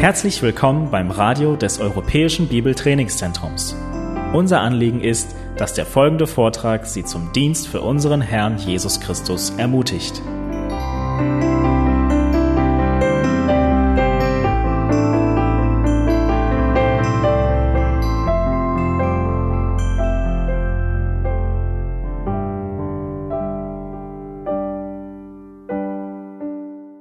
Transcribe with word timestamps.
Herzlich 0.00 0.40
willkommen 0.40 0.90
beim 0.90 1.10
Radio 1.10 1.56
des 1.56 1.78
Europäischen 1.78 2.48
Bibeltrainingszentrums. 2.48 3.76
Unser 4.32 4.62
Anliegen 4.62 5.02
ist, 5.02 5.36
dass 5.58 5.74
der 5.74 5.84
folgende 5.84 6.26
Vortrag 6.26 6.86
Sie 6.86 7.04
zum 7.04 7.34
Dienst 7.34 7.68
für 7.68 7.82
unseren 7.82 8.22
Herrn 8.22 8.56
Jesus 8.56 8.98
Christus 8.98 9.50
ermutigt. 9.58 10.22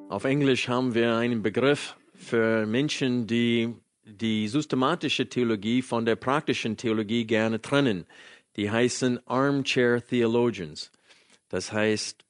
Auf 0.09 0.25
Englisch 0.25 0.67
haben 0.67 0.93
wir 0.93 1.15
einen 1.15 1.41
Begriff 1.41 1.95
für 2.29 2.67
Menschen, 2.67 3.25
die 3.25 3.73
die 4.03 4.47
systematische 4.47 5.27
Theologie 5.27 5.81
von 5.81 6.05
der 6.05 6.15
praktischen 6.15 6.77
Theologie 6.77 7.25
gerne 7.25 7.59
trennen. 7.59 8.05
Die 8.55 8.69
heißen 8.69 9.19
Armchair 9.27 10.05
Theologians. 10.05 10.91
Das 11.49 11.71
heißt 11.71 12.23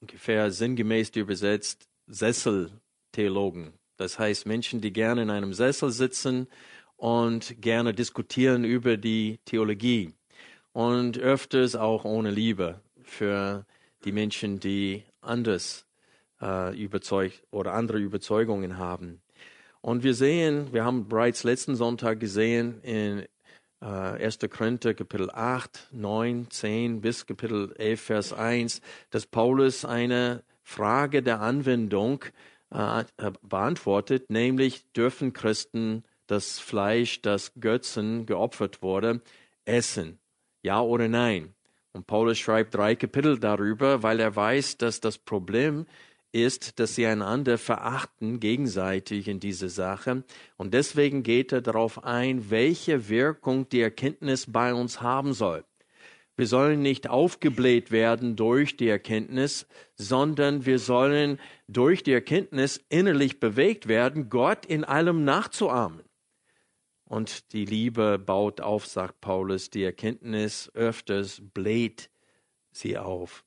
ungefähr 0.00 0.50
sinngemäß 0.50 1.10
übersetzt 1.14 1.88
Sesseltheologen. 2.08 3.72
Das 3.96 4.18
heißt 4.18 4.44
Menschen, 4.46 4.80
die 4.80 4.92
gerne 4.92 5.22
in 5.22 5.30
einem 5.30 5.54
Sessel 5.54 5.92
sitzen 5.92 6.48
und 6.96 7.60
gerne 7.62 7.94
diskutieren 7.94 8.64
über 8.64 8.96
die 8.96 9.38
Theologie 9.44 10.12
und 10.72 11.16
öfters 11.18 11.76
auch 11.76 12.04
ohne 12.04 12.32
Liebe 12.32 12.80
für 13.04 13.66
die 14.04 14.12
Menschen, 14.12 14.58
die 14.58 15.04
anders 15.20 15.86
äh, 16.42 16.76
überzeugt 16.76 17.42
oder 17.50 17.72
andere 17.72 17.98
Überzeugungen 17.98 18.76
haben. 18.76 19.22
Und 19.80 20.02
wir 20.02 20.14
sehen, 20.14 20.72
wir 20.72 20.84
haben 20.84 21.08
bereits 21.08 21.44
letzten 21.44 21.76
Sonntag 21.76 22.20
gesehen 22.20 22.80
in 22.82 23.24
äh, 23.80 23.86
1. 23.86 24.38
Korinther 24.50 24.94
Kapitel 24.94 25.30
8, 25.30 25.88
9, 25.92 26.50
10 26.50 27.00
bis 27.00 27.26
Kapitel 27.26 27.74
11, 27.76 28.00
Vers 28.00 28.32
1, 28.32 28.80
dass 29.10 29.26
Paulus 29.26 29.84
eine 29.84 30.42
Frage 30.62 31.22
der 31.22 31.40
Anwendung 31.40 32.24
äh, 32.70 33.04
beantwortet, 33.42 34.30
nämlich 34.30 34.90
dürfen 34.92 35.32
Christen 35.32 36.04
das 36.28 36.58
Fleisch, 36.58 37.20
das 37.20 37.52
Götzen 37.60 38.24
geopfert 38.26 38.82
wurde, 38.82 39.20
essen? 39.64 40.18
Ja 40.62 40.80
oder 40.80 41.08
nein? 41.08 41.54
Und 41.92 42.06
Paulus 42.06 42.38
schreibt 42.38 42.74
drei 42.74 42.94
Kapitel 42.94 43.38
darüber, 43.38 44.02
weil 44.02 44.20
er 44.20 44.34
weiß, 44.34 44.78
dass 44.78 45.00
das 45.00 45.18
Problem 45.18 45.86
ist, 46.32 46.80
dass 46.80 46.94
sie 46.94 47.06
einander 47.06 47.58
verachten 47.58 48.40
gegenseitig 48.40 49.28
in 49.28 49.38
dieser 49.38 49.68
Sache. 49.68 50.24
Und 50.56 50.74
deswegen 50.74 51.22
geht 51.22 51.52
er 51.52 51.60
darauf 51.60 52.04
ein, 52.04 52.50
welche 52.50 53.08
Wirkung 53.08 53.68
die 53.68 53.82
Erkenntnis 53.82 54.50
bei 54.50 54.74
uns 54.74 55.00
haben 55.00 55.34
soll. 55.34 55.64
Wir 56.34 56.46
sollen 56.46 56.80
nicht 56.80 57.10
aufgebläht 57.10 57.90
werden 57.90 58.36
durch 58.36 58.78
die 58.78 58.88
Erkenntnis, 58.88 59.66
sondern 59.94 60.64
wir 60.64 60.78
sollen 60.78 61.38
durch 61.68 62.02
die 62.02 62.12
Erkenntnis 62.12 62.82
innerlich 62.88 63.38
bewegt 63.38 63.86
werden, 63.86 64.30
Gott 64.30 64.64
in 64.64 64.82
allem 64.82 65.24
nachzuahmen. 65.24 66.02
Und 67.04 67.52
die 67.52 67.66
Liebe 67.66 68.18
baut 68.18 68.62
auf, 68.62 68.86
sagt 68.86 69.20
Paulus, 69.20 69.68
die 69.68 69.84
Erkenntnis 69.84 70.70
öfters 70.72 71.42
bläht 71.52 72.08
sie 72.70 72.96
auf. 72.96 73.44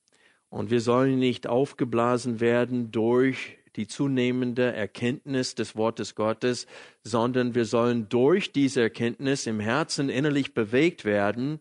Und 0.49 0.69
wir 0.69 0.81
sollen 0.81 1.19
nicht 1.19 1.47
aufgeblasen 1.47 2.39
werden 2.39 2.91
durch 2.91 3.57
die 3.75 3.88
zunehmende 3.88 4.73
Erkenntnis 4.73 5.55
des 5.55 5.75
Wortes 5.75 6.15
Gottes, 6.15 6.65
sondern 7.03 7.55
wir 7.55 7.65
sollen 7.65 8.07
durch 8.09 8.52
diese 8.52 8.81
Erkenntnis 8.81 9.47
im 9.47 9.59
Herzen 9.59 10.09
innerlich 10.09 10.53
bewegt 10.53 11.03
werden, 11.03 11.59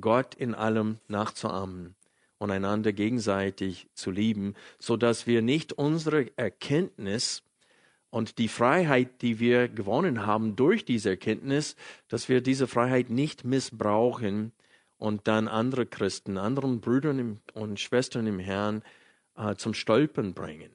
Gott 0.00 0.34
in 0.34 0.54
allem 0.54 0.98
nachzuahmen 1.08 1.94
und 2.38 2.50
einander 2.50 2.92
gegenseitig 2.92 3.88
zu 3.94 4.10
lieben, 4.10 4.54
so 4.78 4.96
dass 4.96 5.26
wir 5.26 5.40
nicht 5.40 5.72
unsere 5.72 6.30
Erkenntnis 6.36 7.42
und 8.10 8.38
die 8.38 8.48
Freiheit, 8.48 9.22
die 9.22 9.40
wir 9.40 9.68
gewonnen 9.68 10.26
haben 10.26 10.56
durch 10.56 10.84
diese 10.84 11.10
Erkenntnis, 11.10 11.76
dass 12.08 12.28
wir 12.28 12.40
diese 12.40 12.66
Freiheit 12.66 13.10
nicht 13.10 13.44
missbrauchen, 13.44 14.52
und 14.98 15.28
dann 15.28 15.48
andere 15.48 15.86
Christen, 15.86 16.38
anderen 16.38 16.80
Brüdern 16.80 17.40
und 17.54 17.80
Schwestern 17.80 18.26
im 18.26 18.38
Herrn 18.38 18.82
äh, 19.36 19.54
zum 19.56 19.74
Stolpern 19.74 20.34
bringen 20.34 20.74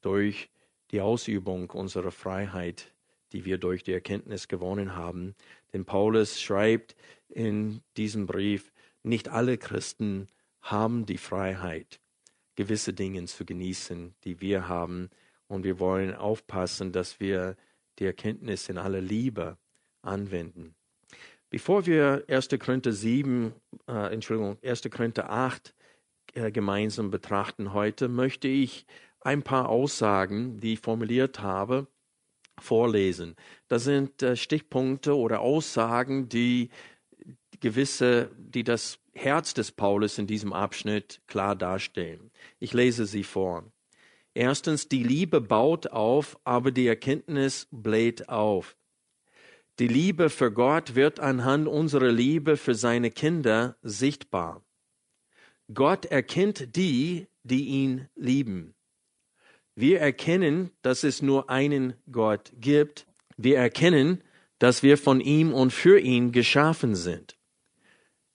durch 0.00 0.50
die 0.90 1.00
Ausübung 1.00 1.70
unserer 1.70 2.12
Freiheit, 2.12 2.94
die 3.32 3.44
wir 3.44 3.58
durch 3.58 3.82
die 3.82 3.92
Erkenntnis 3.92 4.48
gewonnen 4.48 4.94
haben. 4.94 5.34
Denn 5.72 5.84
Paulus 5.84 6.40
schreibt 6.40 6.96
in 7.28 7.82
diesem 7.96 8.26
Brief, 8.26 8.72
nicht 9.02 9.28
alle 9.28 9.58
Christen 9.58 10.28
haben 10.60 11.06
die 11.06 11.18
Freiheit, 11.18 12.00
gewisse 12.56 12.92
Dinge 12.92 13.24
zu 13.24 13.44
genießen, 13.44 14.14
die 14.24 14.40
wir 14.40 14.68
haben. 14.68 15.10
Und 15.46 15.64
wir 15.64 15.78
wollen 15.78 16.14
aufpassen, 16.14 16.92
dass 16.92 17.20
wir 17.20 17.56
die 17.98 18.04
Erkenntnis 18.04 18.68
in 18.68 18.78
aller 18.78 19.00
Liebe 19.00 19.58
anwenden. 20.02 20.74
Bevor 21.50 21.86
wir 21.86 22.24
1. 22.28 22.48
Korinther 22.58 22.92
7, 22.92 23.54
äh, 23.86 24.12
Entschuldigung, 24.12 24.58
1. 24.62 24.82
Korinther 24.90 25.30
8 25.30 25.74
äh, 26.34 26.50
gemeinsam 26.50 27.10
betrachten 27.10 27.72
heute, 27.72 28.08
möchte 28.08 28.48
ich 28.48 28.84
ein 29.20 29.42
paar 29.42 29.70
Aussagen, 29.70 30.60
die 30.60 30.74
ich 30.74 30.80
formuliert 30.80 31.40
habe, 31.40 31.86
vorlesen. 32.60 33.34
Das 33.66 33.84
sind 33.84 34.22
äh, 34.22 34.36
Stichpunkte 34.36 35.16
oder 35.16 35.40
Aussagen, 35.40 36.28
die 36.28 36.68
gewisse, 37.60 38.30
die 38.36 38.62
das 38.62 38.98
Herz 39.14 39.54
des 39.54 39.72
Paulus 39.72 40.18
in 40.18 40.26
diesem 40.26 40.52
Abschnitt 40.52 41.22
klar 41.26 41.56
darstellen. 41.56 42.30
Ich 42.58 42.74
lese 42.74 43.06
sie 43.06 43.24
vor. 43.24 43.64
Erstens, 44.34 44.88
die 44.88 45.02
Liebe 45.02 45.40
baut 45.40 45.88
auf, 45.88 46.38
aber 46.44 46.70
die 46.72 46.86
Erkenntnis 46.86 47.66
bläht 47.70 48.28
auf. 48.28 48.77
Die 49.78 49.86
Liebe 49.86 50.28
für 50.28 50.50
Gott 50.50 50.96
wird 50.96 51.20
anhand 51.20 51.68
unserer 51.68 52.10
Liebe 52.10 52.56
für 52.56 52.74
seine 52.74 53.12
Kinder 53.12 53.76
sichtbar. 53.82 54.64
Gott 55.72 56.04
erkennt 56.06 56.74
die, 56.74 57.28
die 57.44 57.66
ihn 57.66 58.08
lieben. 58.16 58.74
Wir 59.76 60.00
erkennen, 60.00 60.72
dass 60.82 61.04
es 61.04 61.22
nur 61.22 61.48
einen 61.48 61.94
Gott 62.10 62.52
gibt. 62.58 63.06
Wir 63.36 63.58
erkennen, 63.58 64.24
dass 64.58 64.82
wir 64.82 64.98
von 64.98 65.20
ihm 65.20 65.54
und 65.54 65.72
für 65.72 66.00
ihn 66.00 66.32
geschaffen 66.32 66.96
sind. 66.96 67.38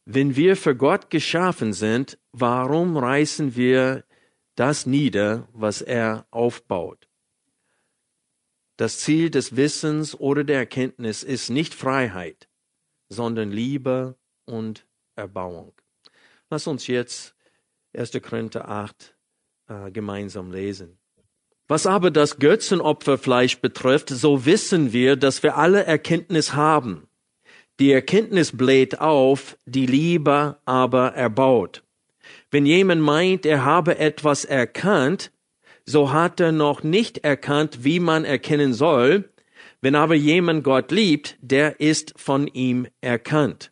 Wenn 0.06 0.38
wir 0.38 0.56
für 0.56 0.76
Gott 0.78 1.10
geschaffen 1.10 1.74
sind, 1.74 2.18
warum 2.32 2.96
reißen 2.96 3.58
wir 3.58 4.06
das 4.56 4.86
nieder, 4.86 5.50
was 5.52 5.82
er 5.82 6.26
aufbaut? 6.32 7.10
Das 8.78 9.00
Ziel 9.00 9.30
des 9.30 9.56
Wissens 9.56 10.20
oder 10.20 10.44
der 10.44 10.58
Erkenntnis 10.58 11.22
ist 11.24 11.50
nicht 11.50 11.74
Freiheit, 11.74 12.48
sondern 13.10 13.52
Liebe 13.52 14.18
und 14.46 14.88
Erbauung. 15.16 15.74
Lass 16.50 16.66
uns 16.68 16.88
jetzt 16.88 17.36
1. 17.96 18.12
Korinther 18.24 18.68
8 18.68 19.16
äh, 19.68 19.92
gemeinsam 19.92 20.52
lesen. 20.52 20.98
Was 21.68 21.86
aber 21.86 22.12
das 22.12 22.38
Götzenopferfleisch 22.38 23.60
betrifft, 23.60 24.10
so 24.10 24.46
wissen 24.46 24.92
wir, 24.92 25.16
dass 25.16 25.44
wir 25.44 25.58
alle 25.58 25.86
Erkenntnis 25.86 26.54
haben. 26.54 27.08
Die 27.80 27.92
Erkenntnis 27.92 28.56
bläht 28.56 29.00
auf, 29.00 29.58
die 29.66 29.86
Liebe 29.86 30.58
aber 30.66 31.14
erbaut. 31.14 31.84
Wenn 32.52 32.66
jemand 32.66 33.02
meint, 33.02 33.46
er 33.46 33.66
habe 33.66 33.98
etwas 33.98 34.46
erkannt, 34.46 35.32
so 35.86 36.12
hat 36.12 36.40
er 36.40 36.52
noch 36.52 36.84
nicht 36.84 37.20
erkannt, 37.20 37.84
wie 37.84 38.00
man 38.00 38.26
erkennen 38.26 38.74
soll. 38.74 39.30
Wenn 39.82 39.96
aber 39.96 40.16
jemand 40.16 40.64
Gott 40.64 40.92
liebt, 40.92 41.38
der 41.42 41.80
ist 41.82 42.14
von 42.16 42.48
ihm 42.48 42.88
erkannt. 43.02 43.72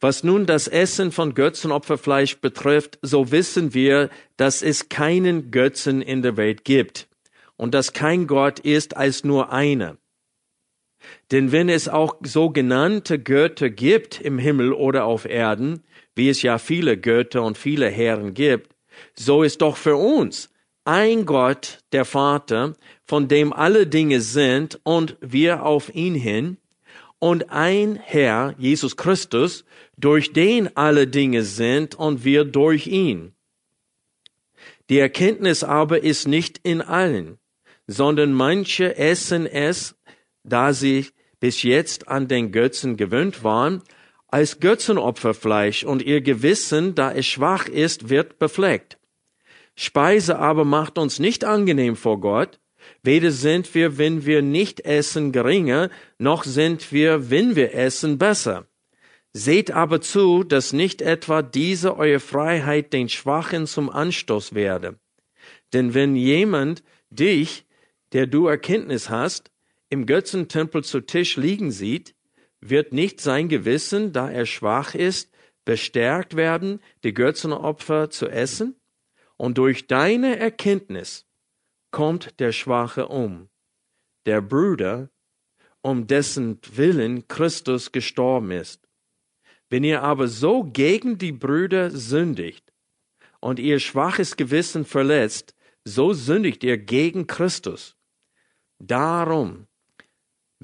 Was 0.00 0.24
nun 0.24 0.46
das 0.46 0.66
Essen 0.66 1.12
von 1.12 1.34
Götzenopferfleisch 1.34 2.40
betrifft, 2.40 2.98
so 3.02 3.30
wissen 3.30 3.72
wir, 3.72 4.10
dass 4.36 4.62
es 4.62 4.88
keinen 4.88 5.52
Götzen 5.52 6.02
in 6.02 6.22
der 6.22 6.36
Welt 6.36 6.64
gibt 6.64 7.08
und 7.56 7.72
dass 7.72 7.92
kein 7.92 8.26
Gott 8.26 8.58
ist 8.58 8.96
als 8.96 9.22
nur 9.22 9.52
einer. 9.52 9.96
Denn 11.30 11.52
wenn 11.52 11.68
es 11.68 11.88
auch 11.88 12.16
sogenannte 12.22 13.20
Götter 13.20 13.70
gibt 13.70 14.20
im 14.20 14.38
Himmel 14.38 14.72
oder 14.72 15.04
auf 15.04 15.24
Erden, 15.24 15.84
wie 16.16 16.28
es 16.28 16.42
ja 16.42 16.58
viele 16.58 16.96
Götter 16.96 17.44
und 17.44 17.56
viele 17.56 17.88
Herren 17.88 18.34
gibt, 18.34 18.74
so 19.14 19.44
ist 19.44 19.62
doch 19.62 19.76
für 19.76 19.94
uns 19.94 20.51
ein 20.84 21.26
Gott, 21.26 21.80
der 21.92 22.04
Vater, 22.04 22.74
von 23.04 23.28
dem 23.28 23.52
alle 23.52 23.86
Dinge 23.86 24.20
sind 24.20 24.80
und 24.82 25.16
wir 25.20 25.64
auf 25.64 25.94
ihn 25.94 26.14
hin, 26.14 26.56
und 27.18 27.50
ein 27.50 27.94
Herr, 27.94 28.56
Jesus 28.58 28.96
Christus, 28.96 29.64
durch 29.96 30.32
den 30.32 30.76
alle 30.76 31.06
Dinge 31.06 31.44
sind 31.44 31.94
und 31.94 32.24
wir 32.24 32.44
durch 32.44 32.88
ihn. 32.88 33.32
Die 34.90 34.98
Erkenntnis 34.98 35.62
aber 35.62 36.02
ist 36.02 36.26
nicht 36.26 36.58
in 36.64 36.80
allen, 36.80 37.38
sondern 37.86 38.32
manche 38.32 38.96
essen 38.96 39.46
es, 39.46 39.94
da 40.42 40.72
sie 40.72 41.06
bis 41.38 41.62
jetzt 41.62 42.08
an 42.08 42.26
den 42.26 42.50
Götzen 42.50 42.96
gewöhnt 42.96 43.44
waren, 43.44 43.82
als 44.26 44.58
Götzenopferfleisch 44.58 45.84
und 45.84 46.02
ihr 46.02 46.22
Gewissen, 46.22 46.94
da 46.96 47.12
es 47.12 47.26
schwach 47.26 47.68
ist, 47.68 48.08
wird 48.08 48.38
befleckt. 48.38 48.98
Speise 49.74 50.38
aber 50.38 50.64
macht 50.64 50.98
uns 50.98 51.18
nicht 51.18 51.44
angenehm 51.44 51.96
vor 51.96 52.20
Gott, 52.20 52.60
weder 53.02 53.30
sind 53.30 53.74
wir, 53.74 53.98
wenn 53.98 54.26
wir 54.26 54.42
nicht 54.42 54.80
essen, 54.80 55.32
geringer, 55.32 55.90
noch 56.18 56.44
sind 56.44 56.92
wir, 56.92 57.30
wenn 57.30 57.56
wir 57.56 57.74
essen, 57.74 58.18
besser. 58.18 58.66
Seht 59.32 59.70
aber 59.70 60.00
zu, 60.00 60.44
dass 60.44 60.72
nicht 60.72 61.00
etwa 61.00 61.40
diese 61.42 61.96
eure 61.96 62.20
Freiheit 62.20 62.92
den 62.92 63.08
Schwachen 63.08 63.66
zum 63.66 63.88
Anstoß 63.88 64.54
werde. 64.54 64.98
Denn 65.72 65.94
wenn 65.94 66.16
jemand 66.16 66.82
dich, 67.08 67.64
der 68.12 68.26
du 68.26 68.46
Erkenntnis 68.46 69.08
hast, 69.08 69.50
im 69.88 70.04
Götzentempel 70.04 70.84
zu 70.84 71.00
Tisch 71.00 71.36
liegen 71.36 71.70
sieht, 71.70 72.14
wird 72.60 72.92
nicht 72.92 73.20
sein 73.20 73.48
Gewissen, 73.48 74.12
da 74.12 74.30
er 74.30 74.46
schwach 74.46 74.94
ist, 74.94 75.30
bestärkt 75.64 76.36
werden, 76.36 76.80
die 77.04 77.14
Götzenopfer 77.14 78.10
zu 78.10 78.28
essen? 78.28 78.76
Und 79.42 79.58
durch 79.58 79.88
deine 79.88 80.38
Erkenntnis 80.38 81.26
kommt 81.90 82.38
der 82.38 82.52
Schwache 82.52 83.08
um, 83.08 83.48
der 84.24 84.40
Bruder, 84.40 85.10
um 85.80 86.06
dessen 86.06 86.60
Willen 86.76 87.26
Christus 87.26 87.90
gestorben 87.90 88.52
ist. 88.52 88.88
Wenn 89.68 89.82
ihr 89.82 90.04
aber 90.04 90.28
so 90.28 90.62
gegen 90.62 91.18
die 91.18 91.32
Brüder 91.32 91.90
sündigt 91.90 92.72
und 93.40 93.58
ihr 93.58 93.80
schwaches 93.80 94.36
Gewissen 94.36 94.84
verletzt, 94.84 95.56
so 95.84 96.12
sündigt 96.12 96.62
ihr 96.62 96.78
gegen 96.78 97.26
Christus. 97.26 97.96
Darum 98.78 99.66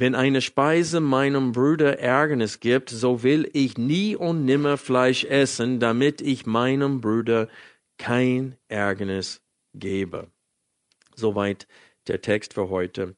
wenn 0.01 0.15
eine 0.15 0.41
Speise 0.43 1.01
meinem 1.01 1.51
Bruder 1.51 1.99
Ärgernis 1.99 2.61
gibt, 2.61 2.89
so 2.89 3.25
will 3.25 3.51
ich 3.53 3.79
nie 3.79 4.15
und 4.15 4.45
nimmer 4.45 4.77
Fleisch 4.77 5.25
essen, 5.25 5.81
damit 5.81 6.21
ich 6.21 6.47
meinem 6.47 7.01
Bruder 7.01 7.49
kein 7.99 8.56
Ärgernis 8.69 9.43
gebe. 9.75 10.31
Soweit 11.15 11.67
der 12.06 12.21
Text 12.21 12.55
für 12.55 12.69
heute. 12.71 13.17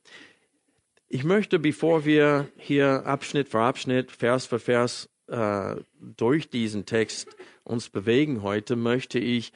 Ich 1.09 1.25
möchte, 1.25 1.59
bevor 1.59 2.05
wir 2.05 2.49
hier 2.57 3.07
Abschnitt 3.07 3.49
für 3.49 3.61
Abschnitt, 3.61 4.11
Vers 4.11 4.47
für 4.47 4.59
Vers 4.59 5.09
äh, 5.27 5.77
durch 5.99 6.51
diesen 6.51 6.87
Text 6.87 7.37
uns 7.65 7.89
bewegen 7.89 8.43
heute, 8.43 8.77
möchte 8.77 9.19
ich 9.19 9.53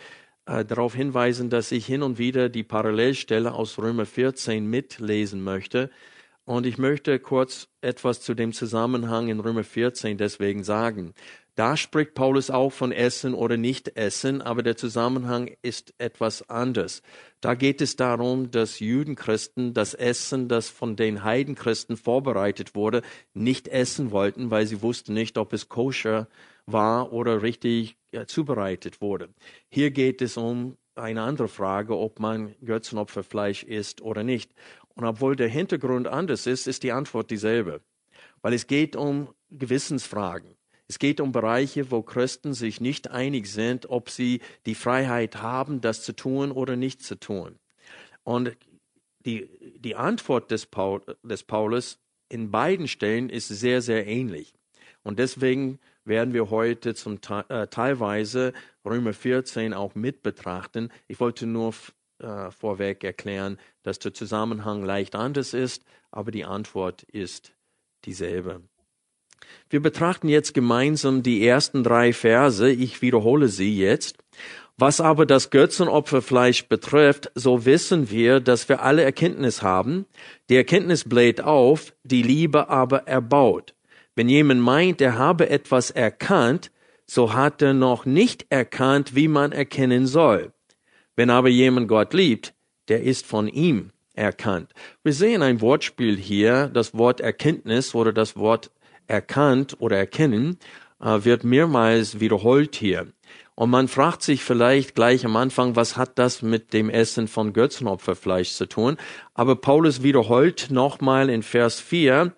äh, 0.47 0.65
darauf 0.65 0.95
hinweisen, 0.95 1.51
dass 1.51 1.73
ich 1.73 1.87
hin 1.87 2.03
und 2.03 2.19
wieder 2.19 2.49
die 2.49 2.65
Parallelstelle 2.65 3.53
aus 3.53 3.79
Römer 3.79 4.07
14 4.07 4.67
mitlesen 4.67 5.43
möchte 5.43 5.91
und 6.45 6.67
ich 6.67 6.77
möchte 6.77 7.19
kurz 7.19 7.69
etwas 7.81 8.21
zu 8.21 8.35
dem 8.35 8.53
Zusammenhang 8.53 9.29
in 9.29 9.41
Römer 9.41 9.65
14 9.65 10.19
deswegen 10.19 10.63
sagen. 10.63 11.15
Da 11.57 11.77
spricht 11.77 12.15
Paulus 12.15 12.51
auch 12.51 12.71
von 12.71 12.91
Essen 12.91 13.33
oder 13.33 13.57
Nicht-Essen, 13.57 14.43
aber 14.43 14.65
der 14.65 14.77
Zusammenhang 14.77 15.55
ist 15.63 15.95
etwas 15.99 16.49
anders. 16.51 17.01
Da 17.41 17.55
geht 17.55 17.81
es 17.81 17.95
darum, 17.95 18.51
dass 18.51 18.81
Judenchristen 18.81 19.73
das 19.73 19.95
Essen, 19.95 20.49
das 20.49 20.69
von 20.69 20.97
den 20.97 21.23
Heidenchristen 21.23 21.97
vorbereitet 21.97 22.75
wurde, 22.75 23.03
nicht 23.35 23.69
essen 23.69 24.11
wollten, 24.11 24.51
weil 24.51 24.67
sie 24.67 24.83
wussten 24.83 25.15
nicht, 25.15 25.39
ob 25.39 25.53
es 25.53 25.69
koscher 25.69 26.29
war 26.67 27.13
oder 27.13 27.43
richtig 27.43 27.97
ja, 28.11 28.27
zubereitet 28.27 29.01
wurde. 29.01 29.29
Hier 29.69 29.93
geht 29.93 30.23
es 30.23 30.37
um 30.37 30.77
eine 30.97 31.23
andere 31.23 31.49
Frage, 31.49 31.97
ob 31.97 32.19
man 32.19 32.57
Götzenopferfleisch 32.65 33.63
isst 33.63 34.01
oder 34.03 34.25
nicht. 34.25 34.53
Und 34.95 35.05
obwohl 35.05 35.37
der 35.37 35.49
Hintergrund 35.49 36.09
anders 36.09 36.49
ist, 36.49 36.67
ist 36.67 36.83
die 36.83 36.93
Antwort 36.93 37.31
dieselbe. 37.31 37.81
Weil 38.43 38.55
es 38.55 38.67
geht 38.67 38.97
um 38.97 39.29
Gewissensfragen. 39.51 40.57
Es 40.95 41.01
geht 41.01 41.21
um 41.21 41.33
Bereiche, 41.33 41.91
wo 41.91 42.03
Christen 42.03 42.55
sich 42.55 42.81
nicht 42.81 43.11
einig 43.11 43.51
sind, 43.51 43.91
ob 43.91 44.11
sie 44.11 44.41
die 44.65 44.77
Freiheit 44.77 45.43
haben, 45.43 45.81
das 45.81 46.05
zu 46.05 46.15
tun 46.15 46.53
oder 46.53 46.77
nicht 46.77 47.03
zu 47.03 47.19
tun. 47.19 47.59
Und 48.23 48.57
die, 49.27 49.49
die 49.81 49.97
Antwort 49.97 50.53
des, 50.53 50.67
Paul, 50.67 51.03
des 51.25 51.43
Paulus 51.43 51.99
in 52.29 52.53
beiden 52.53 52.87
Stellen 52.87 53.29
ist 53.29 53.49
sehr, 53.49 53.83
sehr 53.83 54.07
ähnlich. 54.07 54.55
Und 55.03 55.19
deswegen 55.19 55.81
werden 56.05 56.33
wir 56.33 56.51
heute 56.51 56.95
zum 56.95 57.19
äh, 57.49 57.67
teilweise 57.67 58.53
Römer 58.85 59.15
14 59.15 59.75
auch 59.75 59.97
mit 59.97 60.23
betrachten. 60.23 60.91
Ich 61.09 61.19
wollte 61.19 61.45
nur 61.47 61.75
äh, 62.21 62.53
vorweg 62.53 63.03
erklären, 63.03 63.59
dass 63.83 63.99
der 63.99 64.15
Zusammenhang 64.15 64.85
leicht 64.85 65.17
anders 65.17 65.55
ist, 65.55 65.85
aber 66.13 66.31
die 66.31 66.45
Antwort 66.45 67.03
ist 67.03 67.53
dieselbe. 68.05 68.63
Wir 69.71 69.81
betrachten 69.81 70.29
jetzt 70.29 70.55
gemeinsam 70.55 71.23
die 71.23 71.47
ersten 71.47 71.83
drei 71.83 72.13
Verse. 72.13 72.71
Ich 72.71 73.03
wiederhole 73.03 73.49
sie 73.49 73.77
jetzt. 73.77 74.17
Was 74.77 75.01
aber 75.01 75.25
das 75.25 75.51
Götzenopferfleisch 75.51 76.67
betrifft, 76.67 77.31
so 77.35 77.65
wissen 77.65 78.11
wir, 78.11 78.41
dass 78.41 78.69
wir 78.69 78.83
alle 78.83 79.03
Erkenntnis 79.03 79.63
haben. 79.63 80.07
Die 80.49 80.57
Erkenntnis 80.57 81.09
bläht 81.09 81.41
auf, 81.41 81.95
die 82.03 82.23
Liebe 82.23 82.69
aber 82.69 83.07
erbaut. 83.07 83.75
Wenn 84.17 84.29
jemand 84.29 84.61
meint, 84.61 85.01
er 85.01 85.17
habe 85.17 85.49
etwas 85.49 85.91
erkannt, 85.91 86.73
so 87.07 87.35
hat 87.35 87.63
er 87.63 87.75
noch 87.75 88.05
nicht 88.05 88.47
erkannt, 88.51 89.15
wie 89.15 89.29
man 89.29 89.53
erkennen 89.53 90.07
soll. 90.07 90.53
Wenn 91.17 91.31
aber 91.31 91.49
jemand 91.49 91.89
Gott 91.89 92.13
liebt, 92.13 92.55
der 92.89 93.03
ist 93.03 93.27
von 93.27 93.47
ihm 93.47 93.91
erkannt. 94.15 94.73
Wir 95.03 95.13
sehen 95.13 95.43
ein 95.43 95.61
Wortspiel 95.61 96.17
hier, 96.17 96.69
das 96.69 96.95
Wort 96.95 97.21
Erkenntnis 97.21 97.95
oder 97.95 98.13
das 98.13 98.37
Wort 98.37 98.71
erkannt 99.07 99.77
oder 99.79 99.97
erkennen 99.97 100.59
äh, 101.01 101.25
wird 101.25 101.45
mehrmals 101.45 102.21
wiederholt 102.21 102.75
hier. 102.77 103.07
Und 103.57 103.71
man 103.71 103.87
fragt 103.87 104.23
sich 104.23 104.43
vielleicht 104.43 104.97
gleich 104.97 105.25
am 105.25 105.37
Anfang, 105.37 105.77
was 105.77 105.97
hat 105.97 106.19
das 106.19 106.43
mit 106.43 106.73
dem 106.73 106.91
Essen 106.91 107.29
von 107.29 107.53
Götzenopferfleisch 107.53 108.53
zu 108.53 108.67
tun? 108.67 108.97
Aber 109.33 109.57
Paulus 109.57 110.03
wiederholt 110.03 110.69
nochmal 110.71 111.31
in 111.31 111.43
Vers 111.43 111.81
4 111.81 112.33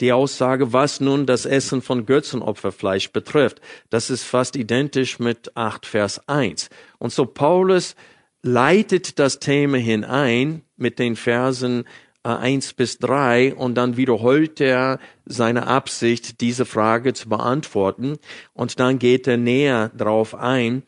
die 0.00 0.12
Aussage, 0.12 0.72
was 0.72 1.00
nun 1.00 1.26
das 1.26 1.46
Essen 1.46 1.82
von 1.82 2.06
Götzenopferfleisch 2.06 3.12
betrifft. 3.12 3.60
Das 3.90 4.10
ist 4.10 4.24
fast 4.24 4.56
identisch 4.56 5.18
mit 5.18 5.56
8 5.56 5.86
Vers 5.86 6.26
1. 6.28 6.70
Und 6.98 7.12
so 7.12 7.26
Paulus 7.26 7.94
leitet 8.42 9.18
das 9.18 9.38
Thema 9.40 9.78
hinein 9.78 10.62
mit 10.76 10.98
den 10.98 11.16
Versen 11.16 11.84
1 12.26 12.70
äh, 12.70 12.74
bis 12.76 12.98
3 12.98 13.54
und 13.54 13.74
dann 13.76 13.96
wiederholt 13.96 14.60
er 14.60 14.98
seine 15.24 15.66
Absicht, 15.66 16.40
diese 16.40 16.64
Frage 16.64 17.14
zu 17.14 17.28
beantworten 17.28 18.18
und 18.52 18.78
dann 18.80 18.98
geht 18.98 19.26
er 19.26 19.36
näher 19.36 19.90
drauf 19.96 20.34
ein. 20.34 20.82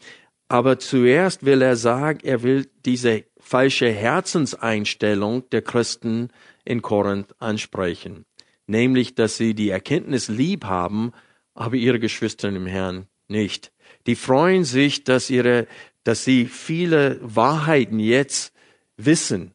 Aber 0.49 0.79
zuerst 0.79 1.45
will 1.45 1.63
er 1.63 1.77
sagen, 1.77 2.21
er 2.23 2.43
will 2.43 2.69
diese 2.85 3.25
falsche 3.39 3.91
Herzenseinstellung 3.91 5.49
der 5.51 5.63
Christen 5.63 6.31
in 6.65 6.83
Korinth 6.83 7.35
ansprechen. 7.39 8.25
Nämlich, 8.67 9.15
dass 9.15 9.37
sie 9.37 9.55
die 9.55 9.71
Erkenntnis 9.71 10.29
lieb 10.29 10.65
haben, 10.65 11.13
aber 11.55 11.77
ihre 11.77 11.99
Geschwister 11.99 12.49
im 12.49 12.67
Herrn 12.67 13.07
nicht. 13.27 13.73
Die 14.07 14.15
freuen 14.15 14.65
sich, 14.65 15.05
dass 15.05 15.31
ihre 15.31 15.67
dass 16.09 16.25
sie 16.25 16.47
viele 16.47 17.19
Wahrheiten 17.21 18.01
jetzt 18.01 18.55
wissen 18.97 19.53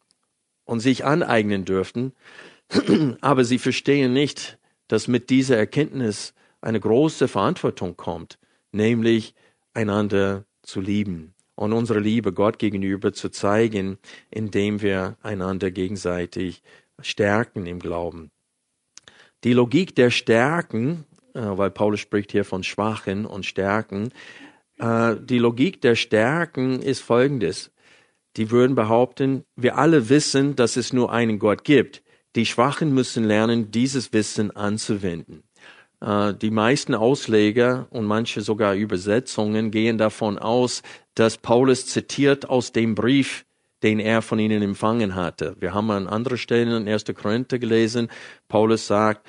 und 0.65 0.79
sich 0.79 1.05
aneignen 1.05 1.65
dürften, 1.65 2.13
aber 3.21 3.45
sie 3.45 3.59
verstehen 3.59 4.13
nicht, 4.13 4.57
dass 4.87 5.07
mit 5.07 5.29
dieser 5.29 5.57
Erkenntnis 5.57 6.33
eine 6.61 6.79
große 6.79 7.27
Verantwortung 7.27 7.97
kommt, 7.97 8.39
nämlich 8.71 9.35
einander 9.73 10.45
zu 10.61 10.81
lieben 10.81 11.33
und 11.55 11.73
unsere 11.73 11.99
Liebe 11.99 12.33
Gott 12.33 12.59
gegenüber 12.59 13.13
zu 13.13 13.29
zeigen, 13.29 13.97
indem 14.31 14.81
wir 14.81 15.17
einander 15.21 15.71
gegenseitig 15.71 16.63
stärken 17.01 17.65
im 17.65 17.79
Glauben. 17.79 18.31
Die 19.43 19.53
Logik 19.53 19.95
der 19.95 20.09
Stärken, 20.09 21.05
äh, 21.33 21.41
weil 21.41 21.71
Paulus 21.71 21.99
spricht 21.99 22.31
hier 22.31 22.45
von 22.45 22.63
Schwachen 22.63 23.25
und 23.25 23.45
Stärken, 23.45 24.11
äh, 24.79 25.15
die 25.19 25.39
Logik 25.39 25.81
der 25.81 25.95
Stärken 25.95 26.81
ist 26.81 27.01
folgendes. 27.01 27.71
Die 28.37 28.51
würden 28.51 28.75
behaupten, 28.75 29.43
wir 29.55 29.77
alle 29.77 30.09
wissen, 30.09 30.55
dass 30.55 30.75
es 30.75 30.93
nur 30.93 31.11
einen 31.11 31.39
Gott 31.39 31.63
gibt. 31.63 32.03
Die 32.35 32.45
Schwachen 32.45 32.93
müssen 32.93 33.23
lernen, 33.23 33.69
dieses 33.69 34.11
Wissen 34.11 34.55
anzuwenden. 34.55 35.43
Äh, 36.01 36.33
die 36.33 36.51
meisten 36.51 36.95
Ausleger 36.95 37.87
und 37.91 38.05
manche 38.05 38.41
sogar 38.41 38.73
Übersetzungen 38.73 39.71
gehen 39.71 39.97
davon 39.97 40.39
aus, 40.39 40.81
dass 41.15 41.37
Paulus 41.37 41.85
zitiert 41.85 42.49
aus 42.49 42.71
dem 42.71 42.95
Brief, 42.95 43.45
den 43.83 43.99
er 43.99 44.21
von 44.21 44.39
ihnen 44.39 44.63
empfangen 44.63 45.13
hatte. 45.15 45.55
Wir 45.59 45.73
haben 45.73 45.91
an 45.91 46.07
anderer 46.07 46.37
Stelle 46.37 46.75
in 46.77 46.87
1. 46.87 47.05
Korinther 47.13 47.59
gelesen, 47.59 48.09
Paulus 48.47 48.87
sagt 48.87 49.27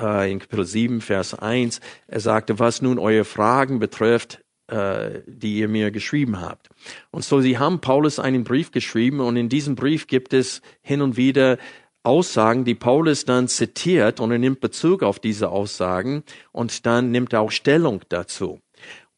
äh, 0.00 0.30
in 0.30 0.38
Kapitel 0.38 0.64
7, 0.64 1.00
Vers 1.00 1.34
1, 1.34 1.80
er 2.06 2.20
sagte, 2.20 2.58
was 2.58 2.82
nun 2.82 2.98
eure 2.98 3.24
Fragen 3.24 3.78
betrifft, 3.78 4.40
äh, 4.68 5.22
die 5.26 5.58
ihr 5.58 5.68
mir 5.68 5.90
geschrieben 5.90 6.40
habt. 6.40 6.68
Und 7.10 7.24
so, 7.24 7.40
sie 7.40 7.58
haben 7.58 7.80
Paulus 7.80 8.18
einen 8.18 8.44
Brief 8.44 8.70
geschrieben 8.72 9.20
und 9.20 9.36
in 9.36 9.48
diesem 9.48 9.74
Brief 9.74 10.06
gibt 10.06 10.32
es 10.32 10.60
hin 10.82 11.02
und 11.02 11.16
wieder 11.16 11.58
Aussagen, 12.02 12.64
die 12.64 12.74
Paulus 12.74 13.24
dann 13.24 13.48
zitiert 13.48 14.20
und 14.20 14.30
er 14.30 14.38
nimmt 14.38 14.60
Bezug 14.60 15.02
auf 15.02 15.18
diese 15.18 15.48
Aussagen 15.50 16.22
und 16.52 16.86
dann 16.86 17.10
nimmt 17.10 17.32
er 17.32 17.40
auch 17.40 17.50
Stellung 17.50 18.00
dazu. 18.08 18.60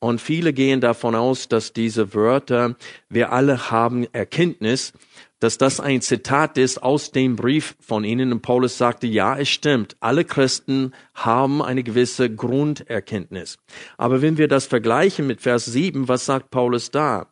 Und 0.01 0.21
viele 0.21 0.53
gehen 0.53 0.81
davon 0.81 1.15
aus, 1.15 1.49
dass 1.49 1.73
diese 1.73 2.15
Wörter, 2.15 2.77
wir 3.09 3.33
alle 3.33 3.71
haben 3.71 4.07
Erkenntnis, 4.13 4.93
dass 5.41 5.59
das 5.59 5.81
ein 5.81 6.01
Zitat 6.01 6.59
ist 6.59 6.83
aus 6.83 7.13
dem 7.13 7.37
Brief 7.37 7.77
von 7.81 8.05
ihnen. 8.05 8.33
Und 8.33 8.43
Paulus 8.43 8.77
sagte, 8.79 9.07
ja, 9.07 9.37
es 9.37 9.49
stimmt. 9.49 9.97
Alle 10.01 10.25
Christen 10.25 10.93
haben 11.15 11.63
eine 11.63 11.83
gewisse 11.83 12.35
Grunderkenntnis. 12.35 13.59
Aber 13.97 14.21
wenn 14.23 14.39
wir 14.39 14.49
das 14.49 14.67
vergleichen 14.67 15.27
mit 15.27 15.41
Vers 15.41 15.67
7, 15.67 16.09
was 16.09 16.27
sagt 16.27 16.51
Paulus 16.51 16.91
da? 16.91 17.29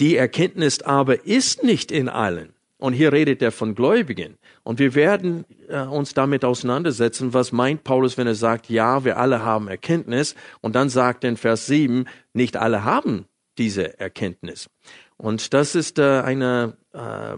Die 0.00 0.16
Erkenntnis 0.16 0.82
aber 0.82 1.26
ist 1.26 1.62
nicht 1.62 1.92
in 1.92 2.08
allen. 2.08 2.52
Und 2.76 2.94
hier 2.94 3.12
redet 3.12 3.40
er 3.42 3.52
von 3.52 3.76
Gläubigen. 3.76 4.38
Und 4.64 4.80
wir 4.80 4.96
werden 4.96 5.44
äh, 5.68 5.82
uns 5.82 6.14
damit 6.14 6.44
auseinandersetzen, 6.44 7.32
was 7.32 7.52
meint 7.52 7.84
Paulus, 7.84 8.18
wenn 8.18 8.26
er 8.26 8.34
sagt, 8.34 8.68
ja, 8.68 9.04
wir 9.04 9.18
alle 9.18 9.44
haben 9.44 9.68
Erkenntnis. 9.68 10.34
Und 10.60 10.74
dann 10.74 10.88
sagt 10.88 11.22
er 11.22 11.30
in 11.30 11.36
Vers 11.36 11.66
7, 11.66 12.06
nicht 12.32 12.56
alle 12.56 12.82
haben 12.82 13.26
diese 13.56 14.00
Erkenntnis. 14.00 14.68
Und 15.22 15.54
das 15.54 15.76
ist 15.76 16.00
äh, 16.00 16.20
eine, 16.20 16.76
äh, 16.92 17.36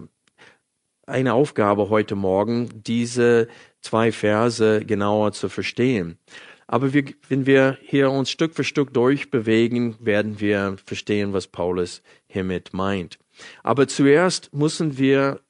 eine 1.05 1.33
Aufgabe 1.35 1.89
heute 1.89 2.15
Morgen, 2.15 2.81
diese 2.83 3.47
zwei 3.79 4.11
Verse 4.11 4.83
genauer 4.83 5.33
zu 5.33 5.49
verstehen. 5.49 6.17
Aber 6.65 6.93
wir, 6.93 7.05
wenn 7.29 7.45
wir 7.45 7.77
hier 7.83 8.09
uns 8.09 8.31
Stück 8.31 8.55
für 8.55 8.63
Stück 8.63 8.91
durchbewegen, 8.91 9.97
werden 9.99 10.39
wir 10.39 10.77
verstehen, 10.83 11.31
was 11.31 11.45
Paulus 11.45 12.01
hiermit 12.25 12.73
meint. 12.73 13.19
Aber 13.61 13.87
zuerst 13.87 14.51
müssen 14.51 14.97
wir 14.97 15.41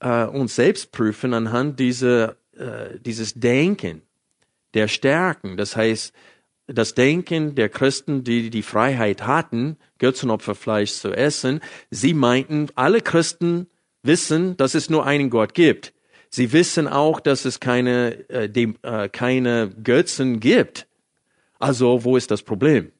äh, 0.00 0.24
uns 0.24 0.54
selbst 0.54 0.90
prüfen 0.90 1.34
anhand 1.34 1.78
dieser, 1.80 2.36
äh, 2.56 2.98
dieses 2.98 3.34
Denken 3.34 4.00
der 4.72 4.88
Stärken. 4.88 5.58
Das 5.58 5.76
heißt, 5.76 6.14
das 6.66 6.94
Denken 6.94 7.54
der 7.54 7.68
Christen, 7.68 8.24
die 8.24 8.50
die 8.50 8.62
Freiheit 8.62 9.26
hatten, 9.26 9.76
Götzenopferfleisch 9.98 10.92
zu 10.92 11.12
essen, 11.12 11.60
sie 11.90 12.14
meinten, 12.14 12.68
alle 12.74 13.00
Christen 13.00 13.68
wissen, 14.02 14.56
dass 14.56 14.74
es 14.74 14.90
nur 14.90 15.06
einen 15.06 15.30
Gott 15.30 15.54
gibt. 15.54 15.92
Sie 16.30 16.52
wissen 16.52 16.88
auch, 16.88 17.20
dass 17.20 17.44
es 17.44 17.60
keine, 17.60 18.28
äh, 18.28 18.48
dem, 18.48 18.76
äh, 18.82 19.08
keine 19.08 19.70
Götzen 19.82 20.40
gibt. 20.40 20.88
Also, 21.58 22.04
wo 22.04 22.16
ist 22.16 22.30
das 22.30 22.42
Problem? 22.42 22.92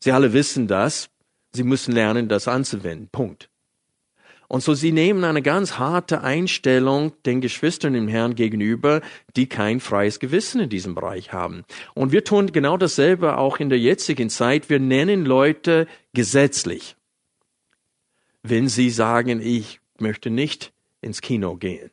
Sie 0.00 0.12
alle 0.12 0.32
wissen 0.32 0.66
das. 0.66 1.10
Sie 1.52 1.62
müssen 1.62 1.92
lernen, 1.92 2.28
das 2.28 2.48
anzuwenden. 2.48 3.08
Punkt. 3.10 3.48
Und 4.48 4.62
so 4.62 4.72
sie 4.72 4.92
nehmen 4.92 5.24
eine 5.24 5.42
ganz 5.42 5.78
harte 5.78 6.22
Einstellung 6.22 7.12
den 7.26 7.42
Geschwistern 7.42 7.94
im 7.94 8.08
Herrn 8.08 8.34
gegenüber, 8.34 9.02
die 9.36 9.46
kein 9.46 9.78
freies 9.78 10.20
Gewissen 10.20 10.62
in 10.62 10.70
diesem 10.70 10.94
Bereich 10.94 11.34
haben. 11.34 11.64
Und 11.94 12.12
wir 12.12 12.24
tun 12.24 12.50
genau 12.50 12.78
dasselbe 12.78 13.36
auch 13.36 13.58
in 13.58 13.68
der 13.68 13.78
jetzigen 13.78 14.30
Zeit. 14.30 14.70
Wir 14.70 14.80
nennen 14.80 15.26
Leute 15.26 15.86
gesetzlich. 16.14 16.96
Wenn 18.42 18.68
sie 18.68 18.88
sagen, 18.88 19.40
ich 19.42 19.80
möchte 19.98 20.30
nicht 20.30 20.72
ins 21.02 21.20
Kino 21.20 21.56
gehen. 21.56 21.90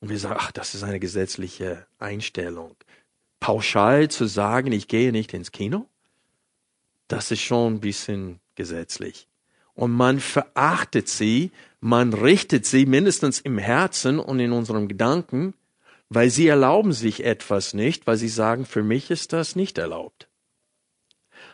Und 0.00 0.10
wir 0.10 0.18
sagen, 0.18 0.36
ach, 0.38 0.52
das 0.52 0.74
ist 0.74 0.82
eine 0.82 1.00
gesetzliche 1.00 1.86
Einstellung. 1.98 2.76
Pauschal 3.38 4.10
zu 4.10 4.26
sagen, 4.26 4.70
ich 4.72 4.86
gehe 4.86 5.12
nicht 5.12 5.32
ins 5.32 5.50
Kino, 5.50 5.86
das 7.08 7.30
ist 7.30 7.40
schon 7.40 7.74
ein 7.74 7.80
bisschen 7.80 8.38
gesetzlich 8.54 9.29
und 9.74 9.92
man 9.92 10.20
verachtet 10.20 11.08
sie, 11.08 11.50
man 11.80 12.12
richtet 12.12 12.66
sie 12.66 12.86
mindestens 12.86 13.40
im 13.40 13.58
Herzen 13.58 14.18
und 14.18 14.38
in 14.40 14.52
unserem 14.52 14.88
Gedanken, 14.88 15.54
weil 16.10 16.28
sie 16.28 16.48
erlauben 16.48 16.92
sich 16.92 17.24
etwas 17.24 17.72
nicht, 17.72 18.06
weil 18.06 18.16
sie 18.16 18.28
sagen, 18.28 18.66
für 18.66 18.82
mich 18.82 19.10
ist 19.10 19.32
das 19.32 19.56
nicht 19.56 19.78
erlaubt. 19.78 20.28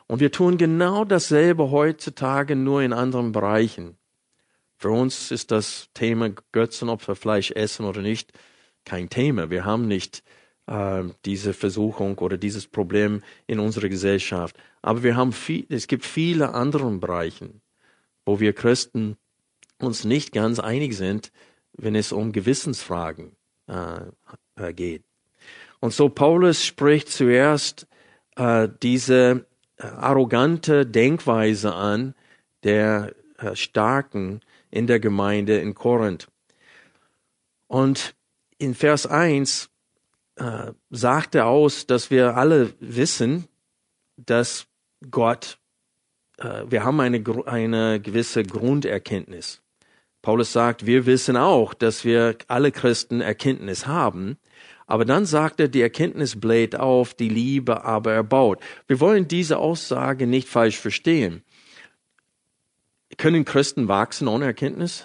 Und 0.09 0.21
wir 0.21 0.33
tun 0.33 0.57
genau 0.57 1.05
dasselbe 1.05 1.71
heutzutage 1.71 2.57
nur 2.57 2.83
in 2.83 2.93
anderen 2.93 3.33
Bereichen. 3.33 3.97
Für 4.77 4.91
uns 4.91 5.31
ist 5.31 5.51
das 5.51 5.89
Thema 5.95 6.31
Götzenopfer, 6.53 7.17
Fleisch 7.17 7.51
essen 7.51 7.85
oder 7.87 8.03
nicht 8.03 8.33
kein 8.85 9.09
Thema. 9.09 9.51
Wir 9.51 9.65
haben 9.65 9.87
nicht 9.87 10.23
äh, 10.67 11.05
diese 11.25 11.55
Versuchung 11.55 12.19
oder 12.19 12.37
dieses 12.37 12.67
Problem 12.67 13.23
in 13.47 13.59
unserer 13.59 13.89
Gesellschaft. 13.89 14.57
Aber 14.83 15.03
wir 15.03 15.17
haben 15.17 15.33
viel, 15.33 15.67
es 15.69 15.87
gibt 15.87 16.05
viele 16.05 16.55
andere 16.55 16.91
Bereichen 16.99 17.63
wo 18.27 18.41
wir 18.41 18.53
Christen 18.53 19.17
uns 19.79 20.05
nicht 20.05 20.33
ganz 20.33 20.59
einig 20.59 20.97
sind, 20.97 21.33
wenn 21.73 21.95
es 21.95 22.13
um 22.13 22.33
Gewissensfragen 22.33 23.37
äh, 23.67 24.73
geht. 24.75 25.05
Und 25.81 25.93
so 25.93 26.09
Paulus 26.09 26.65
spricht 26.65 27.09
zuerst 27.09 27.87
äh, 28.37 28.69
diese 28.83 29.47
äh, 29.77 29.87
arrogante 29.87 30.87
Denkweise 30.87 31.75
an 31.75 32.15
der 32.63 33.15
äh, 33.39 33.55
Starken 33.55 34.41
in 34.71 34.87
der 34.87 35.01
Gemeinde 35.01 35.59
in 35.59 35.75
Korinth. 35.75 36.29
Und 37.67 38.15
in 38.59 38.75
Vers 38.75 39.07
1 39.07 39.71
äh, 40.37 40.73
sagt 40.91 41.35
er 41.35 41.47
aus, 41.47 41.87
dass 41.87 42.11
wir 42.11 42.37
alle 42.37 42.73
wissen, 42.81 43.49
dass 44.17 44.67
Gott 45.11 45.59
äh, 46.39 46.63
wir 46.69 46.85
haben 46.85 47.01
eine, 47.01 47.23
eine 47.47 48.01
gewisse 48.01 48.43
Grunderkenntnis. 48.43 49.61
Paulus 50.23 50.53
sagt, 50.53 50.87
wir 50.87 51.07
wissen 51.07 51.37
auch, 51.37 51.75
dass 51.75 52.05
wir 52.05 52.37
alle 52.49 52.73
Christen 52.73 53.21
Erkenntnis 53.21 53.87
haben. 53.87 54.39
Aber 54.87 55.05
dann 55.05 55.25
sagt 55.25 55.61
er, 55.61 55.69
die 55.69 55.81
Erkenntnis 55.81 56.39
bläht 56.41 56.77
auf, 56.77 57.15
die 57.15 57.29
Liebe 57.29 57.85
aber 57.85 58.13
erbaut. 58.13 58.61
Wir 58.87 59.01
wollen 59.01 59.29
diese 59.29 59.59
Aussage 59.59 60.27
nicht 60.27 60.49
falsch 60.49 60.79
verstehen. 60.79 61.43
Können 63.17 63.45
Christen 63.45 63.89
wachsen 63.89 64.29
ohne 64.29 64.47
Erkenntnis? 64.47 65.05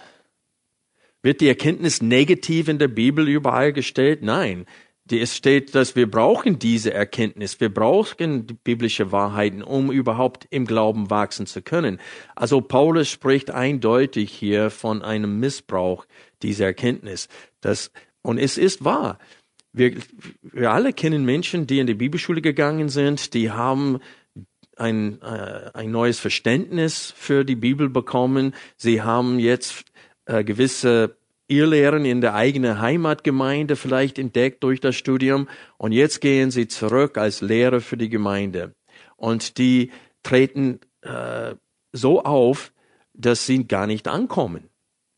Wird 1.24 1.42
die 1.42 1.48
Erkenntnis 1.48 2.02
negativ 2.02 2.68
in 2.68 2.80
der 2.80 2.88
Bibel 2.88 3.28
überall 3.28 3.74
gestellt? 3.74 4.24
Nein 4.24 4.66
es 5.20 5.36
steht, 5.36 5.76
dass 5.76 5.96
wir 5.96 6.10
brauchen 6.10 6.60
diese 6.60 6.94
Erkenntnis, 6.94 7.60
wir 7.60 7.74
brauchen 7.74 8.46
biblische 8.64 9.12
Wahrheiten, 9.12 9.62
um 9.62 9.92
überhaupt 9.92 10.48
im 10.50 10.66
Glauben 10.66 11.10
wachsen 11.10 11.46
zu 11.46 11.62
können. 11.62 12.00
Also 12.36 12.62
Paulus 12.62 13.10
spricht 13.10 13.52
eindeutig 13.52 14.32
hier 14.32 14.70
von 14.70 15.02
einem 15.02 15.40
Missbrauch 15.40 16.06
dieser 16.42 16.66
Erkenntnis. 16.66 17.28
Das, 17.62 17.92
und 18.22 18.38
es 18.38 18.58
ist 18.58 18.84
wahr. 18.84 19.20
Wir, 19.74 19.96
wir 20.42 20.72
alle 20.72 20.94
kennen 20.94 21.24
Menschen, 21.26 21.68
die 21.68 21.80
in 21.80 21.88
die 21.88 21.94
Bibelschule 21.94 22.42
gegangen 22.42 22.90
sind, 22.90 23.34
die 23.34 23.52
haben 23.52 24.00
ein, 24.76 25.22
äh, 25.22 25.72
ein 25.74 25.92
neues 25.92 26.20
Verständnis 26.20 27.14
für 27.16 27.46
die 27.46 27.56
Bibel 27.56 27.90
bekommen. 27.90 28.54
Sie 28.76 29.02
haben 29.02 29.40
jetzt 29.40 29.86
äh, 30.26 30.44
gewisse 30.44 31.16
Irrlehren 31.52 32.06
in 32.06 32.22
der 32.22 32.34
eigenen 32.34 32.80
Heimatgemeinde 32.80 33.76
vielleicht 33.76 34.18
entdeckt 34.18 34.64
durch 34.64 34.80
das 34.80 34.96
Studium 34.96 35.50
und 35.78 35.92
jetzt 35.92 36.22
gehen 36.22 36.50
sie 36.50 36.68
zurück 36.68 37.18
als 37.18 37.42
Lehrer 37.42 37.82
für 37.82 37.98
die 37.98 38.10
Gemeinde. 38.10 38.74
Und 39.18 39.58
die 39.58 39.92
treten 40.24 40.80
äh, 41.02 41.56
so 41.92 42.24
auf, 42.24 42.72
dass 43.14 43.46
sie 43.46 43.68
gar 43.68 43.86
nicht 43.86 44.08
ankommen 44.08 44.70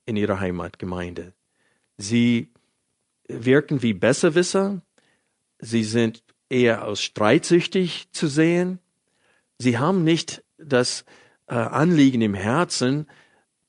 in 0.05 0.17
ihrer 0.17 0.39
Heimatgemeinde. 0.39 1.33
Sie 1.97 2.51
wirken 3.27 3.83
wie 3.83 3.93
Besserwisser, 3.93 4.81
sie 5.59 5.83
sind 5.83 6.23
eher 6.49 6.81
als 6.81 7.01
streitsüchtig 7.01 8.11
zu 8.11 8.27
sehen, 8.27 8.79
sie 9.59 9.77
haben 9.77 10.03
nicht 10.03 10.43
das 10.57 11.05
äh, 11.47 11.53
Anliegen 11.53 12.21
im 12.21 12.33
Herzen, 12.33 13.07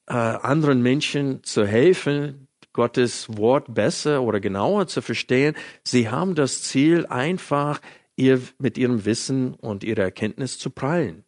äh, 0.06 0.14
anderen 0.14 0.82
Menschen 0.82 1.42
zu 1.44 1.66
helfen, 1.66 2.43
Gottes 2.74 3.38
Wort 3.38 3.72
besser 3.72 4.22
oder 4.22 4.40
genauer 4.40 4.86
zu 4.86 5.00
verstehen. 5.00 5.54
Sie 5.82 6.10
haben 6.10 6.34
das 6.34 6.62
Ziel, 6.62 7.06
einfach 7.06 7.80
ihr 8.16 8.40
mit 8.58 8.76
ihrem 8.76 9.06
Wissen 9.06 9.54
und 9.54 9.82
ihrer 9.82 10.02
Erkenntnis 10.02 10.58
zu 10.58 10.68
prallen. 10.70 11.24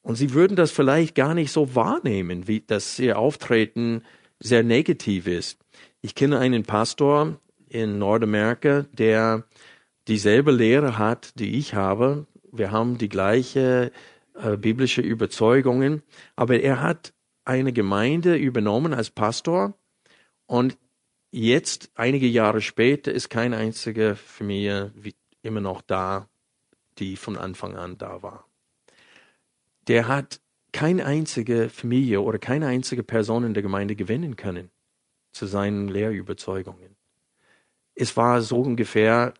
Und 0.00 0.14
sie 0.16 0.32
würden 0.32 0.56
das 0.56 0.70
vielleicht 0.70 1.14
gar 1.14 1.34
nicht 1.34 1.52
so 1.52 1.74
wahrnehmen, 1.74 2.48
wie 2.48 2.60
dass 2.60 2.98
ihr 2.98 3.18
Auftreten 3.18 4.02
sehr 4.40 4.62
negativ 4.62 5.26
ist. 5.26 5.58
Ich 6.00 6.14
kenne 6.14 6.38
einen 6.38 6.62
Pastor 6.62 7.38
in 7.68 7.98
Nordamerika, 7.98 8.86
der 8.92 9.44
dieselbe 10.06 10.52
Lehre 10.52 10.96
hat, 10.96 11.38
die 11.38 11.58
ich 11.58 11.74
habe. 11.74 12.26
Wir 12.50 12.70
haben 12.70 12.96
die 12.96 13.08
gleiche 13.08 13.92
äh, 14.34 14.56
biblische 14.56 15.02
Überzeugungen, 15.02 16.02
aber 16.36 16.60
er 16.60 16.80
hat 16.80 17.12
eine 17.44 17.72
Gemeinde 17.72 18.36
übernommen 18.36 18.94
als 18.94 19.10
Pastor 19.10 19.74
und 20.48 20.78
jetzt, 21.30 21.90
einige 21.94 22.26
Jahre 22.26 22.62
später, 22.62 23.12
ist 23.12 23.28
keine 23.28 23.58
einzige 23.58 24.16
Familie 24.16 24.92
immer 25.42 25.60
noch 25.60 25.82
da, 25.82 26.28
die 26.98 27.16
von 27.16 27.36
Anfang 27.36 27.76
an 27.76 27.98
da 27.98 28.22
war. 28.22 28.48
Der 29.86 30.08
hat 30.08 30.40
keine 30.72 31.04
einzige 31.04 31.68
Familie 31.68 32.22
oder 32.22 32.38
keine 32.38 32.66
einzige 32.66 33.02
Person 33.02 33.44
in 33.44 33.54
der 33.54 33.62
Gemeinde 33.62 33.94
gewinnen 33.94 34.36
können 34.36 34.70
zu 35.32 35.46
seinen 35.46 35.88
Lehrüberzeugungen. 35.88 36.96
Es 37.94 38.16
war 38.16 38.40
so 38.40 38.62
ungefähr, 38.62 39.34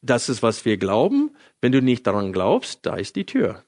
das 0.00 0.28
ist, 0.28 0.44
was 0.44 0.64
wir 0.64 0.76
glauben. 0.76 1.36
Wenn 1.60 1.72
du 1.72 1.82
nicht 1.82 2.06
daran 2.06 2.32
glaubst, 2.32 2.86
da 2.86 2.96
ist 2.96 3.16
die 3.16 3.26
Tür. 3.26 3.64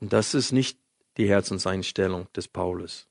Und 0.00 0.14
das 0.14 0.32
ist 0.32 0.52
nicht 0.52 0.78
die 1.18 1.28
Herzenseinstellung 1.28 2.32
des 2.32 2.48
Paulus. 2.48 3.08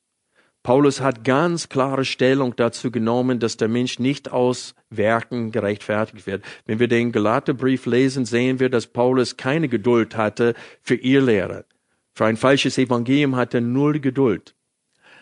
Paulus 0.67 0.99
hat 0.99 1.23
ganz 1.23 1.69
klare 1.69 2.03
Stellung 2.03 2.53
dazu 2.57 2.91
genommen, 2.91 3.39
dass 3.39 3.55
der 3.55 3.69
Mensch 3.69 3.99
nicht 3.99 4.33
aus 4.33 4.75
Werken 4.89 5.53
gerechtfertigt 5.53 6.27
wird. 6.27 6.43
Wenn 6.65 6.77
wir 6.79 6.89
den 6.89 7.13
Galaterbrief 7.13 7.85
lesen, 7.85 8.25
sehen 8.25 8.59
wir, 8.59 8.69
dass 8.69 8.87
Paulus 8.87 9.37
keine 9.37 9.69
Geduld 9.69 10.17
hatte 10.17 10.55
für 10.81 10.95
ihr 10.95 11.21
Lehre. 11.21 11.63
Für 12.13 12.25
ein 12.25 12.35
falsches 12.35 12.77
Evangelium 12.77 13.37
hatte 13.37 13.59
er 13.59 13.61
null 13.61 14.01
Geduld. 14.01 14.55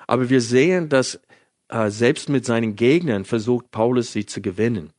Aber 0.08 0.32
wir 0.32 0.42
sehen, 0.42 0.90
dass 0.90 1.22
äh, 1.68 1.92
selbst 1.92 2.28
mit 2.28 2.44
seinen 2.44 2.76
Gegnern 2.76 3.24
versucht 3.24 3.70
Paulus 3.70 4.14
sie 4.14 4.26
zu 4.26 4.42
gewinnen. 4.42 4.94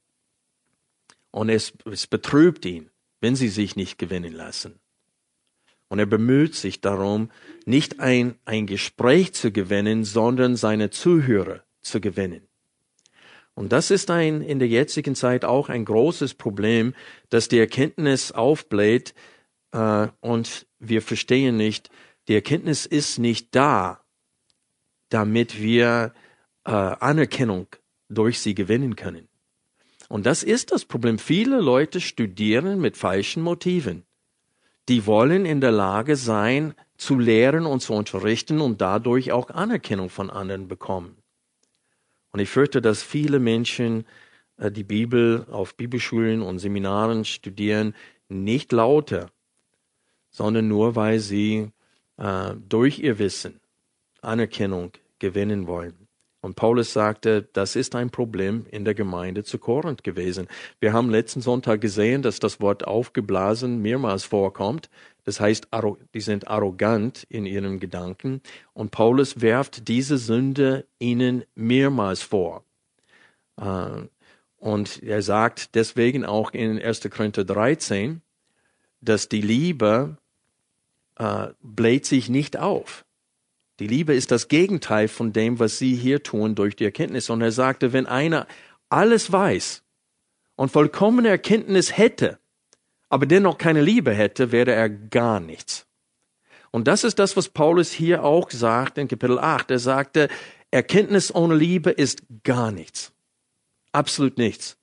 Und 1.33 1.49
es, 1.49 1.73
es 1.91 2.07
betrübt 2.07 2.65
ihn, 2.67 2.91
wenn 3.21 3.35
sie 3.35 3.49
sich 3.49 3.75
nicht 3.75 3.99
gewinnen 3.99 4.33
lassen. 4.33 4.79
Und 5.88 5.99
er 5.99 6.07
bemüht 6.07 6.55
sich 6.55 6.81
darum, 6.81 7.31
nicht 7.64 8.00
ein, 8.00 8.35
ein 8.45 8.66
Gespräch 8.66 9.35
zu 9.35 9.52
gewinnen, 9.52 10.05
sondern 10.05 10.57
seine 10.57 10.90
Zuhörer 10.90 11.62
zu 11.81 12.00
gewinnen. 12.00 12.49
Und 13.55 13.73
das 13.73 13.90
ist 13.90 14.11
ein, 14.11 14.43
in 14.43 14.59
der 14.59 14.69
jetzigen 14.69 15.14
Zeit 15.14 15.45
auch 15.45 15.69
ein 15.69 15.85
großes 15.85 16.35
Problem, 16.35 16.95
dass 17.31 17.49
die 17.49 17.59
Erkenntnis 17.59 18.33
aufbläht 18.33 19.14
äh, 19.73 20.09
und 20.21 20.66
wir 20.78 21.00
verstehen 21.00 21.57
nicht, 21.57 21.88
die 22.28 22.35
Erkenntnis 22.35 22.85
ist 22.85 23.19
nicht 23.19 23.55
da, 23.55 24.05
damit 25.09 25.62
wir 25.62 26.12
äh, 26.64 26.71
Anerkennung 26.71 27.69
durch 28.09 28.40
sie 28.40 28.55
gewinnen 28.55 28.97
können. 28.97 29.28
Und 30.09 30.26
das 30.26 30.43
ist 30.43 30.73
das 30.73 30.85
Problem. 30.85 31.19
Viele 31.19 31.61
Leute 31.61 32.00
studieren 32.00 32.81
mit 32.81 32.97
falschen 32.97 33.43
Motiven 33.43 34.05
die 34.88 35.07
wollen 35.07 35.47
in 35.47 35.61
der 35.61 35.73
Lage 35.73 36.16
sein, 36.16 36.75
zu 36.97 37.19
lehren 37.19 37.66
und 37.66 37.81
zu 37.81 37.93
unterrichten 37.93 38.61
und 38.61 38.81
dadurch 38.81 39.33
auch 39.33 39.50
Anerkennung 39.50 40.09
von 40.09 40.31
anderen 40.31 40.69
bekommen. 40.69 41.16
Und 42.33 42.40
ich 42.40 42.49
fürchte, 42.49 42.81
dass 42.81 43.02
viele 43.02 43.38
Menschen 43.38 44.07
äh, 44.57 44.71
die 44.71 44.85
Bibel 44.85 45.47
auf 45.50 45.75
Bibelschulen 45.76 46.43
und 46.43 46.59
Seminaren 46.59 47.25
studieren, 47.25 47.95
nicht 48.28 48.73
lauter, 48.73 49.31
sondern 50.31 50.69
nur, 50.69 50.97
weil 50.97 51.19
sie 51.19 51.71
äh, 52.16 52.55
durch 52.69 52.99
ihr 52.99 53.19
Wissen 53.19 53.61
Anerkennung 54.23 54.93
gewinnen 55.19 55.66
wollen. 55.66 56.05
Und 56.47 56.55
Paulus 56.55 56.93
sagte, 56.93 57.49
das 57.55 57.75
ist 57.75 57.97
ein 57.97 58.11
Problem 58.11 58.67
in 58.71 58.85
der 58.85 58.95
Gemeinde 58.95 59.43
zu 59.43 59.59
Korinth 59.59 60.05
gewesen. 60.05 60.47
Wir 60.79 60.93
haben 60.93 61.11
letzten 61.11 61.41
Sonntag 61.41 61.81
gesehen, 61.81 62.23
dass 62.23 62.38
das 62.38 62.61
Wort 62.61 62.87
aufgeblasen 62.87 63.83
mehrmals 63.83 64.23
vorkommt. 64.23 64.88
Das 65.25 65.41
heißt, 65.41 65.67
die 66.15 66.21
sind 66.21 66.47
arrogant 66.47 67.25
in 67.29 67.47
ihren 67.47 67.81
Gedanken. 67.81 68.43
Und 68.75 68.93
Paulus 68.93 69.41
werft 69.41 69.88
diese 69.88 70.19
Sünde 70.19 70.87
ihnen 71.00 71.43
mehrmals 71.57 72.23
vor. 72.23 72.62
Äh, 73.57 74.07
und 74.59 75.03
er 75.03 75.23
sagt 75.23 75.75
deswegen 75.75 76.25
auch 76.25 76.53
in 76.53 76.81
1. 76.81 77.11
Korinther 77.11 77.43
13, 77.45 78.23
dass 79.00 79.29
die 79.29 79.41
Liebe 79.41 80.17
äh, 81.17 81.49
bläht 81.61 82.07
sich 82.07 82.29
nicht 82.29 82.57
auf. 82.57 83.05
Die 83.78 83.87
Liebe 83.87 84.14
ist 84.14 84.30
das 84.30 84.49
Gegenteil 84.49 85.09
von 85.09 85.33
dem, 85.33 85.59
was 85.59 85.78
sie 85.78 85.95
hier 85.95 86.23
tun 86.23 86.54
durch 86.54 86.76
die 86.76 86.84
Erkenntnis. 86.84 87.28
Und 87.28 87.43
er 87.43 87.52
sagte, 87.52 87.93
wenn 87.93 88.06
einer 88.06 88.47
alles 88.89 89.30
weiß 89.30 89.82
und 90.56 90.71
vollkommene 90.71 91.28
Erkenntnis 91.28 91.97
hätte, 91.97 92.39
aber 93.08 93.26
dennoch 93.26 93.58
keine 93.58 93.82
Liebe 93.82 94.12
hätte, 94.12 94.50
wäre 94.50 94.73
er 94.73 94.89
gar 94.89 95.41
nichts. 95.41 95.86
Und 96.71 96.89
das 96.89 97.04
ist 97.04 97.19
das, 97.19 97.36
was 97.36 97.49
Paulus 97.49 97.93
hier 97.93 98.25
auch 98.25 98.50
sagt 98.50 98.99
in 98.99 99.08
Kapitel 99.08 99.39
8. 99.39 99.71
Er 99.71 99.78
sagte, 99.78 100.28
Erkenntnis 100.71 101.34
ohne 101.34 101.54
Liebe 101.54 101.91
ist 101.91 102.23
gar 102.43 102.71
nichts. 102.71 103.12
Absolut 103.93 104.36
nichts. 104.36 104.76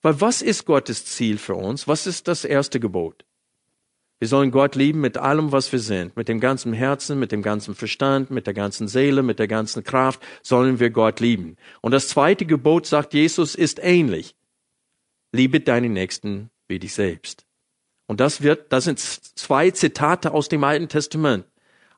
Weil 0.00 0.20
was 0.20 0.42
ist 0.42 0.64
Gottes 0.64 1.04
Ziel 1.06 1.38
für 1.38 1.54
uns? 1.54 1.86
Was 1.86 2.06
ist 2.06 2.26
das 2.28 2.44
erste 2.44 2.80
Gebot? 2.80 3.24
Wir 4.22 4.28
sollen 4.28 4.52
Gott 4.52 4.76
lieben 4.76 5.00
mit 5.00 5.18
allem, 5.18 5.50
was 5.50 5.72
wir 5.72 5.80
sind. 5.80 6.16
Mit 6.16 6.28
dem 6.28 6.38
ganzen 6.38 6.72
Herzen, 6.72 7.18
mit 7.18 7.32
dem 7.32 7.42
ganzen 7.42 7.74
Verstand, 7.74 8.30
mit 8.30 8.46
der 8.46 8.54
ganzen 8.54 8.86
Seele, 8.86 9.24
mit 9.24 9.40
der 9.40 9.48
ganzen 9.48 9.82
Kraft 9.82 10.22
sollen 10.42 10.78
wir 10.78 10.90
Gott 10.90 11.18
lieben. 11.18 11.56
Und 11.80 11.90
das 11.90 12.06
zweite 12.06 12.46
Gebot, 12.46 12.86
sagt 12.86 13.14
Jesus, 13.14 13.56
ist 13.56 13.80
ähnlich. 13.82 14.36
Liebe 15.32 15.58
deinen 15.58 15.92
Nächsten 15.92 16.50
wie 16.68 16.78
dich 16.78 16.94
selbst. 16.94 17.46
Und 18.06 18.20
das 18.20 18.42
wird, 18.42 18.72
das 18.72 18.84
sind 18.84 19.00
zwei 19.00 19.72
Zitate 19.72 20.32
aus 20.32 20.48
dem 20.48 20.62
Alten 20.62 20.88
Testament. 20.88 21.44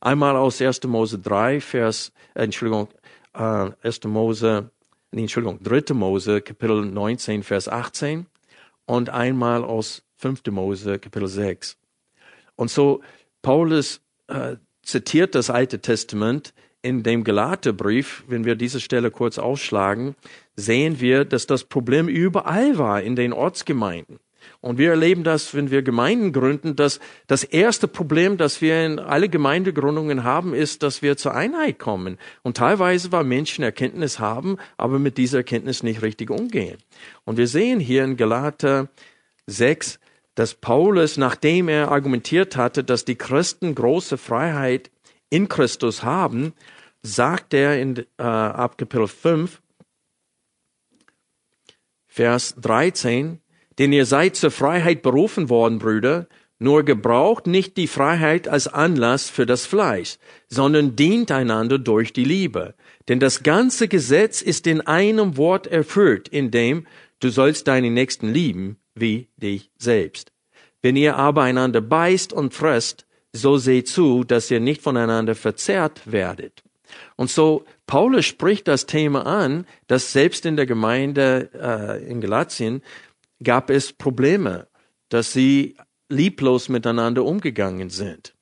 Einmal 0.00 0.34
aus 0.34 0.62
1. 0.62 0.82
Mose 0.84 1.18
3, 1.18 1.60
Vers, 1.60 2.10
äh, 2.32 2.44
Entschuldigung, 2.44 2.88
äh, 3.34 3.70
1. 3.82 4.00
Mose, 4.04 4.70
nee, 5.10 5.20
Entschuldigung, 5.20 5.62
3. 5.62 5.92
Mose, 5.92 6.40
Kapitel 6.40 6.87
19, 6.87 7.42
Vers 7.42 7.68
18 7.68 8.24
und 8.87 9.10
einmal 9.10 9.62
aus 9.62 10.04
5. 10.16 10.40
Mose, 10.46 10.98
Kapitel 10.98 11.28
6. 11.28 11.76
Und 12.56 12.70
so 12.70 13.00
Paulus 13.42 14.00
äh, 14.28 14.56
zitiert 14.82 15.34
das 15.34 15.50
Alte 15.50 15.80
Testament 15.80 16.54
in 16.82 17.02
dem 17.02 17.24
Galaterbrief, 17.24 18.24
wenn 18.28 18.44
wir 18.44 18.56
diese 18.56 18.78
Stelle 18.78 19.10
kurz 19.10 19.38
ausschlagen, 19.38 20.16
sehen 20.54 21.00
wir, 21.00 21.24
dass 21.24 21.46
das 21.46 21.64
Problem 21.64 22.08
überall 22.08 22.76
war 22.76 23.00
in 23.00 23.16
den 23.16 23.32
Ortsgemeinden. 23.32 24.18
Und 24.60 24.76
wir 24.76 24.90
erleben 24.90 25.24
das, 25.24 25.54
wenn 25.54 25.70
wir 25.70 25.82
Gemeinden 25.82 26.32
gründen, 26.32 26.76
dass 26.76 27.00
das 27.26 27.44
erste 27.44 27.88
Problem, 27.88 28.36
das 28.36 28.60
wir 28.60 28.84
in 28.84 28.98
alle 28.98 29.30
Gemeindegründungen 29.30 30.24
haben, 30.24 30.54
ist, 30.54 30.82
dass 30.82 31.00
wir 31.00 31.16
zur 31.16 31.34
Einheit 31.34 31.78
kommen. 31.78 32.18
Und 32.42 32.58
teilweise, 32.58 33.12
weil 33.12 33.24
Menschen 33.24 33.64
Erkenntnis 33.64 34.18
haben, 34.18 34.58
aber 34.76 34.98
mit 34.98 35.16
dieser 35.16 35.38
Erkenntnis 35.38 35.82
nicht 35.82 36.02
richtig 36.02 36.30
umgehen. 36.30 36.76
Und 37.24 37.38
wir 37.38 37.46
sehen 37.46 37.80
hier 37.80 38.04
in 38.04 38.18
Galater 38.18 38.88
6, 39.46 39.98
dass 40.34 40.54
Paulus, 40.54 41.16
nachdem 41.16 41.68
er 41.68 41.90
argumentiert 41.90 42.56
hatte, 42.56 42.84
dass 42.84 43.04
die 43.04 43.14
Christen 43.14 43.74
große 43.74 44.18
Freiheit 44.18 44.90
in 45.30 45.48
Christus 45.48 46.02
haben, 46.02 46.52
sagt 47.02 47.54
er 47.54 47.80
in 47.80 47.98
äh, 48.18 48.22
ab 48.22 48.78
Kapitel 48.78 49.08
5, 49.08 49.60
Vers 52.06 52.54
13, 52.60 53.40
denn 53.78 53.92
ihr 53.92 54.06
seid 54.06 54.36
zur 54.36 54.50
Freiheit 54.50 55.02
berufen 55.02 55.48
worden, 55.50 55.78
Brüder, 55.78 56.28
nur 56.60 56.84
gebraucht 56.84 57.48
nicht 57.48 57.76
die 57.76 57.88
Freiheit 57.88 58.46
als 58.46 58.68
Anlass 58.68 59.28
für 59.28 59.44
das 59.44 59.66
Fleisch, 59.66 60.18
sondern 60.48 60.94
dient 60.94 61.32
einander 61.32 61.78
durch 61.78 62.12
die 62.12 62.24
Liebe. 62.24 62.74
Denn 63.08 63.18
das 63.18 63.42
ganze 63.42 63.88
Gesetz 63.88 64.40
ist 64.40 64.66
in 64.66 64.80
einem 64.80 65.36
Wort 65.36 65.66
erfüllt, 65.66 66.28
in 66.28 66.52
dem 66.52 66.86
du 67.18 67.30
sollst 67.30 67.66
deinen 67.66 67.92
Nächsten 67.92 68.32
lieben 68.32 68.78
wie 68.94 69.28
dich 69.37 69.70
selbst. 69.78 70.33
Wenn 70.83 70.96
ihr 70.96 71.16
aber 71.16 71.42
einander 71.42 71.80
beißt 71.80 72.33
und 72.33 72.54
frisst, 72.54 73.07
so 73.33 73.57
seht 73.57 73.88
zu, 73.88 74.24
dass 74.24 74.50
ihr 74.50 74.61
nicht 74.61 74.83
voneinander 74.83 75.35
verzehrt 75.35 76.11
werdet. 76.11 76.62
Und 77.16 77.30
so 77.30 77.64
Paulus 77.87 78.26
spricht 78.26 78.68
das 78.68 78.87
Thema 78.87 79.26
an, 79.26 79.66
dass 79.87 80.12
selbst 80.12 80.46
in 80.46 80.57
der 80.57 80.66
Gemeinde 80.66 81.50
äh, 81.54 82.11
in 82.11 82.20
Galatien 82.20 82.83
gab 83.42 83.70
es 83.70 83.92
Probleme, 83.92 84.68
dass 85.09 85.33
sie 85.33 85.76
lieblos 86.09 86.68
miteinander 86.68 87.24
umgegangen 87.24 87.90
sind. 87.90 88.35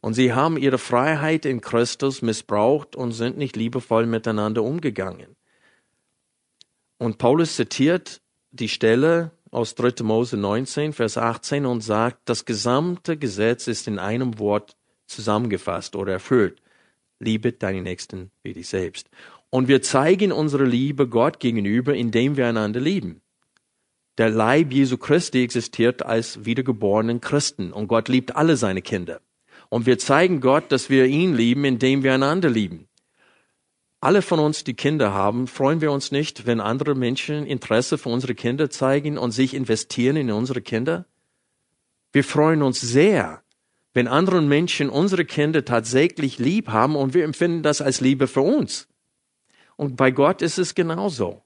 Und 0.00 0.14
sie 0.14 0.32
haben 0.32 0.56
ihre 0.56 0.78
Freiheit 0.78 1.44
in 1.46 1.60
Christus 1.60 2.22
missbraucht 2.22 2.94
und 2.94 3.12
sind 3.12 3.38
nicht 3.38 3.56
liebevoll 3.56 4.06
miteinander 4.06 4.62
umgegangen. 4.62 5.36
Und 6.98 7.18
Paulus 7.18 7.56
zitiert 7.56 8.20
die 8.50 8.68
Stelle 8.68 9.32
aus 9.56 9.74
3. 9.74 10.04
Mose 10.04 10.36
19, 10.36 10.92
Vers 10.92 11.16
18 11.16 11.64
und 11.64 11.80
sagt, 11.80 12.28
das 12.28 12.44
gesamte 12.44 13.16
Gesetz 13.16 13.68
ist 13.68 13.88
in 13.88 13.98
einem 13.98 14.38
Wort 14.38 14.76
zusammengefasst 15.06 15.96
oder 15.96 16.12
erfüllt. 16.12 16.60
Liebe 17.20 17.52
deinen 17.52 17.84
Nächsten 17.84 18.30
wie 18.42 18.52
dich 18.52 18.68
selbst. 18.68 19.08
Und 19.48 19.66
wir 19.66 19.80
zeigen 19.80 20.30
unsere 20.30 20.66
Liebe 20.66 21.08
Gott 21.08 21.40
gegenüber, 21.40 21.94
indem 21.94 22.36
wir 22.36 22.46
einander 22.46 22.80
lieben. 22.80 23.22
Der 24.18 24.28
Leib 24.28 24.74
Jesu 24.74 24.98
Christi 24.98 25.42
existiert 25.42 26.04
als 26.04 26.44
wiedergeborenen 26.44 27.22
Christen 27.22 27.72
und 27.72 27.88
Gott 27.88 28.08
liebt 28.08 28.36
alle 28.36 28.58
seine 28.58 28.82
Kinder. 28.82 29.22
Und 29.70 29.86
wir 29.86 29.98
zeigen 29.98 30.42
Gott, 30.42 30.70
dass 30.70 30.90
wir 30.90 31.06
ihn 31.06 31.34
lieben, 31.34 31.64
indem 31.64 32.02
wir 32.02 32.12
einander 32.12 32.50
lieben. 32.50 32.88
Alle 34.00 34.22
von 34.22 34.38
uns, 34.38 34.64
die 34.64 34.74
Kinder 34.74 35.12
haben, 35.12 35.46
freuen 35.46 35.80
wir 35.80 35.90
uns 35.90 36.12
nicht, 36.12 36.46
wenn 36.46 36.60
andere 36.60 36.94
Menschen 36.94 37.46
Interesse 37.46 37.98
für 37.98 38.10
unsere 38.10 38.34
Kinder 38.34 38.70
zeigen 38.70 39.18
und 39.18 39.32
sich 39.32 39.54
investieren 39.54 40.16
in 40.16 40.30
unsere 40.30 40.60
Kinder? 40.60 41.06
Wir 42.12 42.24
freuen 42.24 42.62
uns 42.62 42.80
sehr, 42.80 43.42
wenn 43.94 44.08
andere 44.08 44.42
Menschen 44.42 44.90
unsere 44.90 45.24
Kinder 45.24 45.64
tatsächlich 45.64 46.38
lieb 46.38 46.68
haben 46.68 46.96
und 46.96 47.14
wir 47.14 47.24
empfinden 47.24 47.62
das 47.62 47.80
als 47.80 48.00
Liebe 48.00 48.26
für 48.26 48.42
uns. 48.42 48.88
Und 49.76 49.96
bei 49.96 50.10
Gott 50.10 50.42
ist 50.42 50.58
es 50.58 50.74
genauso. 50.74 51.42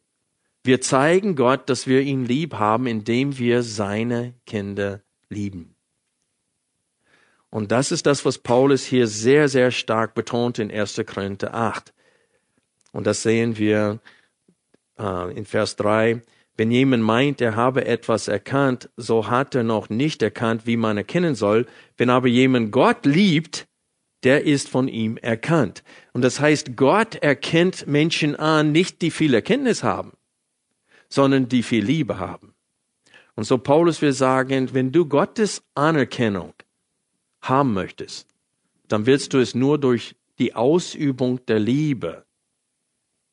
Wir 0.63 0.81
zeigen 0.81 1.37
Gott, 1.37 1.71
dass 1.71 1.87
wir 1.87 2.03
ihn 2.03 2.27
lieb 2.27 2.55
haben, 2.55 2.87
indem 2.87 3.39
wir 3.39 3.63
seine 3.63 4.35
Kinder 4.47 5.01
lieben. 5.29 5.75
Und 7.51 7.73
das 7.73 7.91
ist 7.91 8.07
das, 8.07 8.25
was 8.25 8.39
Paulus 8.39 8.85
hier 8.85 9.07
sehr, 9.07 9.49
sehr 9.49 9.71
stark 9.71 10.15
betont 10.15 10.59
in 10.59 10.71
1. 10.71 11.03
Korinther 11.07 11.55
8. 11.55 11.93
Und 12.93 13.07
das 13.07 13.23
sehen 13.23 13.57
wir 13.59 14.01
äh, 14.99 15.37
in 15.37 15.45
Vers 15.45 15.77
3. 15.77 16.23
Wenn 16.57 16.71
jemand 16.71 17.03
meint, 17.03 17.41
er 17.41 17.57
habe 17.57 17.87
etwas 17.87 18.29
erkannt, 18.29 18.91
so 18.97 19.29
hat 19.29 19.55
er 19.55 19.63
noch 19.63 19.89
nicht 19.89 20.23
erkannt, 20.23 20.67
wie 20.67 20.77
man 20.77 20.97
erkennen 20.97 21.35
soll. 21.35 21.67
Wenn 21.97 22.11
aber 22.11 22.29
jemand 22.29 22.73
Gott 22.73 23.07
liebt, 23.07 23.67
der 24.25 24.45
ist 24.45 24.69
von 24.69 24.89
ihm 24.89 25.17
erkannt. 25.17 25.83
Und 26.13 26.23
das 26.23 26.41
heißt, 26.41 26.77
Gott 26.77 27.15
erkennt 27.15 27.87
Menschen 27.87 28.37
an, 28.37 28.73
nicht 28.73 29.01
die 29.01 29.11
viel 29.11 29.33
Erkenntnis 29.33 29.83
haben, 29.83 30.13
sondern 31.09 31.49
die 31.49 31.63
viel 31.63 31.85
Liebe 31.85 32.19
haben. 32.19 32.55
Und 33.37 33.45
so 33.45 33.57
Paulus 33.57 34.03
will 34.03 34.13
sagen, 34.13 34.75
wenn 34.75 34.93
du 34.93 35.07
Gottes 35.07 35.63
Anerkennung 35.75 36.53
haben 37.41 37.73
möchtest, 37.73 38.29
dann 38.89 39.07
willst 39.07 39.33
du 39.33 39.39
es 39.39 39.55
nur 39.55 39.79
durch 39.79 40.15
die 40.39 40.55
Ausübung 40.55 41.45
der 41.47 41.59
Liebe 41.59 42.27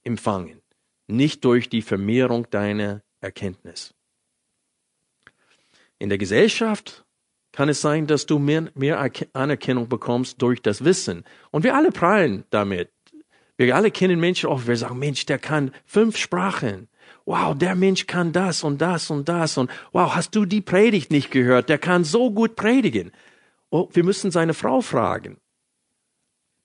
empfangen, 0.07 0.61
nicht 1.05 1.45
durch 1.45 1.69
die 1.69 1.83
Vermehrung 1.83 2.49
deiner 2.49 3.03
Erkenntnis. 3.21 3.93
In 5.99 6.09
der 6.09 6.17
Gesellschaft 6.17 7.05
kann 7.51 7.69
es 7.69 7.81
sein, 7.81 8.07
dass 8.07 8.25
du 8.25 8.39
mehr, 8.39 8.71
mehr 8.75 9.11
Anerkennung 9.33 9.89
bekommst 9.89 10.41
durch 10.41 10.61
das 10.61 10.83
Wissen. 10.83 11.23
Und 11.51 11.63
wir 11.63 11.75
alle 11.75 11.91
prallen 11.91 12.45
damit. 12.49 12.91
Wir 13.57 13.75
alle 13.75 13.89
kennen 13.89 14.19
Menschen 14.19 14.49
auch, 14.49 14.67
wir 14.67 14.77
sagen, 14.77 14.99
Mensch, 14.99 15.25
der 15.25 15.39
kann 15.39 15.71
fünf 15.85 16.17
Sprachen. 16.17 16.87
Wow, 17.25 17.57
der 17.57 17.75
Mensch 17.75 18.05
kann 18.05 18.31
das 18.31 18.63
und 18.63 18.79
das 18.79 19.09
und 19.09 19.27
das. 19.27 19.57
Und 19.57 19.71
wow, 19.91 20.15
hast 20.15 20.35
du 20.35 20.45
die 20.45 20.61
Predigt 20.61 21.11
nicht 21.11 21.31
gehört? 21.31 21.67
Der 21.67 21.79
kann 21.79 22.03
so 22.03 22.31
gut 22.31 22.55
predigen. 22.55 23.11
Oh, 23.69 23.89
wir 23.91 24.03
müssen 24.03 24.29
seine 24.29 24.53
Frau 24.53 24.81
fragen 24.81 25.37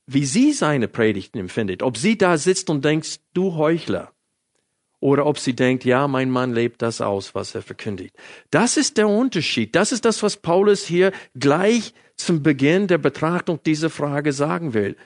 wie 0.06 0.24
sie 0.24 0.52
seine 0.52 0.88
Predigten 0.88 1.38
empfindet. 1.38 1.82
Ob 1.82 1.96
sie 1.96 2.18
da 2.18 2.38
sitzt 2.38 2.70
und 2.70 2.84
denkt, 2.84 3.20
du 3.34 3.54
Heuchler. 3.54 4.12
Oder 5.00 5.26
ob 5.26 5.38
sie 5.38 5.54
denkt, 5.54 5.84
ja, 5.84 6.06
mein 6.06 6.30
Mann 6.30 6.52
lebt 6.52 6.80
das 6.80 7.00
aus, 7.00 7.34
was 7.34 7.56
er 7.56 7.62
verkündigt. 7.62 8.14
Das 8.50 8.76
ist 8.76 8.98
der 8.98 9.08
Unterschied. 9.08 9.74
Das 9.74 9.90
ist 9.90 10.04
das, 10.04 10.22
was 10.22 10.36
Paulus 10.36 10.84
hier 10.84 11.12
gleich 11.34 11.92
zum 12.14 12.42
Beginn 12.42 12.86
der 12.86 12.98
Betrachtung 12.98 13.60
dieser 13.64 13.90
Frage 13.90 14.32
sagen 14.32 14.74
will. 14.74 14.96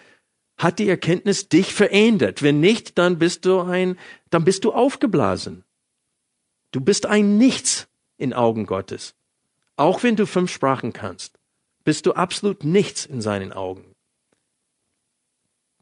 Hat 0.59 0.79
die 0.79 0.89
Erkenntnis 0.89 1.49
dich 1.49 1.73
verändert? 1.73 2.43
Wenn 2.43 2.61
nicht, 2.61 2.99
dann 2.99 3.19
bist 3.19 3.47
du 3.47 3.61
ein, 3.61 3.99
dann 4.29 4.45
bist 4.45 4.65
du 4.65 4.73
aufgeblasen. 4.73 5.65
Du 6.73 6.81
bist 6.83 7.07
ein 7.07 7.39
Nichts 7.39 7.89
in 8.19 8.35
Augen 8.35 8.67
Gottes. 8.67 9.15
Auch 9.77 10.03
wenn 10.03 10.17
du 10.17 10.27
fünf 10.27 10.53
Sprachen 10.53 10.93
kannst, 10.93 11.39
bist 11.85 12.05
du 12.05 12.13
absolut 12.13 12.65
nichts 12.65 13.07
in 13.07 13.23
seinen 13.23 13.53
Augen. 13.53 13.96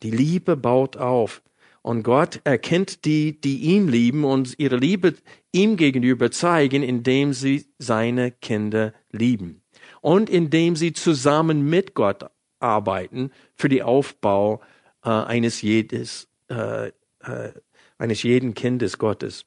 Die 0.02 0.10
Liebe 0.10 0.56
baut 0.56 0.96
auf. 0.96 1.42
Und 1.82 2.02
Gott 2.02 2.40
erkennt 2.44 3.04
die, 3.04 3.38
die 3.40 3.58
ihn 3.58 3.88
lieben 3.88 4.24
und 4.24 4.54
ihre 4.58 4.76
Liebe 4.76 5.14
ihm 5.52 5.76
gegenüber 5.76 6.30
zeigen, 6.30 6.82
indem 6.82 7.34
sie 7.34 7.66
seine 7.78 8.30
Kinder 8.30 8.94
lieben. 9.12 9.62
Und 10.00 10.30
indem 10.30 10.76
sie 10.76 10.94
zusammen 10.94 11.68
mit 11.68 11.94
Gott 11.94 12.24
arbeiten 12.58 13.30
für 13.54 13.68
den 13.68 13.82
Aufbau 13.82 14.62
äh, 15.04 15.10
eines 15.10 15.60
jedes, 15.60 16.28
äh, 16.48 16.88
äh, 16.88 17.52
eines 17.98 18.22
jeden 18.22 18.54
Kindes 18.54 18.96
Gottes. 18.96 19.44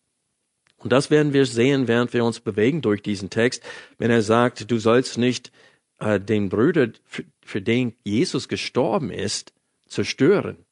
Und 0.77 0.93
das 0.93 1.10
werden 1.10 1.33
wir 1.33 1.45
sehen, 1.47 1.88
während 1.88 2.13
wir 2.13 2.23
uns 2.23 2.39
bewegen 2.39 2.81
durch 2.81 3.01
diesen 3.01 3.29
Text, 3.29 3.63
wenn 3.97 4.12
er 4.12 4.21
sagt, 4.21 4.69
du 4.69 4.77
sollst 4.77 5.17
nicht 5.17 5.51
äh, 5.99 6.19
den 6.19 6.49
Bruder, 6.49 6.89
für, 7.03 7.23
für 7.43 7.62
den 7.62 7.95
Jesus 8.03 8.47
gestorben 8.47 9.10
ist, 9.10 9.53
zerstören 9.88 10.65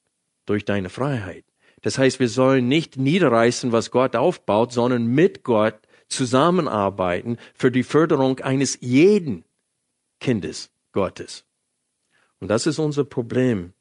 durch 0.45 0.65
deine 0.65 0.89
Freiheit. 0.89 1.45
Das 1.81 1.97
heißt, 1.97 2.19
wir 2.19 2.29
sollen 2.29 2.67
nicht 2.67 2.97
niederreißen, 2.97 3.71
was 3.71 3.91
Gott 3.91 4.15
aufbaut, 4.15 4.71
sondern 4.71 5.05
mit 5.05 5.43
Gott 5.43 5.77
zusammenarbeiten 6.07 7.37
für 7.53 7.71
die 7.71 7.83
Förderung 7.83 8.39
eines 8.39 8.79
jeden 8.81 9.43
Kindes 10.19 10.71
Gottes. 10.91 11.45
Und 12.39 12.47
das 12.47 12.67
ist 12.67 12.79
unser 12.79 13.03
Problem. 13.03 13.73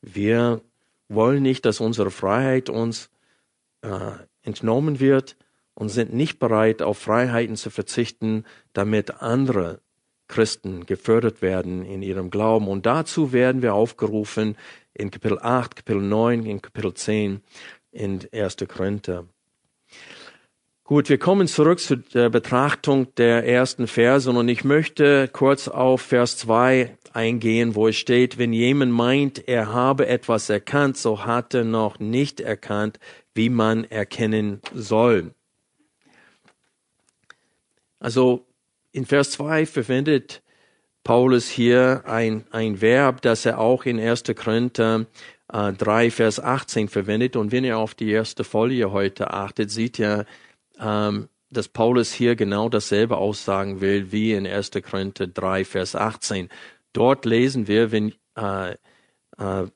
Wir 0.00 0.60
wollen 1.08 1.42
nicht, 1.42 1.64
dass 1.64 1.80
unsere 1.80 2.10
Freiheit 2.10 2.68
uns 2.68 3.10
äh, 3.82 4.10
entnommen 4.42 5.00
wird 5.00 5.36
und 5.74 5.88
sind 5.88 6.12
nicht 6.12 6.38
bereit, 6.38 6.82
auf 6.82 6.98
Freiheiten 6.98 7.56
zu 7.56 7.70
verzichten, 7.70 8.44
damit 8.72 9.22
andere 9.22 9.80
Christen 10.28 10.86
gefördert 10.86 11.42
werden 11.42 11.84
in 11.84 12.02
ihrem 12.02 12.30
Glauben. 12.30 12.68
Und 12.68 12.86
dazu 12.86 13.32
werden 13.32 13.62
wir 13.62 13.74
aufgerufen 13.74 14.56
in 14.94 15.10
Kapitel 15.10 15.38
8, 15.38 15.76
Kapitel 15.76 16.02
9, 16.02 16.46
in 16.46 16.62
Kapitel 16.62 16.94
10 16.94 17.42
in 17.92 18.20
1. 18.32 18.56
Korinther. 18.68 19.26
Gut, 20.84 21.08
wir 21.08 21.18
kommen 21.18 21.48
zurück 21.48 21.80
zu 21.80 21.96
der 21.96 22.30
Betrachtung 22.30 23.12
der 23.16 23.44
ersten 23.44 23.88
Verse 23.88 24.30
und 24.30 24.48
ich 24.48 24.62
möchte 24.62 25.26
kurz 25.26 25.66
auf 25.66 26.00
Vers 26.00 26.36
2 26.36 26.96
eingehen, 27.12 27.74
wo 27.74 27.88
es 27.88 27.96
steht, 27.96 28.38
wenn 28.38 28.52
jemand 28.52 28.92
meint, 28.92 29.48
er 29.48 29.72
habe 29.72 30.06
etwas 30.06 30.48
erkannt, 30.48 30.96
so 30.96 31.26
hat 31.26 31.54
er 31.54 31.64
noch 31.64 31.98
nicht 31.98 32.40
erkannt, 32.40 33.00
wie 33.34 33.48
man 33.48 33.82
erkennen 33.82 34.60
soll. 34.72 35.34
Also 37.98 38.46
in 38.96 39.04
Vers 39.04 39.32
2 39.32 39.66
verwendet 39.66 40.42
Paulus 41.04 41.48
hier 41.48 42.02
ein, 42.06 42.46
ein 42.50 42.80
Verb, 42.80 43.20
das 43.20 43.44
er 43.44 43.58
auch 43.58 43.84
in 43.84 44.00
1. 44.00 44.24
Korinther 44.34 45.06
äh, 45.52 45.72
3, 45.72 46.10
Vers 46.10 46.40
18 46.40 46.88
verwendet. 46.88 47.36
Und 47.36 47.52
wenn 47.52 47.64
ihr 47.64 47.76
auf 47.76 47.94
die 47.94 48.10
erste 48.10 48.42
Folie 48.42 48.90
heute 48.90 49.32
achtet, 49.32 49.70
sieht 49.70 49.98
ihr, 49.98 50.24
ähm, 50.80 51.28
dass 51.50 51.68
Paulus 51.68 52.12
hier 52.12 52.36
genau 52.36 52.70
dasselbe 52.70 53.18
aussagen 53.18 53.82
will 53.82 54.10
wie 54.12 54.32
in 54.32 54.46
1. 54.46 54.70
Korinther 54.82 55.26
3, 55.26 55.66
Vers 55.66 55.94
18. 55.94 56.48
Dort 56.94 57.26
lesen 57.26 57.68
wir, 57.68 57.92
wenn 57.92 58.14
äh, 58.34 58.72
äh, 59.38 59.66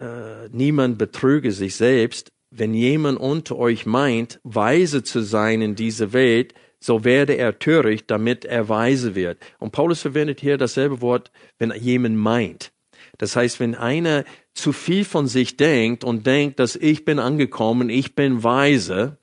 äh, 0.00 0.48
niemand 0.50 0.96
betrüge 0.96 1.52
sich 1.52 1.76
selbst, 1.76 2.32
wenn 2.50 2.72
jemand 2.72 3.20
unter 3.20 3.56
euch 3.56 3.84
meint, 3.84 4.40
weise 4.42 5.02
zu 5.02 5.20
sein 5.20 5.60
in 5.60 5.74
dieser 5.76 6.14
Welt, 6.14 6.54
so 6.80 7.04
werde 7.04 7.34
er 7.34 7.58
töricht, 7.58 8.10
damit 8.10 8.44
er 8.44 8.68
weise 8.68 9.14
wird. 9.14 9.38
Und 9.58 9.72
Paulus 9.72 10.00
verwendet 10.00 10.40
hier 10.40 10.56
dasselbe 10.56 11.00
Wort, 11.00 11.30
wenn 11.58 11.72
jemand 11.72 12.16
meint. 12.16 12.72
Das 13.18 13.36
heißt, 13.36 13.60
wenn 13.60 13.74
einer 13.74 14.24
zu 14.54 14.72
viel 14.72 15.04
von 15.04 15.26
sich 15.26 15.56
denkt 15.56 16.04
und 16.04 16.26
denkt, 16.26 16.58
dass 16.58 16.74
ich 16.74 17.04
bin 17.04 17.18
angekommen, 17.18 17.90
ich 17.90 18.14
bin 18.14 18.42
weise, 18.42 19.18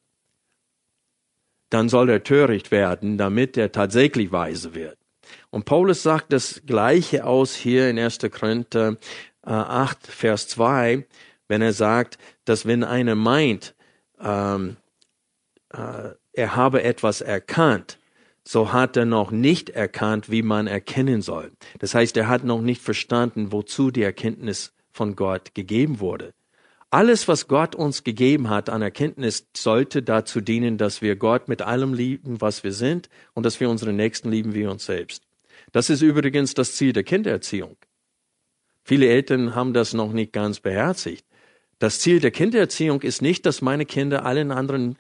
dann 1.70 1.90
soll 1.90 2.10
er 2.10 2.24
töricht 2.24 2.72
werden, 2.72 3.18
damit 3.18 3.58
er 3.58 3.72
tatsächlich 3.72 4.32
weise 4.32 4.76
wird. 4.76 4.98
Und 5.50 5.66
Paulus 5.66 6.04
sagt 6.04 6.32
das 6.32 6.62
Gleiche 6.66 7.26
aus 7.26 7.56
hier 7.56 7.90
in 7.90 8.00
1. 8.00 8.20
Korinther 8.32 8.98
8, 9.42 10.08
äh, 10.08 10.12
Vers 10.12 10.48
2, 10.48 11.06
wenn 11.48 11.62
er 11.62 11.74
sagt, 11.74 12.18
dass 12.46 12.66
wenn 12.66 12.84
einer 12.84 13.16
meint, 13.16 13.76
ähm, 14.22 14.78
äh, 15.74 16.10
er 16.38 16.56
habe 16.56 16.84
etwas 16.84 17.22
erkannt, 17.22 17.98
so 18.44 18.72
hat 18.72 18.96
er 18.96 19.06
noch 19.06 19.32
nicht 19.32 19.72
erkannt, 19.72 20.30
wie 20.30 20.44
man 20.44 20.68
erkennen 20.68 21.22
soll. 21.22 21.52
Das 21.80 21.96
heißt, 21.96 22.16
er 22.16 22.28
hat 22.28 22.44
noch 22.44 22.62
nicht 22.62 22.82
verstanden, 22.82 23.52
wozu 23.52 23.92
die 23.92 24.04
Erkenntnis 24.04 24.74
von 24.92 25.16
Gott 25.16 25.54
gegeben 25.56 26.00
wurde. 26.00 26.34
Alles, 26.90 27.28
was 27.28 27.48
Gott 27.48 27.76
uns 27.76 28.04
gegeben 28.04 28.50
hat 28.50 28.70
an 28.70 28.82
Erkenntnis, 28.82 29.48
sollte 29.56 30.02
dazu 30.04 30.40
dienen, 30.40 30.78
dass 30.78 31.02
wir 31.02 31.18
Gott 31.18 31.50
mit 31.50 31.62
allem 31.62 31.94
lieben, 31.94 32.40
was 32.40 32.64
wir 32.64 32.72
sind, 32.72 33.10
und 33.34 33.46
dass 33.46 33.60
wir 33.60 33.70
unsere 33.70 33.92
Nächsten 33.92 34.32
lieben 34.32 34.54
wie 34.54 34.66
uns 34.66 34.86
selbst. 34.86 35.24
Das 35.74 35.90
ist 35.90 36.02
übrigens 36.02 36.54
das 36.54 36.76
Ziel 36.76 36.94
der 36.94 37.04
Kindererziehung. 37.04 37.76
Viele 38.84 39.08
Eltern 39.10 39.54
haben 39.54 39.74
das 39.74 39.94
noch 39.94 40.14
nicht 40.14 40.32
ganz 40.32 40.62
beherzigt. 40.62 41.26
Das 41.80 42.00
Ziel 42.00 42.20
der 42.20 42.32
Kindererziehung 42.32 43.02
ist 43.02 43.22
nicht, 43.22 43.46
dass 43.46 43.62
meine 43.62 43.86
Kinder 43.86 44.26
allen 44.26 44.52
anderen 44.52 44.98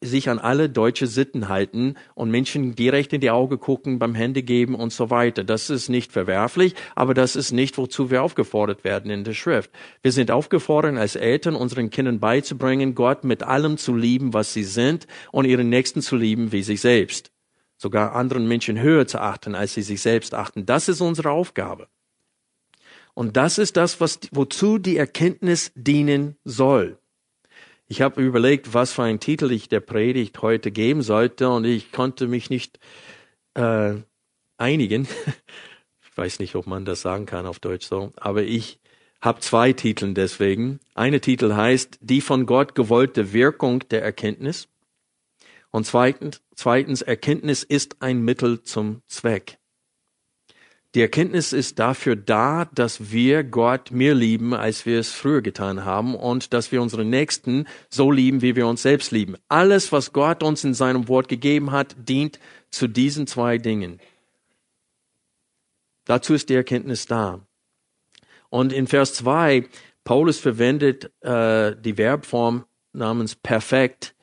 sich 0.00 0.30
an 0.30 0.38
alle 0.38 0.70
deutsche 0.70 1.06
Sitten 1.06 1.48
halten 1.48 1.96
und 2.14 2.30
Menschen 2.30 2.74
direkt 2.74 3.12
in 3.12 3.20
die 3.20 3.30
Augen 3.30 3.60
gucken, 3.60 3.98
beim 3.98 4.14
Hände 4.14 4.42
geben 4.42 4.74
und 4.74 4.92
so 4.92 5.10
weiter. 5.10 5.44
Das 5.44 5.68
ist 5.68 5.88
nicht 5.88 6.12
verwerflich, 6.12 6.74
aber 6.94 7.12
das 7.12 7.36
ist 7.36 7.52
nicht, 7.52 7.76
wozu 7.76 8.10
wir 8.10 8.22
aufgefordert 8.22 8.84
werden 8.84 9.10
in 9.10 9.24
der 9.24 9.34
Schrift. 9.34 9.70
Wir 10.02 10.12
sind 10.12 10.30
aufgefordert, 10.30 10.96
als 10.96 11.16
Eltern 11.16 11.56
unseren 11.56 11.90
Kindern 11.90 12.20
beizubringen, 12.20 12.94
Gott 12.94 13.24
mit 13.24 13.42
allem 13.42 13.76
zu 13.76 13.94
lieben, 13.94 14.32
was 14.32 14.52
sie 14.52 14.64
sind 14.64 15.06
und 15.30 15.44
ihren 15.44 15.68
Nächsten 15.68 16.00
zu 16.00 16.16
lieben 16.16 16.52
wie 16.52 16.62
sich 16.62 16.80
selbst. 16.80 17.30
Sogar 17.76 18.14
anderen 18.14 18.48
Menschen 18.48 18.80
höher 18.80 19.06
zu 19.06 19.20
achten, 19.20 19.54
als 19.54 19.74
sie 19.74 19.82
sich 19.82 20.00
selbst 20.00 20.32
achten. 20.34 20.64
Das 20.64 20.88
ist 20.88 21.00
unsere 21.00 21.30
Aufgabe. 21.30 21.88
Und 23.12 23.36
das 23.36 23.58
ist 23.58 23.76
das, 23.76 24.00
was, 24.00 24.18
wozu 24.32 24.78
die 24.78 24.96
Erkenntnis 24.96 25.70
dienen 25.74 26.36
soll. 26.44 26.98
Ich 27.86 28.00
habe 28.00 28.22
überlegt, 28.22 28.72
was 28.72 28.92
für 28.92 29.02
einen 29.02 29.20
Titel 29.20 29.52
ich 29.52 29.68
der 29.68 29.80
Predigt 29.80 30.40
heute 30.40 30.70
geben 30.70 31.02
sollte 31.02 31.50
und 31.50 31.64
ich 31.64 31.92
konnte 31.92 32.26
mich 32.26 32.50
nicht 32.50 32.78
äh, 33.54 33.94
einigen. 34.56 35.08
Ich 36.16 36.18
weiß 36.18 36.38
nicht, 36.38 36.54
ob 36.54 36.68
man 36.68 36.84
das 36.84 37.02
sagen 37.02 37.26
kann 37.26 37.44
auf 37.44 37.58
Deutsch 37.58 37.88
so, 37.88 38.12
aber 38.14 38.44
ich 38.44 38.78
habe 39.20 39.40
zwei 39.40 39.72
Titel 39.72 40.14
deswegen. 40.14 40.78
Eine 40.94 41.20
Titel 41.20 41.54
heißt 41.54 41.98
Die 42.02 42.20
von 42.20 42.46
Gott 42.46 42.76
gewollte 42.76 43.32
Wirkung 43.32 43.80
der 43.88 44.04
Erkenntnis 44.04 44.68
und 45.74 45.86
zweitens, 45.86 46.40
zweitens 46.54 47.02
Erkenntnis 47.02 47.64
ist 47.64 48.00
ein 48.00 48.20
Mittel 48.22 48.62
zum 48.62 49.02
Zweck. 49.08 49.58
Die 50.94 51.00
Erkenntnis 51.00 51.52
ist 51.52 51.80
dafür 51.80 52.14
da, 52.14 52.66
dass 52.66 53.10
wir 53.10 53.42
Gott 53.42 53.90
mehr 53.90 54.14
lieben, 54.14 54.54
als 54.54 54.86
wir 54.86 55.00
es 55.00 55.10
früher 55.10 55.42
getan 55.42 55.84
haben 55.84 56.14
und 56.14 56.52
dass 56.52 56.70
wir 56.70 56.80
unsere 56.80 57.04
Nächsten 57.04 57.66
so 57.90 58.12
lieben, 58.12 58.42
wie 58.42 58.54
wir 58.54 58.68
uns 58.68 58.82
selbst 58.82 59.10
lieben. 59.10 59.34
Alles, 59.48 59.90
was 59.90 60.12
Gott 60.12 60.44
uns 60.44 60.62
in 60.62 60.72
seinem 60.72 61.08
Wort 61.08 61.26
gegeben 61.26 61.72
hat, 61.72 61.96
dient 61.98 62.38
zu 62.70 62.86
diesen 62.86 63.26
zwei 63.26 63.58
Dingen. 63.58 64.00
Dazu 66.04 66.32
ist 66.34 66.48
die 66.48 66.54
Erkenntnis 66.54 67.06
da. 67.06 67.40
Und 68.48 68.72
in 68.72 68.86
Vers 68.86 69.14
2, 69.14 69.66
Paulus 70.04 70.38
verwendet 70.38 71.10
äh, 71.22 71.74
die 71.74 71.94
Verbform 71.94 72.66
namens 72.92 73.34
perfekt 73.34 74.14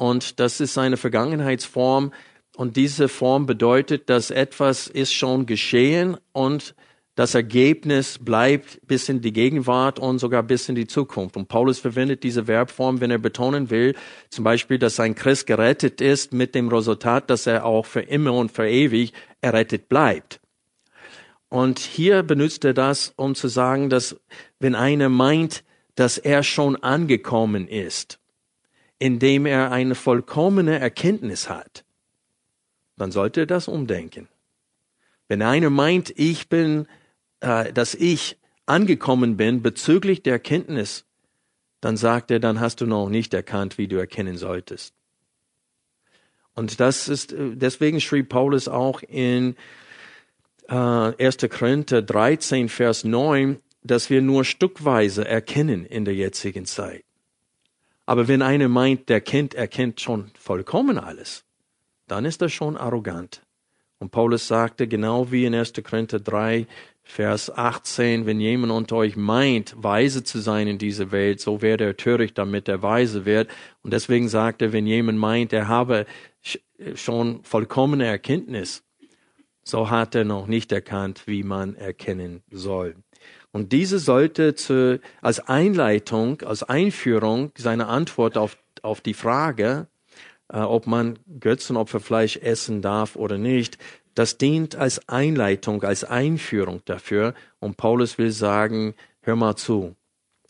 und 0.00 0.40
das 0.40 0.60
ist 0.60 0.78
eine 0.78 0.96
Vergangenheitsform, 0.96 2.12
und 2.56 2.76
diese 2.76 3.08
Form 3.08 3.46
bedeutet, 3.46 4.10
dass 4.10 4.30
etwas 4.30 4.86
ist 4.86 5.12
schon 5.12 5.46
geschehen 5.46 6.16
und 6.32 6.74
das 7.16 7.34
Ergebnis 7.34 8.18
bleibt 8.18 8.80
bis 8.86 9.08
in 9.08 9.20
die 9.20 9.32
Gegenwart 9.32 9.98
und 9.98 10.20
sogar 10.20 10.42
bis 10.42 10.68
in 10.68 10.74
die 10.74 10.86
Zukunft. 10.86 11.36
Und 11.36 11.48
Paulus 11.48 11.78
verwendet 11.78 12.22
diese 12.22 12.46
Verbform, 12.46 13.00
wenn 13.00 13.10
er 13.10 13.18
betonen 13.18 13.68
will, 13.68 13.94
zum 14.30 14.44
Beispiel, 14.44 14.78
dass 14.78 15.00
ein 15.00 15.14
Christ 15.14 15.46
gerettet 15.46 16.00
ist 16.00 16.32
mit 16.32 16.54
dem 16.54 16.68
Resultat, 16.68 17.28
dass 17.28 17.46
er 17.46 17.66
auch 17.66 17.84
für 17.84 18.00
immer 18.00 18.32
und 18.32 18.52
für 18.52 18.68
ewig 18.68 19.12
errettet 19.42 19.88
bleibt. 19.88 20.40
Und 21.50 21.78
hier 21.78 22.22
benutzt 22.22 22.64
er 22.64 22.74
das, 22.74 23.12
um 23.16 23.34
zu 23.34 23.48
sagen, 23.48 23.90
dass 23.90 24.16
wenn 24.60 24.74
einer 24.74 25.08
meint, 25.08 25.64
dass 25.96 26.16
er 26.16 26.42
schon 26.42 26.76
angekommen 26.76 27.68
ist, 27.68 28.18
indem 28.98 29.46
er 29.46 29.72
eine 29.72 29.94
vollkommene 29.96 30.78
Erkenntnis 30.78 31.50
hat, 31.50 31.84
dann 33.00 33.12
sollte 33.12 33.40
er 33.40 33.46
das 33.46 33.66
umdenken. 33.66 34.28
Wenn 35.26 35.40
einer 35.40 35.70
meint, 35.70 36.12
ich 36.16 36.48
bin, 36.48 36.86
äh, 37.40 37.72
dass 37.72 37.94
ich 37.94 38.36
angekommen 38.66 39.36
bin 39.36 39.62
bezüglich 39.62 40.22
der 40.22 40.34
Erkenntnis, 40.34 41.06
dann 41.80 41.96
sagt 41.96 42.30
er, 42.30 42.40
dann 42.40 42.60
hast 42.60 42.80
du 42.82 42.86
noch 42.86 43.08
nicht 43.08 43.32
erkannt, 43.32 43.78
wie 43.78 43.88
du 43.88 43.96
erkennen 43.96 44.36
solltest. 44.36 44.94
Und 46.54 46.78
das 46.78 47.08
ist, 47.08 47.32
äh, 47.32 47.56
deswegen 47.56 48.02
schrieb 48.02 48.28
Paulus 48.28 48.68
auch 48.68 49.02
in 49.02 49.56
äh, 50.68 50.74
1. 50.74 51.38
Korinther 51.48 52.02
13, 52.02 52.68
Vers 52.68 53.04
9, 53.04 53.60
dass 53.82 54.10
wir 54.10 54.20
nur 54.20 54.44
stückweise 54.44 55.26
erkennen 55.26 55.86
in 55.86 56.04
der 56.04 56.14
jetzigen 56.14 56.66
Zeit. 56.66 57.04
Aber 58.04 58.28
wenn 58.28 58.42
einer 58.42 58.68
meint, 58.68 59.08
der 59.08 59.22
kennt, 59.22 59.54
er 59.54 59.68
kennt 59.68 60.02
schon 60.02 60.32
vollkommen 60.38 60.98
alles, 60.98 61.44
dann 62.10 62.24
ist 62.24 62.42
er 62.42 62.48
schon 62.48 62.76
arrogant. 62.76 63.42
Und 63.98 64.10
Paulus 64.10 64.48
sagte, 64.48 64.88
genau 64.88 65.30
wie 65.30 65.44
in 65.44 65.54
1. 65.54 65.74
Korinther 65.84 66.20
3, 66.20 66.66
Vers 67.02 67.50
18, 67.50 68.24
wenn 68.24 68.40
jemand 68.40 68.72
unter 68.72 68.96
euch 68.96 69.16
meint, 69.16 69.74
weise 69.76 70.22
zu 70.22 70.38
sein 70.38 70.68
in 70.68 70.78
dieser 70.78 71.10
Welt, 71.12 71.40
so 71.40 71.60
werde 71.60 71.84
er 71.84 71.96
töricht, 71.96 72.38
damit 72.38 72.68
er 72.68 72.82
weise 72.82 73.24
wird. 73.24 73.50
Und 73.82 73.92
deswegen 73.92 74.28
sagt 74.28 74.62
er, 74.62 74.72
wenn 74.72 74.86
jemand 74.86 75.18
meint, 75.18 75.52
er 75.52 75.68
habe 75.68 76.06
schon 76.94 77.42
vollkommene 77.42 78.06
Erkenntnis, 78.06 78.84
so 79.62 79.90
hat 79.90 80.14
er 80.14 80.24
noch 80.24 80.46
nicht 80.46 80.72
erkannt, 80.72 81.24
wie 81.26 81.42
man 81.42 81.74
erkennen 81.74 82.42
soll. 82.50 82.96
Und 83.52 83.72
diese 83.72 83.98
sollte 83.98 84.54
zu, 84.54 85.00
als 85.20 85.40
Einleitung, 85.40 86.42
als 86.42 86.62
Einführung 86.62 87.52
seiner 87.58 87.88
Antwort 87.88 88.38
auf, 88.38 88.56
auf 88.82 89.00
die 89.00 89.14
Frage, 89.14 89.88
äh, 90.52 90.58
ob 90.58 90.86
man 90.86 91.18
Götzenopferfleisch 91.40 92.36
essen 92.38 92.82
darf 92.82 93.16
oder 93.16 93.38
nicht, 93.38 93.78
das 94.14 94.38
dient 94.38 94.76
als 94.76 95.08
Einleitung, 95.08 95.82
als 95.82 96.04
Einführung 96.04 96.82
dafür. 96.84 97.34
Und 97.60 97.76
Paulus 97.76 98.18
will 98.18 98.32
sagen, 98.32 98.94
hör 99.22 99.36
mal 99.36 99.56
zu. 99.56 99.94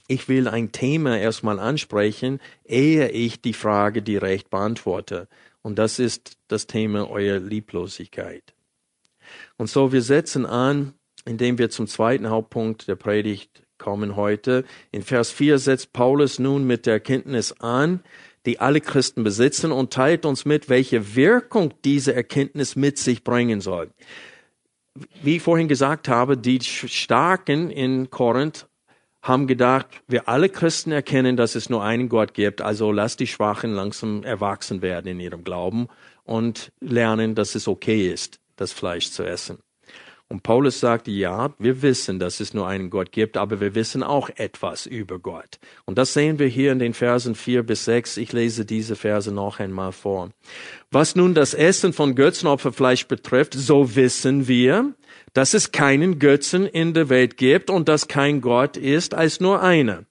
Ich 0.08 0.28
will 0.28 0.48
ein 0.48 0.72
Thema 0.72 1.18
erstmal 1.18 1.60
ansprechen, 1.60 2.40
ehe 2.64 3.10
ich 3.10 3.42
die 3.42 3.52
Frage 3.52 4.02
direkt 4.02 4.50
beantworte. 4.50 5.28
Und 5.62 5.78
das 5.78 5.98
ist 5.98 6.38
das 6.48 6.66
Thema 6.66 7.08
eurer 7.08 7.38
Lieblosigkeit. 7.38 8.54
Und 9.56 9.68
so, 9.68 9.92
wir 9.92 10.02
setzen 10.02 10.46
an, 10.46 10.94
indem 11.24 11.58
wir 11.58 11.70
zum 11.70 11.86
zweiten 11.86 12.30
Hauptpunkt 12.30 12.88
der 12.88 12.96
Predigt 12.96 13.62
kommen 13.78 14.16
heute. 14.16 14.64
In 14.90 15.02
Vers 15.02 15.30
4 15.30 15.58
setzt 15.58 15.92
Paulus 15.92 16.38
nun 16.38 16.66
mit 16.66 16.86
der 16.86 16.94
Erkenntnis 16.94 17.52
an, 17.60 18.00
die 18.46 18.58
alle 18.58 18.80
Christen 18.80 19.22
besitzen 19.22 19.72
und 19.72 19.92
teilt 19.92 20.24
uns 20.24 20.44
mit, 20.44 20.68
welche 20.68 21.14
Wirkung 21.14 21.74
diese 21.84 22.14
Erkenntnis 22.14 22.76
mit 22.76 22.98
sich 22.98 23.22
bringen 23.24 23.60
soll. 23.60 23.90
Wie 25.22 25.36
ich 25.36 25.42
vorhin 25.42 25.68
gesagt 25.68 26.08
habe, 26.08 26.36
die 26.36 26.60
Starken 26.60 27.70
in 27.70 28.10
Korinth 28.10 28.66
haben 29.22 29.46
gedacht, 29.46 29.86
wir 30.08 30.28
alle 30.28 30.48
Christen 30.48 30.92
erkennen, 30.92 31.36
dass 31.36 31.54
es 31.54 31.68
nur 31.68 31.84
einen 31.84 32.08
Gott 32.08 32.32
gibt, 32.34 32.62
also 32.62 32.90
lass 32.90 33.16
die 33.16 33.26
Schwachen 33.26 33.74
langsam 33.74 34.24
erwachsen 34.24 34.80
werden 34.80 35.08
in 35.08 35.20
ihrem 35.20 35.44
Glauben 35.44 35.88
und 36.24 36.72
lernen, 36.80 37.34
dass 37.34 37.54
es 37.54 37.68
okay 37.68 38.10
ist, 38.10 38.40
das 38.56 38.72
Fleisch 38.72 39.10
zu 39.10 39.22
essen. 39.22 39.58
Und 40.30 40.44
Paulus 40.44 40.78
sagt, 40.78 41.08
ja, 41.08 41.52
wir 41.58 41.82
wissen, 41.82 42.20
dass 42.20 42.38
es 42.38 42.54
nur 42.54 42.68
einen 42.68 42.88
Gott 42.88 43.10
gibt, 43.10 43.36
aber 43.36 43.60
wir 43.60 43.74
wissen 43.74 44.04
auch 44.04 44.30
etwas 44.36 44.86
über 44.86 45.18
Gott. 45.18 45.58
Und 45.86 45.98
das 45.98 46.12
sehen 46.14 46.38
wir 46.38 46.46
hier 46.46 46.70
in 46.70 46.78
den 46.78 46.94
Versen 46.94 47.34
vier 47.34 47.64
bis 47.64 47.84
sechs. 47.84 48.16
Ich 48.16 48.32
lese 48.32 48.64
diese 48.64 48.94
Verse 48.94 49.32
noch 49.32 49.58
einmal 49.58 49.90
vor. 49.90 50.30
Was 50.92 51.16
nun 51.16 51.34
das 51.34 51.52
Essen 51.52 51.92
von 51.92 52.14
Götzenopferfleisch 52.14 53.08
betrifft, 53.08 53.54
so 53.54 53.96
wissen 53.96 54.46
wir, 54.46 54.94
dass 55.32 55.52
es 55.52 55.72
keinen 55.72 56.20
Götzen 56.20 56.64
in 56.64 56.94
der 56.94 57.08
Welt 57.08 57.36
gibt 57.36 57.68
und 57.68 57.88
dass 57.88 58.06
kein 58.06 58.40
Gott 58.40 58.76
ist 58.76 59.14
als 59.14 59.40
nur 59.40 59.60
einer. 59.60 60.04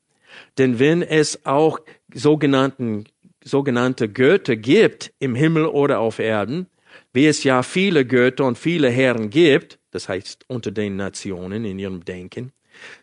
Denn 0.57 0.79
wenn 0.79 1.01
es 1.01 1.45
auch 1.45 1.79
sogenannten, 2.13 3.05
sogenannte 3.41 4.09
Götter 4.09 4.57
gibt 4.57 5.13
im 5.19 5.33
Himmel 5.33 5.65
oder 5.65 5.99
auf 5.99 6.19
Erden, 6.19 6.67
wie 7.13 7.27
es 7.27 7.43
ja 7.43 7.63
viele 7.63 8.05
Götter 8.05 8.45
und 8.45 8.57
viele 8.57 8.89
Herren 8.89 9.29
gibt, 9.29 9.79
das 9.91 10.09
heißt 10.09 10.45
unter 10.47 10.71
den 10.71 10.95
Nationen 10.95 11.65
in 11.65 11.79
ihrem 11.79 12.05
Denken, 12.05 12.51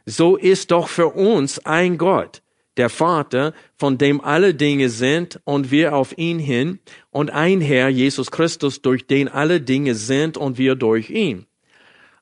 so 0.05 0.37
ist 0.37 0.71
doch 0.71 0.88
für 0.88 1.09
uns 1.09 1.59
ein 1.66 1.99
Gott, 1.99 2.42
der 2.77 2.88
Vater, 2.88 3.53
von 3.77 3.99
dem 3.99 4.21
alle 4.21 4.55
Dinge 4.55 4.88
sind 4.90 5.40
und 5.45 5.71
wir 5.71 5.95
auf 5.95 6.16
ihn 6.19 6.38
hin, 6.38 6.79
und 7.11 7.31
ein 7.31 7.61
Herr, 7.61 7.88
Jesus 7.88 8.31
Christus, 8.31 8.83
durch 8.83 9.07
den 9.07 9.29
alle 9.29 9.61
Dinge 9.61 9.95
sind 9.95 10.37
und 10.37 10.59
wir 10.59 10.75
durch 10.75 11.11
ihn. 11.11 11.47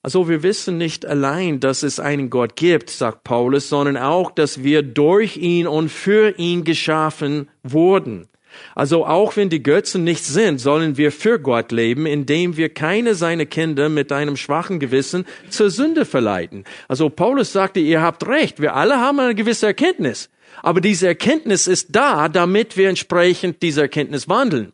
Also 0.03 0.29
wir 0.29 0.43
wissen 0.43 0.77
nicht 0.77 1.07
allein, 1.07 1.61
dass 1.61 1.83
es 1.83 1.99
einen 1.99 2.29
Gott 2.29 2.57
gibt, 2.57 2.91
sagt 2.91 3.25
Paulus, 3.25 3.71
sondern 3.71 3.97
auch, 3.97 4.31
dass 4.31 4.63
wir 4.63 4.83
durch 4.83 5.39
ihn 5.39 5.67
und 5.67 5.89
für 5.89 6.39
ihn 6.39 6.65
geschaffen 6.65 7.49
wurden. 7.63 8.29
Also 8.75 9.07
auch 9.07 9.37
wenn 9.37 9.51
die 9.51 9.63
Götzen 9.63 10.05
nicht 10.05 10.25
sind, 10.25 10.59
sollen 10.59 10.97
wir 10.97 11.13
für 11.13 11.39
Gott 11.39 11.73
leben, 11.73 12.07
indem 12.07 12.57
wir 12.57 12.69
keine 12.69 13.15
seiner 13.15 13.47
Kinder 13.47 13.89
mit 13.89 14.13
einem 14.13 14.37
schwachen 14.37 14.81
Gewissen 14.81 15.25
zur 15.49 15.71
Sünde 15.71 16.05
verleiten. 16.05 16.65
Also 16.89 17.09
Paulus 17.11 17.53
sagte, 17.53 17.81
ihr 17.81 18.03
habt 18.03 18.27
recht, 18.27 18.61
wir 18.61 18.75
alle 18.75 19.01
haben 19.01 19.21
eine 19.21 19.35
gewisse 19.35 19.67
Erkenntnis. 19.67 20.31
Aber 20.63 20.81
diese 20.81 21.07
Erkenntnis 21.07 21.67
ist 21.67 21.89
da, 21.91 22.29
damit 22.29 22.77
wir 22.77 22.89
entsprechend 22.89 23.63
dieser 23.63 23.83
Erkenntnis 23.83 24.29
wandeln. 24.29 24.73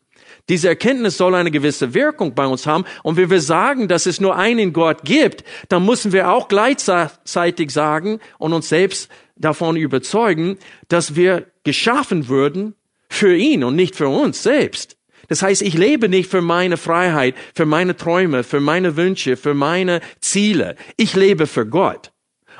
Diese 0.48 0.68
Erkenntnis 0.68 1.16
soll 1.16 1.34
eine 1.34 1.50
gewisse 1.50 1.94
Wirkung 1.94 2.34
bei 2.34 2.46
uns 2.46 2.66
haben. 2.66 2.84
Und 3.02 3.16
wenn 3.16 3.30
wir 3.30 3.40
sagen, 3.40 3.88
dass 3.88 4.06
es 4.06 4.20
nur 4.20 4.36
einen 4.36 4.72
Gott 4.72 5.04
gibt, 5.04 5.44
dann 5.68 5.84
müssen 5.84 6.12
wir 6.12 6.30
auch 6.30 6.48
gleichzeitig 6.48 7.70
sagen 7.70 8.20
und 8.38 8.52
uns 8.52 8.68
selbst 8.68 9.10
davon 9.36 9.76
überzeugen, 9.76 10.58
dass 10.88 11.14
wir 11.14 11.46
geschaffen 11.64 12.28
würden 12.28 12.74
für 13.10 13.36
ihn 13.36 13.64
und 13.64 13.76
nicht 13.76 13.96
für 13.96 14.08
uns 14.08 14.42
selbst. 14.42 14.96
Das 15.28 15.42
heißt, 15.42 15.62
ich 15.62 15.74
lebe 15.74 16.08
nicht 16.08 16.30
für 16.30 16.40
meine 16.40 16.76
Freiheit, 16.76 17.34
für 17.54 17.66
meine 17.66 17.96
Träume, 17.96 18.42
für 18.42 18.60
meine 18.60 18.96
Wünsche, 18.96 19.36
für 19.36 19.54
meine 19.54 20.00
Ziele. 20.20 20.76
Ich 20.96 21.14
lebe 21.14 21.46
für 21.46 21.66
Gott. 21.66 22.12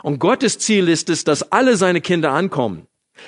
Und 0.03 0.19
Gottes 0.19 0.59
Ziel 0.59 0.89
ist 0.89 1.09
es, 1.09 1.25
dass 1.25 1.51
alle 1.51 1.77
seine 1.77 2.01
Kinder 2.01 2.33
ankommen, 2.33 2.87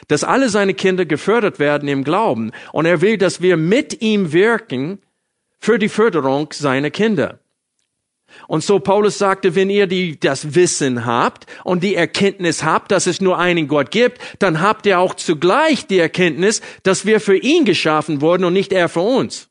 dass 0.09 0.25
alle 0.25 0.49
seine 0.49 0.75
Kinder 0.75 1.07
gefördert 1.07 1.59
werden 1.59 1.89
im 1.89 2.05
Glauben. 2.05 2.53
Und 2.73 2.87
er 2.87 3.01
will, 3.01 3.19
dass 3.19 3.41
wir 3.41 3.57
mit 3.57 4.01
ihm 4.03 4.33
wirken 4.33 5.01
für 5.59 5.79
die 5.79 5.89
Förderung 5.89 6.49
seiner 6.53 6.91
Kinder. 6.91 7.41
Und 8.49 8.65
so 8.65 8.79
Paulus 8.79 9.19
sagte, 9.19 9.55
wenn 9.55 9.71
ihr 9.71 9.87
die, 9.87 10.19
das 10.19 10.55
Wissen 10.55 11.07
habt 11.07 11.47
und 11.65 11.83
die 11.83 11.95
Erkenntnis 11.95 12.65
habt, 12.65 12.91
dass 12.91 13.07
es 13.07 13.21
nur 13.21 13.39
einen 13.39 13.69
Gott 13.69 13.91
gibt, 13.91 14.21
dann 14.39 14.61
habt 14.61 14.87
ihr 14.87 14.99
auch 14.99 15.15
zugleich 15.15 15.87
die 15.87 15.99
Erkenntnis, 15.99 16.61
dass 16.83 17.07
wir 17.07 17.21
für 17.21 17.37
ihn 17.37 17.65
geschaffen 17.65 18.21
wurden 18.21 18.45
und 18.45 18.53
nicht 18.53 18.73
er 18.73 18.89
für 18.89 19.01
uns. 19.01 19.49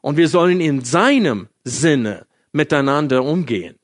Und 0.00 0.16
wir 0.16 0.28
sollen 0.28 0.60
in 0.60 0.84
seinem 0.84 1.48
Sinne 1.64 2.26
miteinander 2.52 3.22
umgehen, 3.22 3.76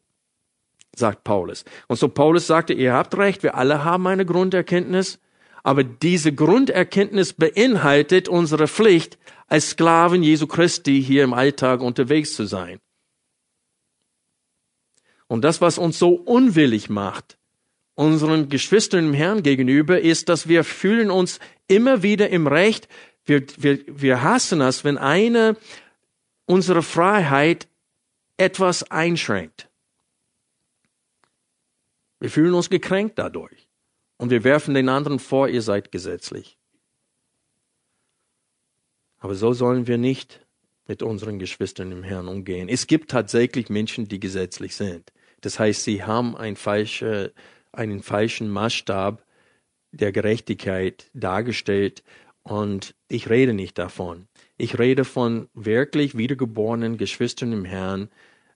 sagt 0.95 1.25
Paulus. 1.25 1.65
Und 1.89 1.99
so 1.99 2.09
Paulus 2.09 2.47
sagte, 2.47 2.73
ihr 2.73 2.95
habt 2.95 3.17
recht, 3.17 3.43
wir 3.43 3.55
alle 3.55 3.85
haben 3.85 4.07
eine 4.07 4.25
Grunderkenntnis, 4.25 5.19
aber 5.63 5.85
diese 5.85 6.33
Grunderkenntnis 6.33 7.33
beinhaltet 7.33 8.29
unsere 8.29 8.69
Pflicht, 8.69 9.19
als 9.49 9.71
Sklaven 9.71 10.23
Jesu 10.23 10.47
Christi 10.47 11.03
hier 11.03 11.25
im 11.25 11.33
Alltag 11.33 11.81
unterwegs 11.81 12.35
zu 12.35 12.47
sein. 12.47 12.79
Und 15.29 15.43
das, 15.43 15.61
was 15.61 15.79
uns 15.79 15.99
so 15.99 16.11
unwillig 16.11 16.89
macht, 16.89 17.37
unseren 17.95 18.49
Geschwistern 18.49 19.07
im 19.07 19.15
Herrn 19.15 19.43
gegenüber, 19.43 20.01
ist, 20.01 20.29
dass 20.29 20.49
wir 20.49 20.65
fühlen 20.65 21.11
uns 21.11 21.41
immer 21.67 22.03
wieder 22.03 22.29
im 22.31 22.47
Recht. 22.47 22.89
Wir, 23.25 23.45
wir, 23.57 23.81
wir 23.87 24.23
hassen 24.23 24.61
es, 24.61 24.85
wenn 24.85 24.99
eine 24.99 25.57
unsere 26.45 26.83
Freiheit 26.83 27.67
etwas 28.37 28.91
einschränkt. 28.91 29.69
Wir 32.21 32.31
fühlen 32.31 32.55
uns 32.55 32.71
gekränkt 32.71 33.19
dadurch. 33.19 33.69
Und 34.19 34.31
wir 34.31 34.45
werfen 34.45 34.75
den 34.75 34.89
anderen 34.89 35.19
vor, 35.19 35.49
ihr 35.49 35.61
seid 35.61 35.93
gesetzlich. 35.93 36.57
Aber 39.19 39.35
so 39.35 39.53
sollen 39.53 39.87
wir 39.87 39.99
nicht 39.99 40.47
mit 40.87 41.03
unseren 41.03 41.39
Geschwistern 41.39 41.93
im 41.93 42.03
Herrn 42.03 42.29
umgehen. 42.29 42.69
Es 42.69 42.87
gibt 42.87 43.11
tatsächlich 43.11 43.69
Menschen, 43.69 44.09
die 44.09 44.21
gesetzlich 44.21 44.77
sind. 44.77 45.13
Das 45.47 45.61
heißt, 45.61 45.85
sie 45.85 46.03
haben 46.03 46.37
ein 46.37 46.57
falsche, 46.57 47.33
einen 47.71 48.03
falschen 48.03 48.51
Maßstab 48.51 49.25
der 49.93 50.11
Gerechtigkeit 50.11 51.09
dargestellt 51.15 52.03
und 52.43 52.97
ich 53.07 53.31
rede 53.31 53.55
nicht 53.55 53.79
davon. 53.79 54.27
Ich 54.57 54.81
rede 54.81 55.05
von 55.05 55.49
wirklich 55.55 56.17
wiedergeborenen 56.17 56.97
Geschwistern 56.97 57.53
im 57.53 57.65
Herrn 57.65 58.09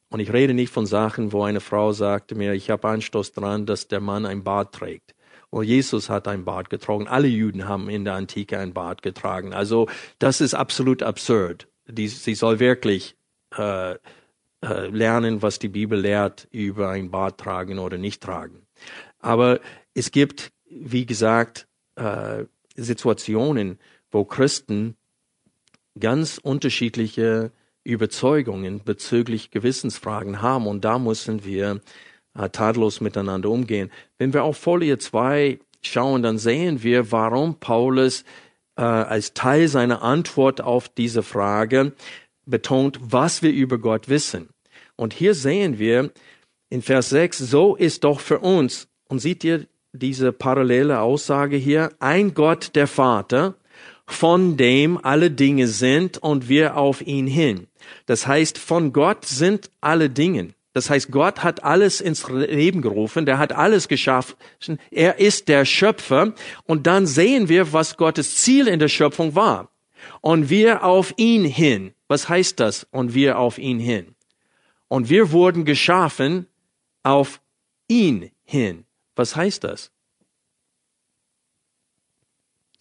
und 0.09 0.19
ich 0.19 0.33
rede 0.33 0.53
nicht 0.53 0.73
von 0.73 0.85
Sachen, 0.85 1.33
wo 1.33 1.45
eine 1.45 1.61
Frau 1.61 1.93
sagte 1.93 2.35
mir, 2.35 2.55
ich 2.55 2.71
habe 2.71 2.89
Anstoß 2.89 3.31
daran, 3.31 3.67
dass 3.67 3.87
der 3.87 4.01
Mann 4.01 4.27
ein 4.27 4.43
Bart 4.43 4.75
trägt. 4.75 5.15
Und 5.51 5.67
Jesus 5.67 6.11
hat 6.11 6.27
ein 6.27 6.45
Bart 6.45 6.71
getragen. 6.71 7.07
Alle 7.07 7.29
Juden 7.29 7.69
haben 7.69 7.89
in 7.89 8.05
der 8.05 8.15
Antike 8.15 8.59
ein 8.59 8.75
Bart 8.75 9.03
getragen. 9.03 9.55
Also 9.55 9.89
das 10.19 10.41
ist 10.41 10.55
absolut 10.55 11.05
absurd. 11.05 11.69
Die, 11.87 12.09
sie 12.09 12.35
soll 12.35 12.59
wirklich 12.59 13.15
äh, 13.57 13.95
äh, 14.63 14.89
lernen, 14.89 15.41
was 15.41 15.59
die 15.59 15.69
Bibel 15.69 15.99
lehrt 15.99 16.47
über 16.51 16.91
ein 16.91 17.11
Bart 17.11 17.41
tragen 17.41 17.79
oder 17.79 17.97
nicht 17.97 18.23
tragen. 18.23 18.67
Aber 19.19 19.59
es 19.95 20.11
gibt, 20.11 20.53
wie 20.69 21.07
gesagt, 21.07 21.67
äh, 21.97 22.45
Situationen, 22.77 23.79
wo 24.11 24.27
Christen 24.27 24.97
ganz 25.99 26.37
unterschiedliche 26.37 27.53
Überzeugungen 27.85 28.85
bezüglich 28.85 29.51
Gewissensfragen 29.51 30.43
haben 30.43 30.67
und 30.67 30.85
da 30.85 30.99
müssen 30.99 31.43
wir 31.43 31.81
äh, 32.35 32.51
tadellos 32.51 33.01
miteinander 33.01 33.49
umgehen. 33.49 33.91
Wenn 34.19 34.35
wir 34.35 34.45
auf 34.45 34.59
Folie 34.59 34.99
2 34.99 35.59
schauen, 35.81 36.23
dann 36.23 36.37
sehen 36.37 36.83
wir, 36.83 37.11
warum 37.13 37.59
Paulus 37.59 38.25
als 38.77 39.35
Teil 39.35 39.69
seiner 39.69 40.01
Antwort 40.01 40.63
auf 40.63 40.89
diese 40.89 41.23
Frage 41.23 41.93
betont, 42.51 42.99
was 43.03 43.43
wir 43.43 43.53
über 43.53 43.79
Gott 43.79 44.09
wissen. 44.09 44.49
Und 44.97 45.15
hier 45.15 45.35
sehen 45.35 45.79
wir 45.79 46.11
in 46.69 46.83
Vers 46.83 47.11
6, 47.11 47.39
so 47.39 47.75
ist 47.77 48.05
doch 48.05 48.21
für 48.21 48.41
uns, 48.41 48.89
und 49.09 49.19
seht 49.19 49.43
ihr 49.45 49.67
diese 49.93 50.33
parallele 50.33 51.01
Aussage 51.01 51.57
hier, 51.57 51.91
ein 51.99 52.35
Gott 52.35 52.77
der 52.77 52.87
Vater, 52.87 53.55
von 54.07 54.57
dem 54.57 54.99
alle 55.03 55.31
Dinge 55.31 55.69
sind 55.69 56.19
und 56.19 56.49
wir 56.49 56.77
auf 56.77 57.01
ihn 57.01 57.27
hin. 57.27 57.67
Das 58.07 58.27
heißt, 58.27 58.59
von 58.59 58.93
Gott 58.93 59.25
sind 59.25 59.71
alle 59.81 60.11
Dinge. 60.11 60.51
Das 60.73 60.91
heißt, 60.91 61.11
Gott 61.11 61.43
hat 61.43 61.65
alles 61.65 62.01
ins 62.01 62.29
Leben 62.29 62.81
gerufen, 62.81 63.27
der 63.27 63.39
hat 63.39 63.53
alles 63.53 63.89
geschaffen, 63.89 64.37
er 64.93 65.19
ist 65.19 65.49
der 65.49 65.65
Schöpfer 65.65 66.35
und 66.65 66.87
dann 66.87 67.07
sehen 67.07 67.49
wir, 67.49 67.73
was 67.73 67.97
Gottes 67.97 68.37
Ziel 68.37 68.69
in 68.69 68.79
der 68.79 68.89
Schöpfung 68.89 69.35
war. 69.35 69.71
Und 70.21 70.51
wir 70.51 70.85
auf 70.85 71.15
ihn 71.17 71.45
hin. 71.45 71.95
Was 72.09 72.29
heißt 72.29 72.61
das? 72.61 72.87
Und 72.91 73.15
wir 73.15 73.39
auf 73.39 73.59
ihn 73.59 73.79
hin. 73.79 74.15
Und 74.89 75.09
wir 75.09 75.33
wurden 75.33 75.65
geschaffen 75.65 76.47
auf 77.03 77.41
ihn 77.89 78.31
hin. 78.45 78.85
Was 79.17 79.37
heißt 79.37 79.65
das? 79.65 79.91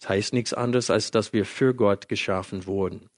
Das 0.00 0.08
heißt 0.08 0.32
nichts 0.32 0.54
anderes, 0.54 0.90
als 0.90 1.10
dass 1.10 1.32
wir 1.32 1.44
für 1.44 1.74
Gott 1.74 2.08
geschaffen 2.08 2.66
wurden. 2.66 3.10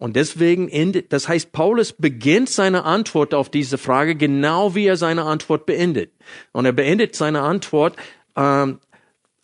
Und 0.00 0.16
deswegen 0.16 0.68
endet, 0.68 1.12
das 1.12 1.28
heißt, 1.28 1.52
Paulus 1.52 1.92
beginnt 1.92 2.48
seine 2.48 2.84
Antwort 2.84 3.34
auf 3.34 3.50
diese 3.50 3.76
Frage 3.76 4.16
genau 4.16 4.74
wie 4.74 4.86
er 4.86 4.96
seine 4.96 5.24
Antwort 5.24 5.66
beendet. 5.66 6.12
Und 6.52 6.64
er 6.64 6.72
beendet 6.72 7.14
seine 7.14 7.42
Antwort 7.42 7.96
ähm, 8.34 8.78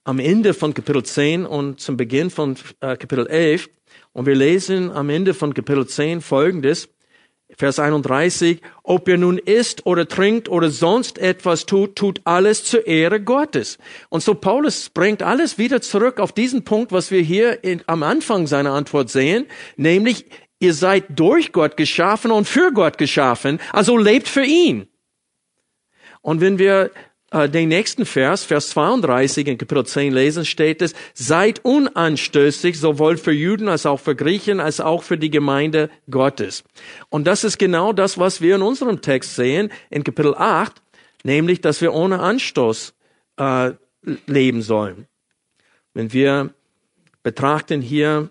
am 0.04 0.18
Ende 0.18 0.54
von 0.54 0.72
Kapitel 0.72 1.02
10 1.02 1.44
und 1.44 1.80
zum 1.80 1.98
Beginn 1.98 2.30
von 2.30 2.56
äh, 2.80 2.96
Kapitel 2.96 3.26
11 3.26 3.68
und 4.16 4.24
wir 4.24 4.34
lesen 4.34 4.90
am 4.90 5.10
Ende 5.10 5.34
von 5.34 5.52
Kapitel 5.52 5.86
10 5.86 6.22
folgendes, 6.22 6.88
Vers 7.54 7.78
31, 7.78 8.62
ob 8.82 9.08
ihr 9.08 9.18
nun 9.18 9.36
isst 9.36 9.84
oder 9.84 10.08
trinkt 10.08 10.48
oder 10.48 10.70
sonst 10.70 11.18
etwas 11.18 11.66
tut, 11.66 11.96
tut 11.96 12.22
alles 12.24 12.64
zur 12.64 12.86
Ehre 12.86 13.20
Gottes. 13.20 13.76
Und 14.08 14.22
so 14.22 14.34
Paulus 14.34 14.88
bringt 14.88 15.22
alles 15.22 15.58
wieder 15.58 15.82
zurück 15.82 16.18
auf 16.18 16.32
diesen 16.32 16.64
Punkt, 16.64 16.92
was 16.92 17.10
wir 17.10 17.20
hier 17.20 17.62
in, 17.62 17.82
am 17.88 18.02
Anfang 18.02 18.46
seiner 18.46 18.72
Antwort 18.72 19.10
sehen, 19.10 19.44
nämlich 19.76 20.24
ihr 20.60 20.72
seid 20.72 21.04
durch 21.10 21.52
Gott 21.52 21.76
geschaffen 21.76 22.30
und 22.30 22.48
für 22.48 22.72
Gott 22.72 22.96
geschaffen, 22.96 23.60
also 23.70 23.98
lebt 23.98 24.28
für 24.28 24.44
ihn. 24.44 24.88
Und 26.22 26.40
wenn 26.40 26.58
wir 26.58 26.90
äh, 27.30 27.48
den 27.48 27.68
nächsten 27.68 28.06
Vers, 28.06 28.44
Vers 28.44 28.70
32 28.70 29.48
in 29.48 29.58
Kapitel 29.58 29.84
10 29.84 30.12
lesen, 30.12 30.44
steht 30.44 30.82
es, 30.82 30.94
seid 31.14 31.64
unanstößig, 31.64 32.78
sowohl 32.78 33.16
für 33.16 33.32
Juden 33.32 33.68
als 33.68 33.86
auch 33.86 33.98
für 33.98 34.14
Griechen, 34.14 34.60
als 34.60 34.80
auch 34.80 35.02
für 35.02 35.18
die 35.18 35.30
Gemeinde 35.30 35.90
Gottes. 36.10 36.64
Und 37.08 37.26
das 37.26 37.44
ist 37.44 37.58
genau 37.58 37.92
das, 37.92 38.18
was 38.18 38.40
wir 38.40 38.56
in 38.56 38.62
unserem 38.62 39.00
Text 39.00 39.34
sehen, 39.34 39.72
in 39.90 40.04
Kapitel 40.04 40.34
8, 40.34 40.80
nämlich, 41.24 41.60
dass 41.60 41.80
wir 41.80 41.92
ohne 41.92 42.20
Anstoß 42.20 42.94
äh, 43.38 43.72
leben 44.26 44.62
sollen. 44.62 45.06
Wenn 45.94 46.12
wir 46.12 46.54
betrachten 47.22 47.80
hier 47.80 48.30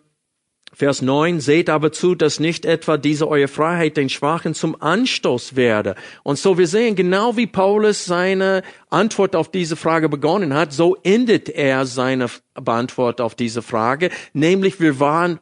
Vers 0.76 1.02
9, 1.02 1.40
seht 1.40 1.70
aber 1.70 1.94
zu, 1.94 2.16
dass 2.16 2.42
nicht 2.42 2.66
etwa 2.66 2.98
diese 2.98 3.30
eure 3.30 3.48
Freiheit 3.48 3.96
den 3.96 4.10
Schwachen 4.10 4.54
zum 4.54 4.82
Anstoß 4.82 5.56
werde. 5.56 5.96
Und 6.24 6.38
so 6.38 6.58
wir 6.58 6.68
sehen, 6.68 6.98
genau 6.98 7.38
wie 7.38 7.48
Paulus 7.48 8.04
seine 8.04 8.62
Antwort 8.90 9.38
auf 9.38 9.50
diese 9.50 9.78
Frage 9.78 10.10
begonnen 10.10 10.54
hat, 10.54 10.74
so 10.74 10.98
endet 11.04 11.48
er 11.48 11.86
seine 11.86 12.30
Beantwort 12.56 13.22
auf 13.22 13.36
diese 13.36 13.62
Frage, 13.62 14.10
nämlich 14.34 14.82
wir 14.82 15.00
waren 15.00 15.40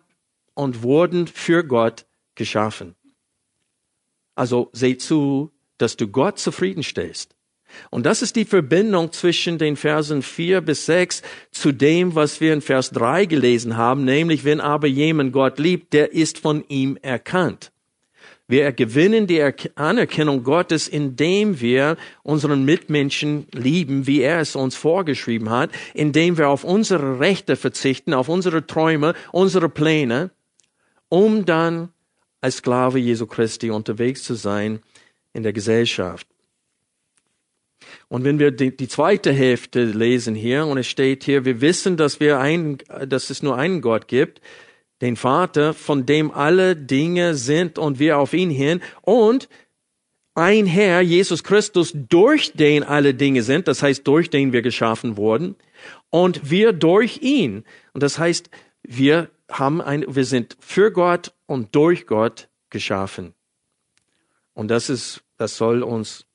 und 0.54 0.84
wurden 0.84 1.26
für 1.26 1.64
Gott 1.64 2.06
geschaffen. 2.36 2.94
Also 4.36 4.70
seht 4.72 5.02
zu, 5.02 5.52
dass 5.80 5.98
du 5.98 6.10
Gott 6.10 6.38
zufriedenstellst. 6.38 7.36
Und 7.90 8.06
das 8.06 8.22
ist 8.22 8.36
die 8.36 8.46
Verbindung 8.46 9.12
zwischen 9.12 9.58
den 9.58 9.76
Versen 9.76 10.22
4 10.22 10.62
bis 10.62 10.86
6 10.86 11.22
zu 11.52 11.72
dem, 11.72 12.16
was 12.16 12.42
wir 12.42 12.54
in 12.54 12.62
Vers 12.62 12.92
3 12.92 13.26
gelesen 13.26 13.78
haben, 13.78 14.06
nämlich 14.06 14.46
wenn 14.46 14.62
aber 14.62 14.88
jemand 14.88 15.34
Gott 15.34 15.60
liebt, 15.60 15.94
der 15.94 16.14
ist 16.14 16.40
von 16.40 16.64
ihm 16.68 16.98
erkannt. 17.02 17.72
Wir 18.48 18.74
gewinnen 18.74 19.26
die 19.26 19.42
Anerkennung 19.76 20.44
Gottes, 20.44 20.88
indem 20.88 21.62
wir 21.62 21.96
unseren 22.24 22.66
Mitmenschen 22.66 23.48
lieben, 23.54 24.06
wie 24.06 24.22
er 24.22 24.42
es 24.42 24.56
uns 24.56 24.76
vorgeschrieben 24.76 25.50
hat, 25.50 25.72
indem 25.94 26.38
wir 26.38 26.50
auf 26.50 26.64
unsere 26.64 27.20
Rechte 27.20 27.56
verzichten, 27.56 28.14
auf 28.14 28.28
unsere 28.28 28.68
Träume, 28.68 29.14
unsere 29.32 29.70
Pläne, 29.70 30.32
um 31.08 31.46
dann 31.46 31.90
als 32.42 32.58
Sklave 32.58 33.00
Jesu 33.00 33.28
Christi 33.28 33.72
unterwegs 33.72 34.24
zu 34.24 34.34
sein 34.34 34.82
in 35.32 35.44
der 35.44 35.54
Gesellschaft. 35.54 36.28
Und 38.14 38.26
wenn 38.26 38.38
wir 38.38 38.52
die, 38.52 38.78
die, 38.78 38.88
zweite 38.88 39.34
Hälfte 39.34 39.86
lesen 39.86 40.36
hier, 40.36 40.68
und 40.68 40.78
es 40.78 40.86
steht 40.86 41.24
hier, 41.24 41.46
wir 41.46 41.62
wissen, 41.62 41.98
dass 41.98 42.20
wir 42.20 42.40
ein, 42.40 42.78
dass 43.08 43.32
es 43.32 43.42
nur 43.42 43.58
einen 43.58 43.82
Gott 43.82 44.08
gibt, 44.08 44.40
den 45.02 45.16
Vater, 45.16 45.74
von 45.74 46.06
dem 46.06 46.30
alle 46.30 46.76
Dinge 46.76 47.34
sind 47.34 47.80
und 47.80 47.98
wir 47.98 48.20
auf 48.20 48.36
ihn 48.36 48.52
hin, 48.52 48.82
und 49.02 49.50
ein 50.36 50.68
Herr, 50.68 51.02
Jesus 51.02 51.44
Christus, 51.44 51.92
durch 51.96 52.54
den 52.54 52.84
alle 52.84 53.16
Dinge 53.16 53.42
sind, 53.42 53.68
das 53.68 53.82
heißt, 53.82 54.08
durch 54.08 54.30
den 54.30 54.54
wir 54.54 54.62
geschaffen 54.62 55.18
wurden, 55.18 55.56
und 56.12 56.52
wir 56.52 56.72
durch 56.72 57.24
ihn. 57.24 57.64
Und 57.94 58.04
das 58.04 58.20
heißt, 58.20 58.52
wir 58.84 59.32
haben 59.50 59.82
ein, 59.82 60.06
wir 60.08 60.26
sind 60.26 60.56
für 60.60 60.92
Gott 60.92 61.34
und 61.48 61.74
durch 61.74 62.06
Gott 62.06 62.48
geschaffen. 62.70 63.34
Und 64.54 64.68
das 64.68 64.92
ist, 64.92 65.24
das 65.38 65.58
soll 65.58 65.82
uns 65.82 66.28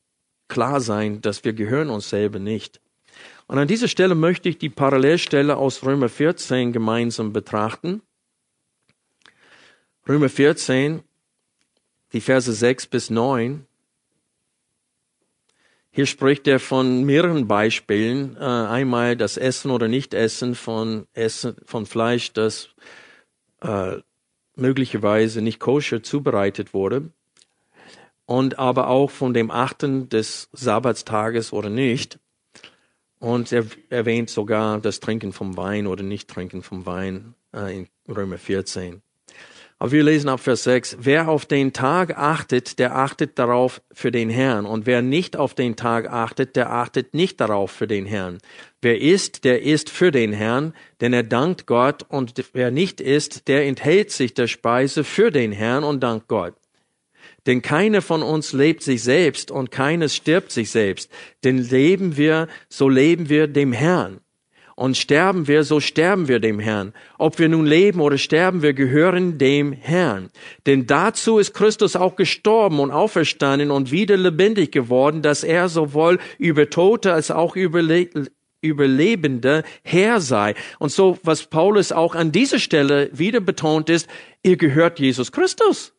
klar 0.48 0.80
sein, 0.80 1.20
dass 1.20 1.44
wir 1.44 1.52
gehören 1.52 1.90
uns 1.90 2.08
selber 2.08 2.38
nicht. 2.38 2.80
Und 3.46 3.58
an 3.58 3.68
dieser 3.68 3.88
Stelle 3.88 4.14
möchte 4.14 4.48
ich 4.48 4.58
die 4.58 4.68
Parallelstelle 4.68 5.56
aus 5.56 5.84
Römer 5.84 6.08
14 6.08 6.72
gemeinsam 6.72 7.32
betrachten. 7.32 8.02
Römer 10.06 10.28
14, 10.28 11.02
die 12.12 12.20
Verse 12.20 12.52
6 12.52 12.86
bis 12.86 13.10
9. 13.10 13.66
Hier 15.90 16.06
spricht 16.06 16.46
er 16.46 16.60
von 16.60 17.04
mehreren 17.04 17.48
Beispielen. 17.48 18.36
Äh, 18.36 18.40
einmal 18.40 19.16
das 19.16 19.36
Essen 19.36 19.70
oder 19.70 19.88
Nicht-Essen 19.88 20.54
von, 20.54 21.06
Essen, 21.14 21.56
von 21.64 21.86
Fleisch, 21.86 22.32
das 22.34 22.68
äh, 23.62 23.96
möglicherweise 24.56 25.40
nicht 25.40 25.58
koscher 25.58 26.02
zubereitet 26.02 26.74
wurde 26.74 27.10
und 28.28 28.58
aber 28.58 28.88
auch 28.88 29.10
von 29.10 29.32
dem 29.32 29.50
Achten 29.50 30.10
des 30.10 30.50
Sabbatstages 30.52 31.54
oder 31.54 31.70
nicht. 31.70 32.18
Und 33.18 33.50
er 33.52 33.64
erwähnt 33.88 34.28
sogar 34.28 34.80
das 34.80 35.00
Trinken 35.00 35.32
vom 35.32 35.56
Wein 35.56 35.86
oder 35.86 36.02
Nicht-Trinken 36.02 36.62
vom 36.62 36.84
Wein 36.84 37.34
äh, 37.54 37.74
in 37.74 37.88
Römer 38.06 38.36
14. 38.36 39.00
Aber 39.78 39.92
wir 39.92 40.02
lesen 40.02 40.28
ab 40.28 40.40
Vers 40.40 40.64
6, 40.64 40.98
wer 41.00 41.28
auf 41.28 41.46
den 41.46 41.72
Tag 41.72 42.18
achtet, 42.18 42.78
der 42.78 42.96
achtet 42.96 43.38
darauf 43.38 43.80
für 43.92 44.12
den 44.12 44.28
Herrn. 44.28 44.66
Und 44.66 44.84
wer 44.84 45.00
nicht 45.00 45.34
auf 45.38 45.54
den 45.54 45.74
Tag 45.74 46.10
achtet, 46.12 46.54
der 46.54 46.70
achtet 46.70 47.14
nicht 47.14 47.40
darauf 47.40 47.70
für 47.70 47.86
den 47.86 48.04
Herrn. 48.04 48.38
Wer 48.82 49.00
isst, 49.00 49.44
der 49.44 49.62
isst 49.62 49.88
für 49.88 50.10
den 50.10 50.34
Herrn, 50.34 50.74
denn 51.00 51.14
er 51.14 51.22
dankt 51.22 51.66
Gott. 51.66 52.04
Und 52.06 52.34
wer 52.52 52.70
nicht 52.70 53.00
isst, 53.00 53.48
der 53.48 53.64
enthält 53.66 54.10
sich 54.10 54.34
der 54.34 54.48
Speise 54.48 55.02
für 55.02 55.30
den 55.30 55.50
Herrn 55.52 55.82
und 55.82 56.00
dankt 56.02 56.28
Gott. 56.28 56.54
Denn 57.48 57.62
keiner 57.62 58.02
von 58.02 58.22
uns 58.22 58.52
lebt 58.52 58.82
sich 58.82 59.02
selbst 59.02 59.50
und 59.50 59.70
keines 59.70 60.14
stirbt 60.14 60.52
sich 60.52 60.70
selbst. 60.70 61.10
Denn 61.44 61.56
leben 61.56 62.18
wir, 62.18 62.46
so 62.68 62.90
leben 62.90 63.30
wir 63.30 63.46
dem 63.46 63.72
Herrn. 63.72 64.20
Und 64.76 64.98
sterben 64.98 65.48
wir, 65.48 65.64
so 65.64 65.80
sterben 65.80 66.28
wir 66.28 66.40
dem 66.40 66.60
Herrn. 66.60 66.92
Ob 67.16 67.38
wir 67.38 67.48
nun 67.48 67.64
leben 67.64 68.00
oder 68.00 68.18
sterben, 68.18 68.60
wir 68.60 68.74
gehören 68.74 69.38
dem 69.38 69.72
Herrn. 69.72 70.28
Denn 70.66 70.86
dazu 70.86 71.38
ist 71.38 71.54
Christus 71.54 71.96
auch 71.96 72.16
gestorben 72.16 72.80
und 72.80 72.90
auferstanden 72.90 73.70
und 73.70 73.90
wieder 73.90 74.18
lebendig 74.18 74.70
geworden, 74.70 75.22
dass 75.22 75.42
er 75.42 75.70
sowohl 75.70 76.18
über 76.36 76.68
Tote 76.68 77.14
als 77.14 77.30
auch 77.30 77.56
über 77.56 77.82
Überlebende 78.60 79.62
Herr 79.82 80.20
sei. 80.20 80.54
Und 80.78 80.92
so, 80.92 81.18
was 81.22 81.46
Paulus 81.46 81.92
auch 81.92 82.14
an 82.14 82.30
dieser 82.30 82.58
Stelle 82.58 83.08
wieder 83.12 83.40
betont 83.40 83.88
ist, 83.88 84.06
ihr 84.42 84.58
gehört 84.58 85.00
Jesus 85.00 85.32
Christus. 85.32 85.94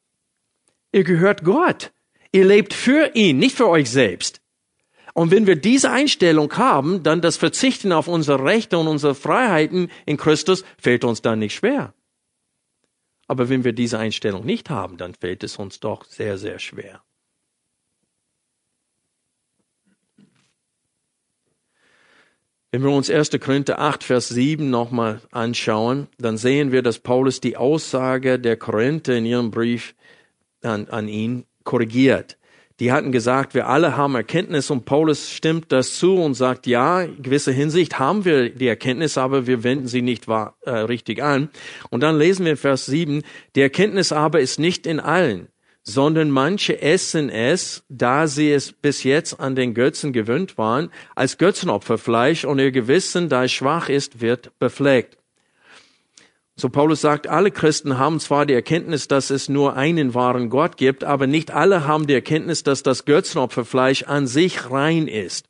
Ihr 0.91 1.03
gehört 1.03 1.43
Gott. 1.43 1.91
Ihr 2.31 2.45
lebt 2.45 2.73
für 2.73 3.11
ihn, 3.15 3.37
nicht 3.37 3.55
für 3.55 3.67
euch 3.67 3.89
selbst. 3.89 4.41
Und 5.13 5.31
wenn 5.31 5.47
wir 5.47 5.55
diese 5.55 5.91
Einstellung 5.91 6.55
haben, 6.55 7.03
dann 7.03 7.21
das 7.21 7.37
Verzichten 7.37 7.91
auf 7.91 8.07
unsere 8.07 8.43
Rechte 8.43 8.77
und 8.77 8.87
unsere 8.87 9.15
Freiheiten 9.15 9.91
in 10.05 10.17
Christus 10.17 10.63
fällt 10.77 11.03
uns 11.03 11.21
dann 11.21 11.39
nicht 11.39 11.55
schwer. 11.55 11.93
Aber 13.27 13.49
wenn 13.49 13.63
wir 13.63 13.73
diese 13.73 13.99
Einstellung 13.99 14.45
nicht 14.45 14.69
haben, 14.69 14.97
dann 14.97 15.13
fällt 15.13 15.43
es 15.43 15.57
uns 15.57 15.79
doch 15.79 16.05
sehr, 16.05 16.37
sehr 16.37 16.59
schwer. 16.59 17.03
Wenn 22.71 22.83
wir 22.83 22.91
uns 22.91 23.09
1. 23.09 23.31
Korinther 23.39 23.79
8, 23.79 24.03
Vers 24.03 24.29
7 24.29 24.69
nochmal 24.69 25.21
anschauen, 25.31 26.07
dann 26.19 26.37
sehen 26.37 26.71
wir, 26.71 26.83
dass 26.83 26.99
Paulus 26.99 27.41
die 27.41 27.57
Aussage 27.57 28.39
der 28.39 28.57
Korinther 28.57 29.17
in 29.17 29.25
ihrem 29.25 29.49
Brief 29.49 29.95
an, 30.63 30.87
an 30.89 31.07
ihn 31.07 31.45
korrigiert. 31.63 32.37
Die 32.79 32.93
hatten 32.93 33.11
gesagt, 33.11 33.53
wir 33.55 33.67
alle 33.67 33.97
haben 33.97 34.15
Erkenntnis 34.15 34.69
und 34.69 34.85
Paulus 34.85 35.29
stimmt 35.31 35.71
das 35.73 35.97
zu 35.97 36.15
und 36.15 36.33
sagt, 36.33 36.65
ja, 36.65 37.01
in 37.01 37.21
gewisser 37.21 37.51
Hinsicht 37.51 37.99
haben 37.99 38.23
wir 38.23 38.49
die 38.49 38.67
Erkenntnis, 38.67 39.17
aber 39.17 39.47
wir 39.47 39.63
wenden 39.65 39.87
sie 39.87 40.01
nicht 40.01 40.29
wahr, 40.29 40.55
äh, 40.61 40.71
richtig 40.71 41.21
an. 41.21 41.49
Und 41.89 42.03
dann 42.03 42.17
lesen 42.17 42.45
wir 42.45 42.53
in 42.53 42.57
Vers 42.57 42.85
7, 42.85 43.23
die 43.55 43.61
Erkenntnis 43.61 44.13
aber 44.13 44.39
ist 44.39 44.59
nicht 44.59 44.87
in 44.87 45.01
allen, 45.01 45.49
sondern 45.83 46.31
manche 46.31 46.81
essen 46.81 47.29
es, 47.29 47.83
da 47.89 48.27
sie 48.27 48.51
es 48.51 48.71
bis 48.71 49.03
jetzt 49.03 49.41
an 49.41 49.55
den 49.55 49.73
Götzen 49.73 50.13
gewöhnt 50.13 50.57
waren, 50.57 50.89
als 51.15 51.37
Götzenopferfleisch 51.37 52.45
und 52.45 52.59
ihr 52.59 52.71
Gewissen, 52.71 53.27
da 53.27 53.43
es 53.43 53.51
schwach 53.51 53.89
ist, 53.89 54.21
wird 54.21 54.57
befleckt. 54.57 55.18
So 56.59 56.67
Paulus 56.67 56.99
sagt, 56.99 57.25
alle 57.25 57.51
Christen 57.51 57.97
haben 57.97 58.19
zwar 58.19 58.45
die 58.45 58.53
Erkenntnis, 58.53 59.07
dass 59.07 59.29
es 59.29 59.47
nur 59.47 59.77
einen 59.77 60.13
wahren 60.13 60.49
Gott 60.49 60.75
gibt, 60.75 61.05
aber 61.05 61.25
nicht 61.25 61.51
alle 61.51 61.87
haben 61.87 62.05
die 62.05 62.13
Erkenntnis, 62.13 62.63
dass 62.63 62.83
das 62.83 63.05
Götzenopferfleisch 63.05 64.03
an 64.03 64.27
sich 64.27 64.69
rein 64.69 65.07
ist 65.07 65.45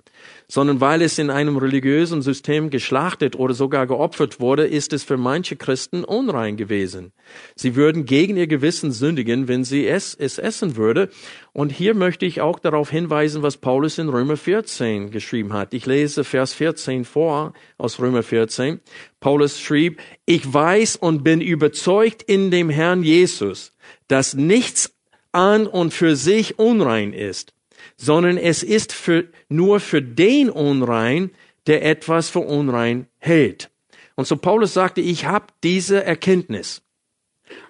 sondern 0.48 0.82
weil 0.82 1.04
es 1.04 1.20
in 1.20 1.30
einem 1.30 1.58
religiösen 1.58 2.24
System 2.24 2.72
geschlachtet 2.72 3.36
oder 3.36 3.54
sogar 3.54 3.86
geopfert 3.86 4.40
wurde, 4.40 4.66
ist 4.66 4.94
es 4.94 5.04
für 5.04 5.18
manche 5.18 5.56
Christen 5.56 6.04
unrein 6.04 6.58
gewesen. 6.58 7.12
Sie 7.56 7.76
würden 7.76 8.06
gegen 8.06 8.36
ihr 8.36 8.48
Gewissen 8.48 8.92
sündigen, 8.92 9.48
wenn 9.48 9.64
sie 9.64 9.88
es, 9.88 10.16
es 10.16 10.40
essen 10.40 10.76
würde. 10.76 11.10
Und 11.54 11.72
hier 11.72 11.94
möchte 11.94 12.26
ich 12.26 12.42
auch 12.42 12.58
darauf 12.58 12.90
hinweisen, 12.90 13.44
was 13.44 13.58
Paulus 13.58 14.00
in 14.00 14.10
Römer 14.10 14.38
14 14.38 15.12
geschrieben 15.12 15.54
hat. 15.54 15.74
Ich 15.76 15.86
lese 15.86 16.24
Vers 16.24 16.54
14 16.54 17.06
vor 17.06 17.54
aus 17.78 18.00
Römer 18.00 18.24
14. 18.24 18.80
Paulus 19.20 19.60
schrieb, 19.60 20.00
ich 20.26 20.52
weiß 20.52 20.96
und 20.96 21.24
bin 21.24 21.42
überzeugt 21.42 22.24
in 22.24 22.50
dem 22.50 22.72
Herrn 22.72 23.04
Jesus, 23.04 23.74
dass 24.08 24.34
nichts 24.34 24.96
an 25.32 25.68
und 25.68 25.94
für 25.94 26.16
sich 26.16 26.58
unrein 26.58 27.14
ist 27.14 27.54
sondern 28.00 28.38
es 28.38 28.64
ist 28.64 28.94
für, 28.94 29.26
nur 29.50 29.82
für 29.82 30.02
den 30.02 30.50
unrein, 30.50 31.32
der 31.68 31.86
etwas 31.86 32.30
für 32.30 32.40
unrein 32.40 33.08
hält. 33.18 33.70
Und 34.16 34.26
so 34.26 34.38
Paulus 34.38 34.74
sagte, 34.74 35.02
ich 35.02 35.26
habe 35.26 35.48
diese 35.64 36.04
Erkenntnis. 36.04 36.82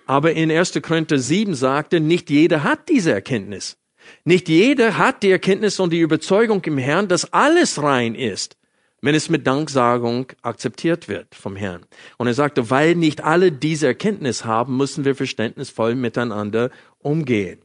Aber 0.05 0.34
in 0.34 0.51
1. 0.51 0.80
Korinther 0.84 1.17
7 1.17 1.55
sagte, 1.55 1.99
nicht 1.99 2.30
jeder 2.30 2.63
hat 2.63 2.89
diese 2.89 3.11
Erkenntnis. 3.11 3.77
Nicht 4.23 4.49
jeder 4.49 4.97
hat 4.99 5.23
die 5.23 5.32
Erkenntnis 5.32 5.80
und 5.80 5.91
die 5.91 5.99
Überzeugung 5.99 6.63
im 6.65 6.77
Herrn, 6.77 7.07
dass 7.07 7.34
alles 7.34 7.82
rein 7.82 8.13
ist, 8.13 8.55
wenn 9.01 9.15
es 9.15 9.30
mit 9.30 9.47
Danksagung 9.47 10.27
akzeptiert 10.43 11.07
wird 11.07 11.34
vom 11.34 11.55
Herrn. 11.55 11.86
Und 12.17 12.27
er 12.27 12.36
sagte, 12.36 12.69
weil 12.69 12.95
nicht 12.95 13.23
alle 13.23 13.51
diese 13.51 13.88
Erkenntnis 13.88 14.45
haben, 14.45 14.77
müssen 14.77 15.05
wir 15.05 15.15
verständnisvoll 15.15 15.95
miteinander 15.95 16.69
umgehen. 16.99 17.59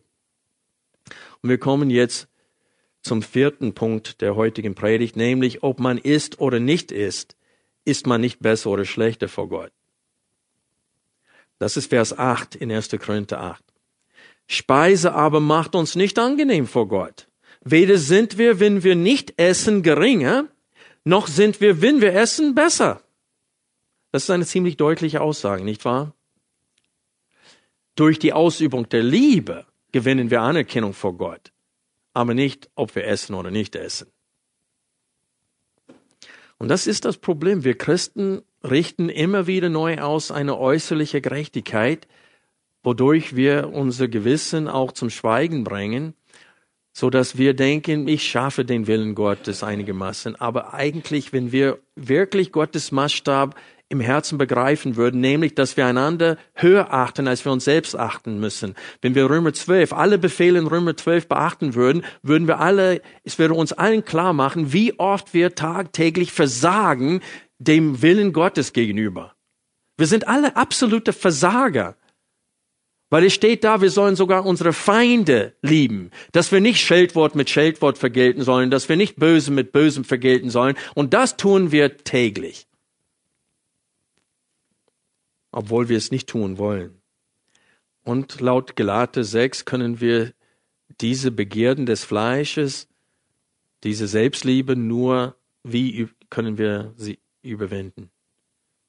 Und 1.42 1.50
wir 1.50 1.58
kommen 1.58 1.90
jetzt 1.90 2.28
zum 3.04 3.22
vierten 3.22 3.74
Punkt 3.74 4.22
der 4.22 4.34
heutigen 4.34 4.74
Predigt, 4.74 5.14
nämlich 5.14 5.62
ob 5.62 5.78
man 5.78 5.98
ist 5.98 6.40
oder 6.40 6.58
nicht 6.58 6.90
ist, 6.90 7.36
ist 7.84 8.06
man 8.06 8.20
nicht 8.20 8.40
besser 8.40 8.70
oder 8.70 8.86
schlechter 8.86 9.28
vor 9.28 9.48
Gott. 9.48 9.72
Das 11.58 11.76
ist 11.76 11.90
Vers 11.90 12.18
8 12.18 12.56
in 12.56 12.72
1. 12.72 12.88
Korinther 12.98 13.40
8. 13.40 13.62
Speise 14.46 15.12
aber 15.12 15.40
macht 15.40 15.74
uns 15.74 15.94
nicht 15.94 16.18
angenehm 16.18 16.66
vor 16.66 16.88
Gott. 16.88 17.28
Weder 17.62 17.98
sind 17.98 18.38
wir, 18.38 18.58
wenn 18.58 18.82
wir 18.82 18.96
nicht 18.96 19.34
essen, 19.38 19.82
geringer, 19.82 20.48
noch 21.04 21.28
sind 21.28 21.60
wir, 21.60 21.82
wenn 21.82 22.00
wir 22.00 22.14
essen, 22.14 22.54
besser. 22.54 23.02
Das 24.12 24.24
ist 24.24 24.30
eine 24.30 24.46
ziemlich 24.46 24.76
deutliche 24.76 25.20
Aussage, 25.20 25.62
nicht 25.62 25.84
wahr? 25.84 26.14
Durch 27.96 28.18
die 28.18 28.32
Ausübung 28.32 28.88
der 28.88 29.02
Liebe 29.02 29.66
gewinnen 29.92 30.30
wir 30.30 30.40
Anerkennung 30.40 30.94
vor 30.94 31.16
Gott 31.16 31.53
aber 32.14 32.32
nicht, 32.32 32.70
ob 32.74 32.94
wir 32.94 33.06
essen 33.06 33.34
oder 33.34 33.50
nicht 33.50 33.76
essen. 33.76 34.08
Und 36.56 36.68
das 36.68 36.86
ist 36.86 37.04
das 37.04 37.18
Problem. 37.18 37.64
Wir 37.64 37.76
Christen 37.76 38.40
richten 38.62 39.10
immer 39.10 39.46
wieder 39.46 39.68
neu 39.68 39.98
aus 39.98 40.30
eine 40.30 40.56
äußerliche 40.58 41.20
Gerechtigkeit, 41.20 42.06
wodurch 42.82 43.36
wir 43.36 43.70
unser 43.72 44.08
Gewissen 44.08 44.68
auch 44.68 44.92
zum 44.92 45.10
Schweigen 45.10 45.64
bringen, 45.64 46.14
so 46.92 47.10
dass 47.10 47.36
wir 47.36 47.54
denken, 47.54 48.06
ich 48.06 48.26
schaffe 48.28 48.64
den 48.64 48.86
Willen 48.86 49.14
Gottes 49.16 49.64
einigermaßen. 49.64 50.36
Aber 50.36 50.72
eigentlich, 50.72 51.32
wenn 51.32 51.50
wir 51.50 51.80
wirklich 51.96 52.52
Gottes 52.52 52.92
Maßstab 52.92 53.56
im 53.94 54.00
Herzen 54.00 54.36
begreifen 54.36 54.96
würden, 54.96 55.20
nämlich, 55.20 55.54
dass 55.54 55.76
wir 55.76 55.86
einander 55.86 56.36
höher 56.52 56.92
achten, 56.92 57.26
als 57.26 57.44
wir 57.44 57.52
uns 57.52 57.64
selbst 57.64 57.96
achten 57.96 58.38
müssen. 58.38 58.74
Wenn 59.00 59.14
wir 59.14 59.30
Römer 59.30 59.54
12, 59.54 59.92
alle 59.92 60.18
Befehle 60.18 60.58
in 60.58 60.66
Römer 60.66 60.96
12 60.96 61.28
beachten 61.28 61.74
würden, 61.74 62.04
würden 62.22 62.46
wir 62.46 62.60
alle, 62.60 63.00
es 63.22 63.38
würde 63.38 63.54
uns 63.54 63.72
allen 63.72 64.04
klar 64.04 64.32
machen, 64.32 64.72
wie 64.72 64.98
oft 64.98 65.32
wir 65.32 65.54
tagtäglich 65.54 66.32
versagen 66.32 67.20
dem 67.58 68.02
Willen 68.02 68.32
Gottes 68.32 68.72
gegenüber. 68.72 69.34
Wir 69.96 70.06
sind 70.06 70.28
alle 70.28 70.56
absolute 70.56 71.12
Versager. 71.12 71.96
Weil 73.10 73.26
es 73.26 73.34
steht 73.34 73.62
da, 73.62 73.80
wir 73.80 73.90
sollen 73.90 74.16
sogar 74.16 74.44
unsere 74.44 74.72
Feinde 74.72 75.54
lieben, 75.62 76.10
dass 76.32 76.50
wir 76.50 76.60
nicht 76.60 76.80
Scheldwort 76.80 77.36
mit 77.36 77.48
Scheldwort 77.48 77.96
vergelten 77.96 78.42
sollen, 78.42 78.72
dass 78.72 78.88
wir 78.88 78.96
nicht 78.96 79.16
Böse 79.16 79.52
mit 79.52 79.70
Bösem 79.70 80.04
vergelten 80.04 80.50
sollen. 80.50 80.74
Und 80.94 81.14
das 81.14 81.36
tun 81.36 81.70
wir 81.70 81.98
täglich. 81.98 82.66
Obwohl 85.56 85.88
wir 85.88 85.96
es 85.96 86.10
nicht 86.10 86.28
tun 86.28 86.58
wollen. 86.58 87.00
Und 88.02 88.40
laut 88.40 88.74
Gelate 88.74 89.22
6 89.22 89.64
können 89.64 90.00
wir 90.00 90.32
diese 91.00 91.30
Begierden 91.30 91.86
des 91.86 92.04
Fleisches, 92.04 92.88
diese 93.84 94.08
Selbstliebe 94.08 94.74
nur, 94.74 95.36
wie 95.62 96.08
können 96.28 96.58
wir 96.58 96.92
sie 96.96 97.20
überwinden? 97.42 98.10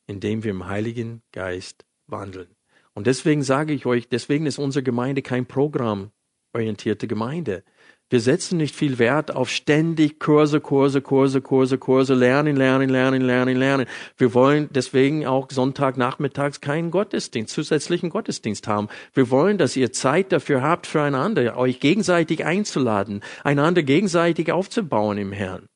Indem 0.07 0.43
wir 0.43 0.49
im 0.51 0.66
Heiligen 0.66 1.22
Geist 1.32 1.86
wandeln. 2.07 2.47
Und 2.95 3.05
deswegen 3.05 3.43
sage 3.43 3.72
ich 3.74 3.86
euch, 3.86 4.09
deswegen 4.09 4.47
ist 4.47 4.57
unsere 4.57 4.82
Gemeinde 4.82 5.22
kein 5.22 5.45
programmorientierte 5.45 7.07
Gemeinde. 7.07 7.63
Wir 8.10 8.20
setzen 8.20 8.58
nicht 8.58 8.76
viel 8.76 8.99
Wert 8.99 9.36
auf 9.36 9.49
ständig 9.49 10.20
Kurse, 10.20 10.62
Kurse, 10.62 11.01
Kurse, 11.01 11.41
Kurse, 11.41 11.80
Kurse, 11.80 12.14
lernen, 12.14 12.56
lernen, 12.56 12.88
lernen, 12.89 13.22
lernen, 13.22 13.58
lernen. 13.58 13.88
Wir 14.16 14.36
wollen 14.36 14.70
deswegen 14.72 15.26
auch 15.26 15.49
Sonntagnachmittags 15.49 16.62
keinen 16.62 16.91
Gottesdienst, 16.91 17.51
zusätzlichen 17.51 18.12
Gottesdienst 18.12 18.68
haben. 18.68 18.89
Wir 19.14 19.32
wollen, 19.32 19.58
dass 19.58 19.76
ihr 19.76 19.91
Zeit 19.91 20.32
dafür 20.32 20.62
habt, 20.62 20.86
füreinander, 20.86 21.58
euch 21.58 21.80
gegenseitig 21.80 22.45
einzuladen, 22.45 23.22
einander 23.43 23.82
gegenseitig 23.82 24.51
aufzubauen 24.51 25.18
im 25.18 25.32
Herrn. 25.32 25.68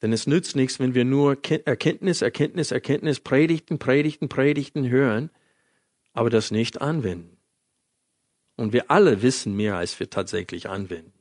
Denn 0.00 0.14
es 0.14 0.26
nützt 0.26 0.56
nichts, 0.56 0.80
wenn 0.80 0.94
wir 0.94 1.04
nur 1.04 1.36
Erkenntnis, 1.66 2.22
Erkenntnis, 2.22 2.70
Erkenntnis, 2.70 3.20
Predigten, 3.20 3.78
Predigten, 3.78 4.30
Predigten 4.30 4.88
hören, 4.88 5.28
aber 6.14 6.30
das 6.30 6.50
nicht 6.50 6.80
anwenden. 6.80 7.39
Und 8.60 8.74
wir 8.74 8.90
alle 8.90 9.22
wissen 9.22 9.56
mehr, 9.56 9.76
als 9.76 9.98
wir 9.98 10.10
tatsächlich 10.10 10.68
anwenden. 10.68 11.14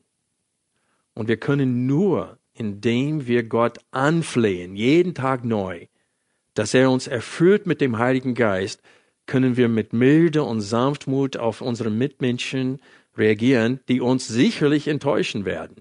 Und 1.14 1.30
wir 1.30 1.38
können 1.38 1.86
nur, 1.86 2.38
indem 2.54 3.28
wir 3.28 3.44
Gott 3.44 3.78
anflehen, 3.92 4.76
jeden 4.76 5.16
Tag 5.16 5.46
neu, 5.46 5.86
dass 6.54 6.74
er 6.74 6.92
uns 6.92 7.08
erfüllt 7.08 7.66
mit 7.66 7.80
dem 7.80 7.98
Heiligen 7.98 8.36
Geist, 8.36 8.82
können 9.26 9.56
wir 9.56 9.70
mit 9.70 9.94
Milde 9.94 10.44
und 10.44 10.60
Sanftmut 10.60 11.38
auf 11.38 11.62
unsere 11.62 11.90
Mitmenschen 11.90 12.82
reagieren, 13.16 13.80
die 13.88 14.02
uns 14.02 14.28
sicherlich 14.28 14.90
enttäuschen 14.90 15.46
werden. 15.46 15.78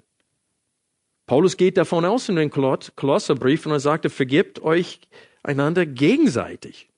Paulus 1.26 1.56
geht 1.56 1.76
davon 1.76 2.04
aus 2.04 2.28
in 2.28 2.36
den 2.36 2.50
Kolosserbrief 2.50 3.66
und 3.66 3.72
er 3.72 3.80
sagte, 3.80 4.10
vergebt 4.10 4.62
euch 4.62 5.00
einander 5.42 5.86
gegenseitig. 5.86 6.88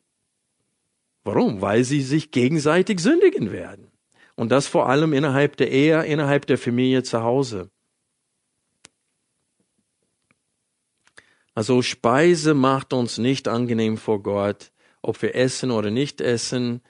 Warum? 1.24 1.62
Weil 1.62 1.84
sie 1.84 2.02
sich 2.02 2.30
gegenseitig 2.30 3.00
sündigen 3.00 3.52
werden. 3.52 3.89
Und 4.40 4.50
das 4.50 4.66
vor 4.66 4.88
allem 4.88 5.12
innerhalb 5.12 5.56
der 5.58 5.70
Ehe, 5.70 6.02
innerhalb 6.04 6.46
der 6.46 6.56
Familie 6.56 7.02
zu 7.02 7.22
Hause. 7.22 7.70
Also 11.54 11.82
Speise 11.82 12.54
macht 12.54 12.94
uns 12.94 13.18
nicht 13.18 13.48
angenehm 13.48 13.98
vor 13.98 14.22
Gott, 14.22 14.72
ob 15.02 15.20
wir 15.20 15.34
essen 15.34 15.70
oder 15.70 15.90
nicht 15.90 16.22
essen. 16.22 16.80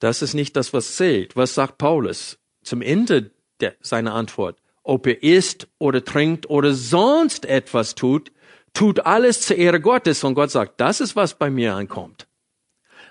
Das 0.00 0.20
ist 0.20 0.34
nicht 0.34 0.54
das, 0.54 0.74
was 0.74 0.96
zählt. 0.96 1.34
Was 1.34 1.54
sagt 1.54 1.78
Paulus 1.78 2.38
zum 2.62 2.82
Ende 2.82 3.30
der, 3.60 3.74
seiner 3.80 4.12
Antwort? 4.12 4.60
ob 4.88 5.06
er 5.06 5.22
isst 5.22 5.68
oder 5.78 6.02
trinkt 6.04 6.48
oder 6.48 6.72
sonst 6.72 7.44
etwas 7.44 7.94
tut, 7.94 8.32
tut 8.72 9.00
alles 9.00 9.42
zur 9.42 9.56
Ehre 9.56 9.80
Gottes. 9.82 10.24
Und 10.24 10.34
Gott 10.34 10.50
sagt, 10.50 10.80
das 10.80 11.00
ist, 11.00 11.14
was 11.14 11.34
bei 11.34 11.50
mir 11.50 11.74
ankommt. 11.74 12.27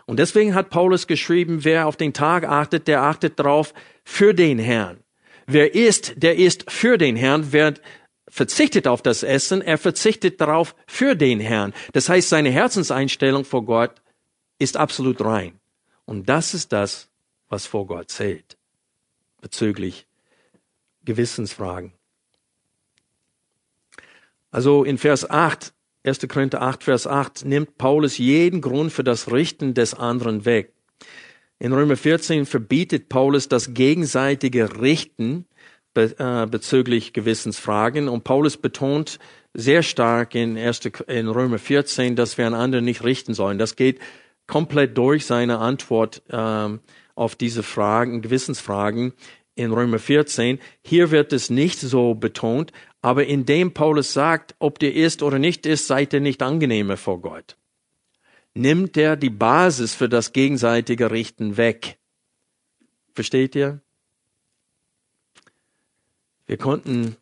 Und 0.08 0.18
deswegen 0.18 0.56
hat 0.56 0.70
Paulus 0.70 1.06
geschrieben, 1.06 1.64
wer 1.66 1.86
auf 1.86 1.98
den 1.98 2.14
Tag 2.14 2.46
achtet, 2.46 2.88
der 2.88 3.04
achtet 3.04 3.38
darauf 3.38 3.74
für 4.04 4.34
den 4.34 4.58
Herrn. 4.58 4.98
Wer 5.46 5.76
isst, 5.76 6.14
der 6.16 6.38
isst 6.38 6.72
für 6.72 6.98
den 6.98 7.18
Herrn. 7.18 7.52
Wer 7.52 7.76
verzichtet 8.30 8.88
auf 8.88 9.02
das 9.02 9.22
Essen, 9.22 9.62
er 9.62 9.78
verzichtet 9.78 10.40
darauf 10.40 10.76
für 10.88 11.16
den 11.16 11.40
Herrn. 11.42 11.74
Das 11.92 12.08
heißt, 12.08 12.30
seine 12.30 12.50
Herzenseinstellung 12.50 13.44
vor 13.44 13.66
Gott 13.66 14.02
ist 14.60 14.78
absolut 14.78 15.22
rein. 15.22 15.60
Und 16.06 16.30
das 16.30 16.54
ist 16.54 16.72
das, 16.72 17.10
was 17.50 17.66
vor 17.66 17.86
Gott 17.86 18.10
zählt 18.10 18.58
bezüglich 19.42 20.08
Gewissensfragen. 21.04 21.94
Also 24.52 24.84
in 24.84 24.98
Vers 24.98 25.30
8, 25.30 25.74
1. 26.08 26.28
Korinther 26.30 26.62
8, 26.62 26.86
Vers 26.86 27.06
8, 27.06 27.46
nimmt 27.46 27.78
Paulus 27.78 28.18
jeden 28.18 28.62
Grund 28.62 28.94
für 28.94 29.04
das 29.04 29.32
Richten 29.32 29.74
des 29.74 29.94
anderen 29.94 30.46
weg. 30.46 30.72
In 31.60 31.74
Römer 31.74 31.98
14 31.98 32.46
verbietet 32.46 33.10
Paulus 33.10 33.50
das 33.50 33.74
gegenseitige 33.74 34.82
Richten 34.82 35.46
äh, 35.96 36.46
bezüglich 36.46 37.12
Gewissensfragen 37.12 38.08
und 38.08 38.24
Paulus 38.24 38.56
betont 38.56 39.20
sehr 39.54 39.84
stark 39.84 40.36
in, 40.36 40.58
1, 40.58 40.82
in 41.08 41.28
Römer 41.28 41.58
14, 41.58 42.16
dass 42.16 42.38
wir 42.38 42.48
einander 42.48 42.80
nicht 42.82 43.04
richten 43.04 43.34
sollen. 43.34 43.58
Das 43.58 43.76
geht 43.76 44.00
komplett 44.46 44.98
durch 44.98 45.26
seine 45.26 45.58
Antwort 45.58 46.22
äh, 46.30 46.70
auf 47.16 47.36
diese 47.36 47.64
Fragen, 47.64 48.22
Gewissensfragen 48.22 49.14
in 49.56 49.74
Römer 49.74 50.00
14. 50.00 50.60
Hier 50.84 51.12
wird 51.12 51.34
es 51.34 51.50
nicht 51.50 51.80
so 51.80 52.14
betont, 52.14 52.72
aber 53.08 53.26
indem 53.26 53.74
Paulus 53.74 54.12
sagt, 54.12 54.54
ob 54.60 54.80
dir 54.80 54.94
ist 54.94 55.24
oder 55.24 55.40
nicht 55.40 55.66
ist, 55.66 55.88
seid 55.88 56.12
ihr 56.12 56.20
nicht 56.20 56.44
angenehmer 56.44 56.98
vor 56.98 57.22
Gott. 57.22 57.56
Nimmt 58.54 58.98
er 58.98 59.16
die 59.16 59.30
Basis 59.30 59.96
für 59.96 60.10
das 60.10 60.34
gegenseitige 60.34 61.10
Richten 61.10 61.56
weg. 61.56 62.00
Versteht 63.16 63.56
ihr? 63.56 63.80
Wir 66.48 66.58
konnten 66.58 67.16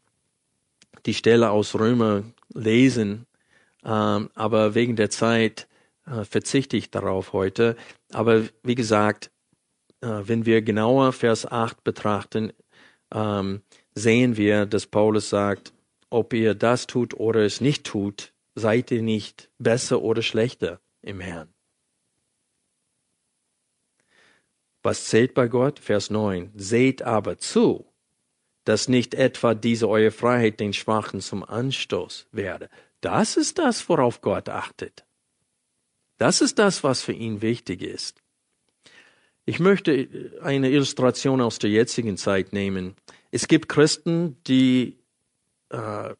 die 1.05 1.13
Stelle 1.13 1.51
aus 1.51 1.75
Römer 1.75 2.23
lesen, 2.55 3.27
ähm, 3.83 4.31
aber 4.33 4.73
wegen 4.73 4.95
der 4.95 5.11
Zeit 5.11 5.67
äh, 6.07 6.23
verzichte 6.23 6.77
ich 6.77 6.89
darauf 6.89 7.31
heute. 7.31 7.75
Aber 8.11 8.41
wie 8.63 8.73
gesagt, 8.73 9.29
äh, 10.01 10.07
wenn 10.23 10.47
wir 10.47 10.63
genauer 10.63 11.13
Vers 11.13 11.45
8 11.45 11.83
betrachten, 11.83 12.53
ähm, 13.13 13.61
sehen 13.93 14.36
wir, 14.36 14.65
dass 14.65 14.88
Paulus 14.88 15.29
sagt, 15.29 15.74
ob 16.16 16.32
ihr 16.32 16.55
das 16.55 16.88
tut 16.88 17.13
oder 17.13 17.41
es 17.41 17.59
nicht 17.59 17.84
tut, 17.84 18.34
seid 18.55 18.89
ihr 18.89 19.01
nicht 19.01 19.51
besser 19.57 20.01
oder 20.01 20.22
schlechter 20.22 20.80
im 21.01 21.20
Herrn. 21.20 21.53
Was 24.82 25.05
zählt 25.05 25.34
bei 25.34 25.49
Gott? 25.49 25.78
Vers 25.78 26.09
9. 26.09 26.53
Seht 26.55 27.01
aber 27.01 27.38
zu, 27.38 27.91
dass 28.63 28.88
nicht 28.88 29.13
etwa 29.13 29.55
diese 29.55 29.89
eure 29.89 30.11
Freiheit 30.11 30.61
den 30.61 30.72
Schwachen 30.72 31.20
zum 31.20 31.43
Anstoß 31.43 32.28
werde. 32.32 32.70
Das 33.01 33.36
ist 33.36 33.57
das, 33.57 33.89
worauf 33.89 34.22
Gott 34.22 34.47
achtet. 34.47 35.05
Das 36.18 36.39
ist 36.39 36.59
das, 36.59 36.82
was 36.82 37.01
für 37.01 37.11
ihn 37.11 37.41
wichtig 37.41 37.82
ist. 37.82 38.22
Ich 39.43 39.59
möchte 39.59 40.32
eine 40.41 40.70
Illustration 40.70 41.41
aus 41.41 41.59
der 41.59 41.72
jetzigen 41.72 42.16
Zeit 42.16 42.53
nehmen. 42.53 42.95
Es 43.32 43.49
gibt 43.49 43.68
Christen, 43.68 44.41
die 44.47 44.97
äh, 45.76 46.15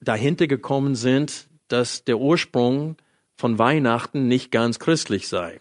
dahinter 0.00 0.46
gekommen 0.46 0.94
sind, 0.94 1.48
dass 1.68 2.04
der 2.04 2.18
Ursprung 2.18 2.96
von 3.36 3.58
Weihnachten 3.58 4.28
nicht 4.28 4.50
ganz 4.50 4.78
christlich 4.78 5.28
sei. 5.28 5.60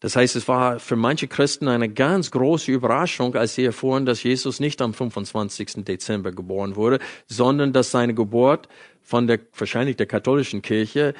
Das 0.00 0.14
heißt, 0.14 0.36
es 0.36 0.46
war 0.46 0.78
für 0.78 0.94
manche 0.94 1.26
Christen 1.26 1.66
eine 1.66 1.88
ganz 1.88 2.30
große 2.30 2.70
Überraschung, 2.70 3.34
als 3.34 3.56
sie 3.56 3.64
erfuhren, 3.64 4.06
dass 4.06 4.22
Jesus 4.22 4.60
nicht 4.60 4.80
am 4.80 4.94
25. 4.94 5.84
Dezember 5.84 6.30
geboren 6.30 6.76
wurde, 6.76 7.00
sondern 7.26 7.72
dass 7.72 7.90
seine 7.90 8.14
Geburt 8.14 8.68
von 9.02 9.26
der, 9.26 9.40
wahrscheinlich 9.56 9.96
der 9.96 10.06
katholischen 10.06 10.62
Kirche, 10.62 11.14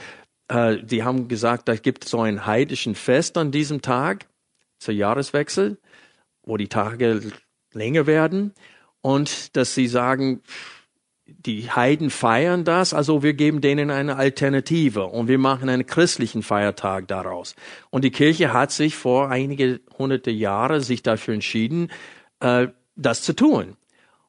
äh, 0.47 0.77
die 0.81 1.03
haben 1.03 1.27
gesagt, 1.27 1.69
da 1.69 1.75
gibt 1.75 2.05
es 2.05 2.11
so 2.13 2.21
ein 2.21 2.47
heidischen 2.47 2.95
Fest 2.95 3.37
an 3.37 3.51
diesem 3.51 3.83
Tag 3.83 4.27
zur 4.79 4.95
Jahreswechsel, 4.95 5.79
wo 6.45 6.57
die 6.57 6.69
Tage 6.69 7.33
länger 7.73 8.07
werden 8.07 8.55
und 9.01 9.57
dass 9.57 9.75
sie 9.75 9.89
sagen, 9.89 10.41
die 11.29 11.71
Heiden 11.71 12.09
feiern 12.11 12.65
das, 12.65 12.95
also 12.95 13.23
wir 13.23 13.35
geben 13.35 13.61
denen 13.61 13.91
eine 13.91 14.17
Alternative 14.17 15.05
und 15.05 15.29
wir 15.29 15.39
machen 15.39 15.69
einen 15.69 15.85
christlichen 15.85 16.43
Feiertag 16.43 17.07
daraus. 17.07 17.55
Und 17.91 18.03
die 18.05 18.11
Kirche 18.11 18.53
hat 18.53 18.73
sich 18.73 18.97
vor 18.97 19.29
einige 19.29 19.81
hunderte 19.99 20.31
Jahre 20.31 20.81
sich 20.81 21.03
dafür 21.03 21.35
entschieden, 21.35 21.91
äh, 22.41 22.69
das 22.97 23.23
zu 23.23 23.35
tun. 23.35 23.77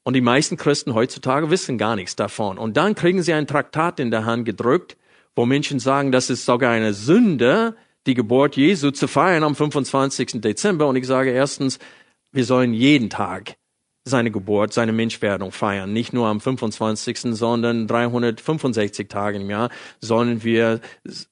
Und 0.04 0.14
die 0.14 0.22
meisten 0.22 0.58
Christen 0.58 0.94
heutzutage 0.94 1.50
wissen 1.50 1.78
gar 1.78 1.96
nichts 1.96 2.16
davon. 2.16 2.58
Und 2.58 2.78
dann 2.78 2.96
kriegen 2.96 3.22
sie 3.22 3.34
ein 3.34 3.48
Traktat 3.48 4.00
in 4.00 4.12
der 4.12 4.26
Hand 4.26 4.46
gedrückt, 4.46 4.98
wo 5.36 5.46
Menschen 5.46 5.80
sagen, 5.80 6.12
das 6.12 6.30
ist 6.30 6.46
sogar 6.46 6.72
eine 6.72 6.94
Sünde, 6.94 7.76
die 8.08 8.14
Geburt 8.14 8.56
Jesu 8.56 8.92
zu 8.92 9.08
feiern 9.08 9.44
am 9.44 9.56
25. 9.56 10.42
Dezember. 10.42 10.88
Und 10.88 10.96
ich 10.96 11.08
sage 11.08 11.32
erstens, 11.32 11.80
wir 12.32 12.44
sollen 12.46 12.74
jeden 12.74 13.10
Tag 13.10 13.56
seine 14.10 14.32
Geburt, 14.32 14.74
seine 14.74 14.92
Menschwerdung 14.92 15.52
feiern. 15.52 15.94
Nicht 15.94 16.12
nur 16.12 16.28
am 16.28 16.42
25., 16.42 17.20
sondern 17.36 17.88
365 17.88 19.08
Tage 19.08 19.38
im 19.38 19.50
Jahr 19.50 19.70
sollen 20.02 20.44
wir 20.44 20.82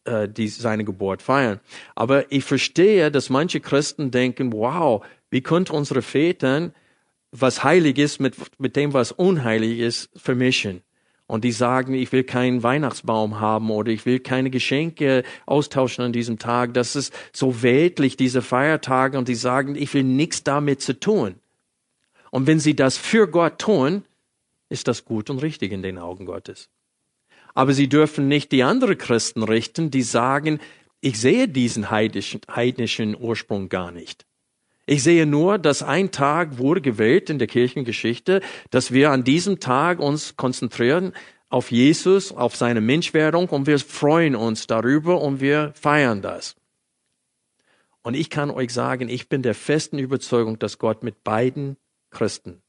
äh, 0.06 0.30
die, 0.30 0.48
seine 0.48 0.86
Geburt 0.86 1.22
feiern. 1.22 1.60
Aber 1.96 2.32
ich 2.32 2.44
verstehe, 2.44 3.12
dass 3.12 3.30
manche 3.30 3.60
Christen 3.60 4.12
denken, 4.12 4.54
wow, 4.54 5.06
wie 5.30 5.42
könnte 5.42 5.74
unsere 5.74 6.02
Väter 6.02 6.72
was 7.32 7.64
heilig 7.64 7.98
ist 7.98 8.20
mit, 8.20 8.36
mit 8.58 8.76
dem, 8.76 8.94
was 8.94 9.12
unheilig 9.12 9.80
ist, 9.80 10.10
vermischen? 10.16 10.82
Und 11.28 11.44
die 11.44 11.52
sagen, 11.52 11.94
ich 11.94 12.14
will 12.14 12.24
keinen 12.24 12.64
Weihnachtsbaum 12.64 13.42
haben 13.42 13.70
oder 13.70 13.92
ich 13.92 14.06
will 14.06 14.20
keine 14.20 14.50
Geschenke 14.50 15.24
austauschen 15.46 16.06
an 16.06 16.14
diesem 16.14 16.40
Tag. 16.40 16.74
Das 16.74 16.96
ist 16.96 17.14
so 17.34 17.62
weltlich, 17.62 18.16
diese 18.16 18.42
Feiertage. 18.42 19.18
Und 19.18 19.28
die 19.28 19.36
sagen, 19.36 19.76
ich 19.76 19.94
will 19.94 20.04
nichts 20.04 20.44
damit 20.44 20.82
zu 20.82 20.98
tun. 20.98 21.36
Und 22.32 22.48
wenn 22.48 22.60
sie 22.60 22.76
das 22.76 22.98
für 22.98 23.28
Gott 23.28 23.60
tun, 23.60 24.04
ist 24.70 24.88
das 24.88 25.06
gut 25.06 25.30
und 25.30 25.42
richtig 25.42 25.72
in 25.72 25.82
den 25.82 25.98
Augen 25.98 26.26
Gottes. 26.26 26.70
Aber 27.54 27.74
sie 27.74 27.90
dürfen 27.90 28.28
nicht 28.28 28.52
die 28.52 28.64
anderen 28.64 28.98
Christen 28.98 29.44
richten, 29.44 29.90
die 29.90 30.04
sagen, 30.04 30.60
ich 31.02 31.20
sehe 31.20 31.48
diesen 31.48 31.90
heidnischen, 31.90 32.42
heidnischen 32.54 33.16
Ursprung 33.20 33.70
gar 33.70 33.92
nicht. 33.92 34.26
Ich 34.86 35.04
sehe 35.04 35.26
nur, 35.26 35.58
dass 35.58 35.84
ein 35.84 36.12
Tag 36.12 36.58
wurde 36.60 36.82
gewählt 36.82 37.30
in 37.30 37.40
der 37.40 37.48
Kirchengeschichte, 37.48 38.42
dass 38.70 38.94
wir 38.94 39.12
an 39.12 39.24
diesem 39.24 39.60
Tag 39.60 40.00
uns 40.00 40.38
konzentrieren 40.38 41.14
auf 41.50 41.72
Jesus, 41.72 42.32
auf 42.32 42.56
seine 42.56 42.82
Menschwerdung 42.82 43.50
und 43.50 43.68
wir 43.68 43.80
freuen 43.80 44.36
uns 44.36 44.68
darüber 44.68 45.22
und 45.22 45.42
wir 45.42 45.74
feiern 45.76 46.22
das. 46.22 46.56
Und 48.02 48.14
ich 48.14 48.30
kann 48.30 48.50
euch 48.50 48.72
sagen, 48.72 49.10
ich 49.10 49.28
bin 49.28 49.42
der 49.42 49.56
festen 49.56 50.00
Überzeugung, 50.00 50.60
dass 50.60 50.78
Gott 50.78 51.04
mit 51.04 51.24
beiden 51.24 51.76
Christen 52.10 52.62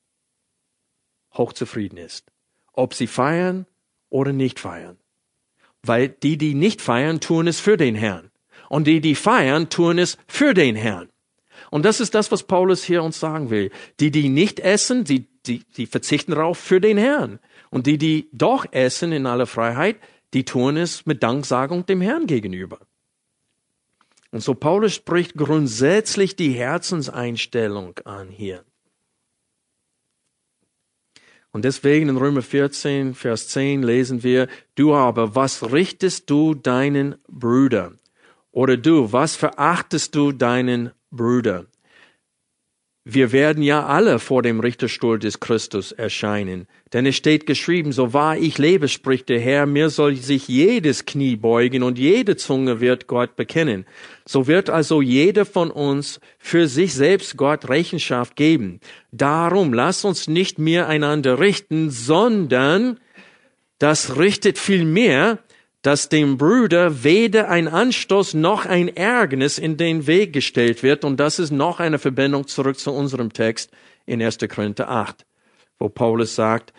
hochzufrieden 1.34 1.98
ist. 1.98 2.26
Ob 2.72 2.94
sie 2.94 3.06
feiern 3.06 3.66
oder 4.10 4.32
nicht 4.32 4.60
feiern. 4.60 4.98
Weil 5.82 6.08
die, 6.08 6.36
die 6.36 6.54
nicht 6.54 6.80
feiern, 6.80 7.20
tun 7.20 7.46
es 7.46 7.60
für 7.60 7.76
den 7.76 7.94
Herrn. 7.94 8.30
Und 8.68 8.86
die, 8.86 9.00
die 9.00 9.14
feiern, 9.14 9.70
tun 9.70 9.98
es 9.98 10.18
für 10.26 10.54
den 10.54 10.76
Herrn. 10.76 11.08
Und 11.70 11.84
das 11.84 12.00
ist 12.00 12.14
das, 12.14 12.30
was 12.30 12.44
Paulus 12.44 12.84
hier 12.84 13.02
uns 13.02 13.20
sagen 13.20 13.50
will. 13.50 13.70
Die, 14.00 14.10
die 14.10 14.28
nicht 14.28 14.60
essen, 14.60 15.04
die, 15.04 15.26
die, 15.46 15.64
die 15.76 15.86
verzichten 15.86 16.32
darauf 16.32 16.58
für 16.58 16.80
den 16.80 16.98
Herrn. 16.98 17.38
Und 17.70 17.86
die, 17.86 17.98
die 17.98 18.28
doch 18.32 18.66
essen 18.72 19.12
in 19.12 19.26
aller 19.26 19.46
Freiheit, 19.46 19.96
die 20.34 20.44
tun 20.44 20.76
es 20.76 21.06
mit 21.06 21.22
Danksagung 21.22 21.86
dem 21.86 22.00
Herrn 22.00 22.26
gegenüber. 22.26 22.80
Und 24.30 24.42
so 24.42 24.54
Paulus 24.54 24.94
spricht 24.94 25.34
grundsätzlich 25.34 26.36
die 26.36 26.52
Herzenseinstellung 26.52 27.98
an 28.04 28.28
hier. 28.28 28.64
Und 31.58 31.64
deswegen 31.64 32.08
in 32.08 32.16
Römer 32.16 32.42
14, 32.42 33.14
Vers 33.16 33.48
10 33.48 33.82
lesen 33.82 34.22
wir, 34.22 34.46
du 34.76 34.94
aber, 34.94 35.34
was 35.34 35.72
richtest 35.72 36.30
du 36.30 36.54
deinen 36.54 37.16
Brüder? 37.26 37.94
Oder 38.52 38.76
du, 38.76 39.12
was 39.12 39.34
verachtest 39.34 40.14
du 40.14 40.30
deinen 40.30 40.92
Brüder? 41.10 41.66
Wir 43.10 43.32
werden 43.32 43.62
ja 43.62 43.86
alle 43.86 44.18
vor 44.18 44.42
dem 44.42 44.60
Richterstuhl 44.60 45.18
des 45.18 45.40
Christus 45.40 45.92
erscheinen. 45.92 46.66
Denn 46.92 47.06
es 47.06 47.16
steht 47.16 47.46
geschrieben, 47.46 47.90
so 47.90 48.12
wahr 48.12 48.36
ich 48.36 48.58
lebe, 48.58 48.86
spricht 48.86 49.30
der 49.30 49.40
Herr, 49.40 49.64
mir 49.64 49.88
soll 49.88 50.16
sich 50.16 50.46
jedes 50.46 51.06
Knie 51.06 51.36
beugen 51.36 51.82
und 51.82 51.98
jede 51.98 52.36
Zunge 52.36 52.82
wird 52.82 53.06
Gott 53.06 53.34
bekennen. 53.34 53.86
So 54.26 54.46
wird 54.46 54.68
also 54.68 55.00
jeder 55.00 55.46
von 55.46 55.70
uns 55.70 56.20
für 56.38 56.68
sich 56.68 56.92
selbst 56.92 57.38
Gott 57.38 57.70
Rechenschaft 57.70 58.36
geben. 58.36 58.78
Darum 59.10 59.72
lasst 59.72 60.04
uns 60.04 60.28
nicht 60.28 60.58
mehr 60.58 60.86
einander 60.86 61.40
richten, 61.40 61.88
sondern 61.88 63.00
das 63.78 64.18
richtet 64.18 64.58
viel 64.58 64.84
mehr 64.84 65.38
dass 65.82 66.08
dem 66.08 66.38
Bruder 66.38 67.04
weder 67.04 67.48
ein 67.48 67.68
Anstoß 67.68 68.34
noch 68.34 68.66
ein 68.66 68.88
Ärgernis 68.88 69.58
in 69.58 69.76
den 69.76 70.06
Weg 70.06 70.32
gestellt 70.32 70.82
wird. 70.82 71.04
Und 71.04 71.18
das 71.18 71.38
ist 71.38 71.50
noch 71.50 71.80
eine 71.80 71.98
Verbindung 71.98 72.46
zurück 72.46 72.78
zu 72.78 72.92
unserem 72.92 73.32
Text 73.32 73.70
in 74.04 74.20
1. 74.20 74.38
Korinther 74.48 74.88
8, 74.88 75.24
wo 75.78 75.88
Paulus 75.88 76.34
sagt, 76.34 76.72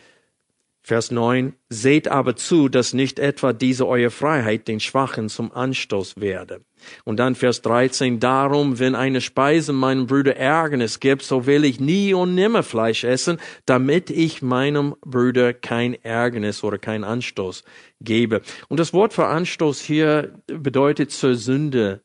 Vers 0.89 1.11
9, 1.11 1.53
seht 1.69 2.07
aber 2.07 2.35
zu, 2.35 2.67
dass 2.67 2.95
nicht 2.95 3.19
etwa 3.19 3.53
diese 3.53 3.87
eure 3.87 4.09
Freiheit 4.09 4.67
den 4.67 4.79
Schwachen 4.79 5.29
zum 5.29 5.51
Anstoß 5.51 6.19
werde. 6.19 6.61
Und 7.03 7.17
dann 7.17 7.35
Vers 7.35 7.61
13, 7.61 8.19
darum, 8.19 8.79
wenn 8.79 8.95
eine 8.95 9.21
Speise 9.21 9.71
meinem 9.71 10.07
Bruder 10.07 10.35
Ärgernis 10.35 10.99
gibt, 10.99 11.21
so 11.21 11.45
will 11.45 11.63
ich 11.63 11.79
nie 11.79 12.15
und 12.15 12.33
nimmer 12.33 12.63
Fleisch 12.63 13.03
essen, 13.03 13.37
damit 13.67 14.09
ich 14.09 14.41
meinem 14.41 14.95
Bruder 15.05 15.53
kein 15.53 15.93
Ärgernis 16.03 16.63
oder 16.63 16.79
kein 16.79 17.03
Anstoß 17.03 17.63
gebe. 18.01 18.41
Und 18.67 18.79
das 18.79 18.91
Wort 18.91 19.13
für 19.13 19.27
Anstoß 19.27 19.81
hier 19.81 20.41
bedeutet 20.47 21.11
zur 21.11 21.35
Sünde 21.35 22.01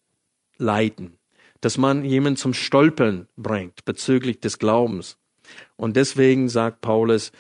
leiten, 0.59 1.17
dass 1.63 1.79
man 1.79 2.05
jemanden 2.05 2.37
zum 2.37 2.53
Stolpern 2.53 3.29
bringt 3.39 3.87
bezüglich 3.87 4.41
des 4.41 4.59
Glaubens. 4.59 5.17
Und 5.77 5.97
deswegen 5.97 6.49
sagt 6.49 6.81
Paulus, 6.81 7.33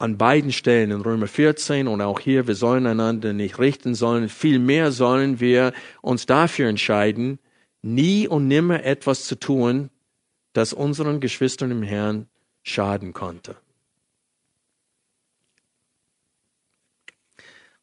an 0.00 0.16
beiden 0.16 0.50
Stellen 0.50 0.90
in 0.90 1.02
Römer 1.02 1.26
14 1.26 1.86
und 1.86 2.00
auch 2.00 2.20
hier, 2.20 2.46
wir 2.46 2.54
sollen 2.54 2.86
einander 2.86 3.34
nicht 3.34 3.58
richten 3.58 3.94
sollen. 3.94 4.30
Vielmehr 4.30 4.92
sollen 4.92 5.40
wir 5.40 5.74
uns 6.00 6.24
dafür 6.24 6.70
entscheiden, 6.70 7.38
nie 7.82 8.26
und 8.26 8.48
nimmer 8.48 8.82
etwas 8.82 9.24
zu 9.26 9.38
tun, 9.38 9.90
das 10.54 10.72
unseren 10.72 11.20
Geschwistern 11.20 11.70
im 11.70 11.82
Herrn 11.82 12.28
schaden 12.62 13.12
konnte. 13.12 13.56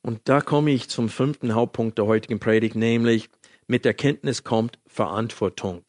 Und 0.02 0.22
da 0.24 0.42
komme 0.42 0.72
ich 0.72 0.90
zum 0.90 1.10
fünften 1.10 1.54
Hauptpunkt 1.54 2.00
der 2.00 2.08
heutigen 2.08 2.40
Predigt, 2.40 2.76
nämlich 2.76 3.30
mit 3.68 3.86
Erkenntnis 3.86 4.44
kommt 4.44 4.80
Verantwortung. 4.88 5.84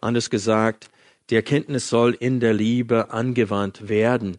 Anders 0.00 0.30
gesagt, 0.30 0.90
die 1.30 1.36
Erkenntnis 1.36 1.88
soll 1.88 2.14
in 2.14 2.40
der 2.40 2.54
Liebe 2.54 3.10
angewandt 3.10 3.88
werden 3.88 4.36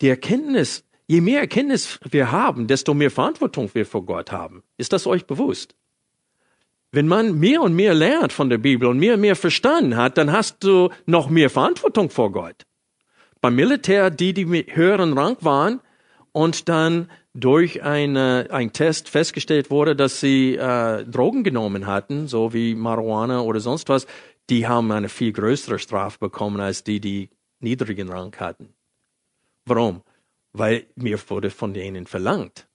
die 0.00 0.08
Erkenntnis, 0.08 0.84
je 1.06 1.20
mehr 1.20 1.40
Erkenntnis 1.40 1.98
wir 2.10 2.32
haben, 2.32 2.66
desto 2.66 2.94
mehr 2.94 3.10
Verantwortung 3.10 3.70
wir 3.72 3.86
vor 3.86 4.04
Gott 4.04 4.32
haben. 4.32 4.62
Ist 4.76 4.92
das 4.92 5.06
euch 5.06 5.26
bewusst? 5.26 5.74
Wenn 6.92 7.06
man 7.06 7.38
mehr 7.38 7.62
und 7.62 7.74
mehr 7.74 7.94
lernt 7.94 8.32
von 8.32 8.50
der 8.50 8.58
Bibel 8.58 8.88
und 8.88 8.98
mehr 8.98 9.14
und 9.14 9.20
mehr 9.20 9.36
verstanden 9.36 9.96
hat, 9.96 10.18
dann 10.18 10.32
hast 10.32 10.64
du 10.64 10.90
noch 11.06 11.30
mehr 11.30 11.50
Verantwortung 11.50 12.10
vor 12.10 12.32
Gott. 12.32 12.66
Beim 13.40 13.54
Militär, 13.54 14.10
die, 14.10 14.34
die 14.34 14.44
mit 14.44 14.74
höheren 14.74 15.16
Rang 15.16 15.36
waren 15.40 15.80
und 16.32 16.68
dann 16.68 17.08
durch 17.32 17.82
eine, 17.82 18.48
ein 18.50 18.72
Test 18.72 19.08
festgestellt 19.08 19.70
wurde, 19.70 19.94
dass 19.94 20.20
sie 20.20 20.56
äh, 20.56 21.04
Drogen 21.04 21.44
genommen 21.44 21.86
hatten, 21.86 22.26
so 22.26 22.52
wie 22.52 22.74
Marihuana 22.74 23.40
oder 23.42 23.60
sonst 23.60 23.88
was, 23.88 24.06
die 24.50 24.66
haben 24.66 24.90
eine 24.90 25.08
viel 25.08 25.32
größere 25.32 25.78
Strafe 25.78 26.18
bekommen 26.18 26.60
als 26.60 26.82
die, 26.82 27.00
die 27.00 27.30
niedrigen 27.60 28.08
Rang 28.08 28.34
hatten. 28.38 28.74
Warum? 29.64 30.02
Weil 30.52 30.86
mir 30.96 31.18
wurde 31.28 31.50
von 31.50 31.74
denen 31.74 32.06
verlangt. 32.06 32.66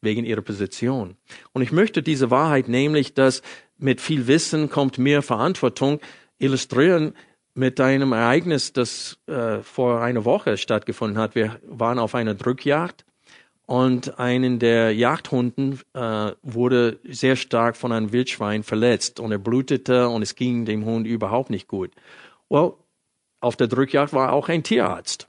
Wegen 0.00 0.24
ihrer 0.24 0.42
Position. 0.42 1.16
Und 1.52 1.62
ich 1.62 1.72
möchte 1.72 2.02
diese 2.02 2.30
Wahrheit 2.30 2.68
nämlich, 2.68 3.14
dass 3.14 3.42
mit 3.78 4.00
viel 4.00 4.26
Wissen 4.26 4.68
kommt 4.68 4.98
mehr 4.98 5.22
Verantwortung, 5.22 6.00
illustrieren 6.38 7.14
mit 7.54 7.80
einem 7.80 8.12
Ereignis, 8.12 8.72
das 8.72 9.18
äh, 9.26 9.58
vor 9.60 10.00
einer 10.00 10.24
Woche 10.24 10.56
stattgefunden 10.56 11.18
hat. 11.18 11.34
Wir 11.34 11.60
waren 11.66 11.98
auf 11.98 12.14
einer 12.14 12.34
Drückjagd 12.34 13.04
und 13.66 14.18
einen 14.18 14.58
der 14.58 14.94
Jagdhunden 14.94 15.80
äh, 15.94 16.32
wurde 16.42 16.98
sehr 17.04 17.36
stark 17.36 17.76
von 17.76 17.92
einem 17.92 18.12
Wildschwein 18.12 18.62
verletzt 18.62 19.20
und 19.20 19.32
er 19.32 19.38
blutete 19.38 20.08
und 20.08 20.22
es 20.22 20.34
ging 20.34 20.64
dem 20.64 20.84
Hund 20.84 21.06
überhaupt 21.06 21.50
nicht 21.50 21.68
gut. 21.68 21.92
Well, 22.48 22.74
auf 23.40 23.56
der 23.56 23.68
Drückjagd 23.68 24.12
war 24.12 24.32
auch 24.32 24.48
ein 24.48 24.62
Tierarzt. 24.62 25.28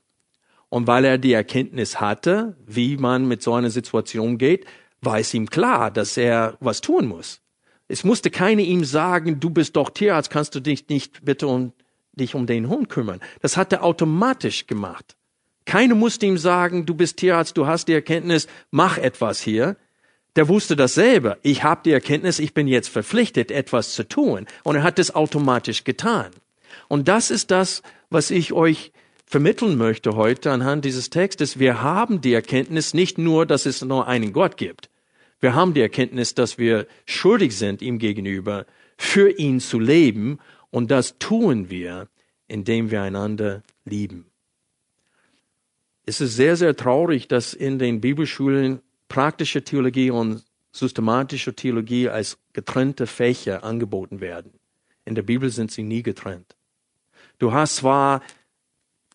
Und 0.74 0.88
weil 0.88 1.06
er 1.06 1.20
die 1.20 1.34
Erkenntnis 1.34 2.02
hatte, 2.02 2.58
wie 2.66 2.98
man 2.98 3.28
mit 3.28 3.44
so 3.44 3.54
einer 3.54 3.70
Situation 3.70 4.40
geht, 4.40 4.66
war 5.02 5.20
es 5.20 5.32
ihm 5.36 5.48
klar, 5.48 5.92
dass 5.92 6.18
er 6.18 6.58
was 6.62 6.82
tun 6.82 7.06
muss. 7.06 7.42
Es 7.88 8.04
musste 8.04 8.32
keine 8.32 8.64
ihm 8.64 8.84
sagen, 8.84 9.40
du 9.40 9.52
bist 9.52 9.76
doch 9.76 9.92
Tierarzt, 9.92 10.32
kannst 10.32 10.56
du 10.56 10.62
dich 10.62 10.90
nicht 10.90 11.24
bitte 11.24 11.46
um 11.46 11.74
dich 12.14 12.34
um 12.34 12.48
den 12.48 12.70
Hund 12.70 12.90
kümmern. 12.90 13.20
Das 13.44 13.56
hat 13.56 13.72
er 13.72 13.84
automatisch 13.84 14.66
gemacht. 14.66 15.16
Keine 15.66 15.94
musste 15.94 16.26
ihm 16.26 16.40
sagen, 16.40 16.88
du 16.88 16.96
bist 16.96 17.18
Tierarzt, 17.18 17.56
du 17.56 17.68
hast 17.68 17.88
die 17.88 17.94
Erkenntnis, 17.94 18.48
mach 18.72 18.98
etwas 18.98 19.42
hier. 19.42 19.78
Der 20.36 20.48
wusste 20.48 20.76
dasselbe. 20.76 21.38
Ich 21.44 21.64
habe 21.64 21.82
die 21.86 21.92
Erkenntnis, 21.92 22.40
ich 22.40 22.56
bin 22.56 22.68
jetzt 22.68 22.90
verpflichtet, 22.90 23.52
etwas 23.52 23.94
zu 23.94 24.08
tun. 24.08 24.48
Und 24.64 24.78
er 24.78 24.82
hat 24.82 24.98
es 24.98 25.14
automatisch 25.14 25.84
getan. 25.84 26.32
Und 26.88 27.10
das 27.10 27.30
ist 27.30 27.52
das, 27.52 27.84
was 28.10 28.32
ich 28.32 28.54
euch 28.54 28.92
vermitteln 29.34 29.80
möchte 29.80 30.16
heute 30.16 30.52
anhand 30.52 30.86
dieses 30.86 31.10
Textes, 31.10 31.58
wir 31.58 31.82
haben 31.82 32.22
die 32.22 32.36
Erkenntnis 32.36 32.94
nicht 32.94 33.18
nur, 33.18 33.48
dass 33.48 33.66
es 33.66 33.82
nur 33.82 34.08
einen 34.08 34.32
Gott 34.32 34.58
gibt. 34.58 34.92
Wir 35.40 35.56
haben 35.56 35.74
die 35.74 35.82
Erkenntnis, 35.82 36.36
dass 36.36 36.60
wir 36.60 36.86
schuldig 37.08 37.58
sind 37.58 37.82
ihm 37.82 37.98
gegenüber, 37.98 38.68
für 38.96 39.32
ihn 39.32 39.60
zu 39.60 39.80
leben. 39.80 40.38
Und 40.70 40.92
das 40.92 41.18
tun 41.18 41.72
wir, 41.72 42.10
indem 42.48 42.92
wir 42.92 43.02
einander 43.02 43.64
lieben. 43.86 44.28
Es 46.06 46.22
ist 46.22 46.36
sehr, 46.36 46.56
sehr 46.56 46.76
traurig, 46.76 47.28
dass 47.28 47.56
in 47.56 47.80
den 47.80 48.02
Bibelschulen 48.02 48.82
praktische 49.08 49.64
Theologie 49.64 50.12
und 50.12 50.44
systematische 50.72 51.56
Theologie 51.56 52.08
als 52.08 52.38
getrennte 52.54 53.08
Fächer 53.08 53.64
angeboten 53.64 54.22
werden. 54.22 54.52
In 55.06 55.16
der 55.16 55.24
Bibel 55.24 55.50
sind 55.50 55.72
sie 55.72 55.82
nie 55.82 56.04
getrennt. 56.04 56.56
Du 57.40 57.52
hast 57.52 57.78
zwar 57.78 58.22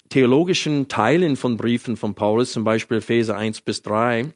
theologischen 0.09 0.89
Teilen 0.89 1.37
von 1.37 1.57
Briefen 1.57 1.97
von 1.97 2.15
Paulus, 2.15 2.53
zum 2.53 2.65
Beispiel 2.65 2.99
Epheser 2.99 3.37
1 3.37 3.61
bis 3.63 3.83
3, 3.83 4.33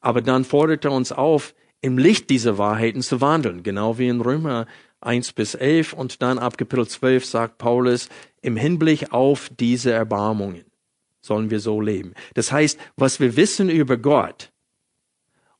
aber 0.00 0.22
dann 0.22 0.44
fordert 0.44 0.84
er 0.84 0.92
uns 0.92 1.12
auf, 1.12 1.54
im 1.82 1.98
Licht 1.98 2.30
dieser 2.30 2.58
Wahrheiten 2.58 3.02
zu 3.02 3.20
wandeln, 3.20 3.62
genau 3.62 3.98
wie 3.98 4.08
in 4.08 4.20
Römer 4.20 4.66
1 5.00 5.32
bis 5.32 5.54
11 5.54 5.94
und 5.94 6.20
dann 6.22 6.38
ab 6.38 6.58
Kapitel 6.58 6.86
12 6.86 7.24
sagt 7.24 7.58
Paulus, 7.58 8.08
im 8.42 8.56
Hinblick 8.56 9.12
auf 9.12 9.50
diese 9.58 9.92
Erbarmungen 9.92 10.64
sollen 11.20 11.50
wir 11.50 11.60
so 11.60 11.80
leben. 11.80 12.14
Das 12.34 12.52
heißt, 12.52 12.78
was 12.96 13.20
wir 13.20 13.36
wissen 13.36 13.68
über 13.70 13.96
Gott 13.96 14.52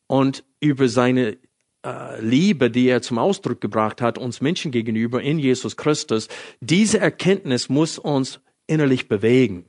und 0.07 0.45
über 0.61 0.89
seine 0.89 1.39
äh, 1.85 2.21
Liebe, 2.21 2.71
die 2.71 2.89
er 2.89 3.03
zum 3.03 3.19
Ausdruck 3.19 3.61
gebracht 3.61 4.01
hat, 4.01 4.19
uns 4.19 4.41
Menschen 4.41 4.71
gegenüber 4.71 5.23
in 5.23 5.39
Jesus 5.39 5.77
Christus, 5.77 6.29
diese 6.61 6.99
Erkenntnis 6.99 7.69
muss 7.69 7.99
uns 7.99 8.41
innerlich 8.71 9.09
bewegen. 9.09 9.67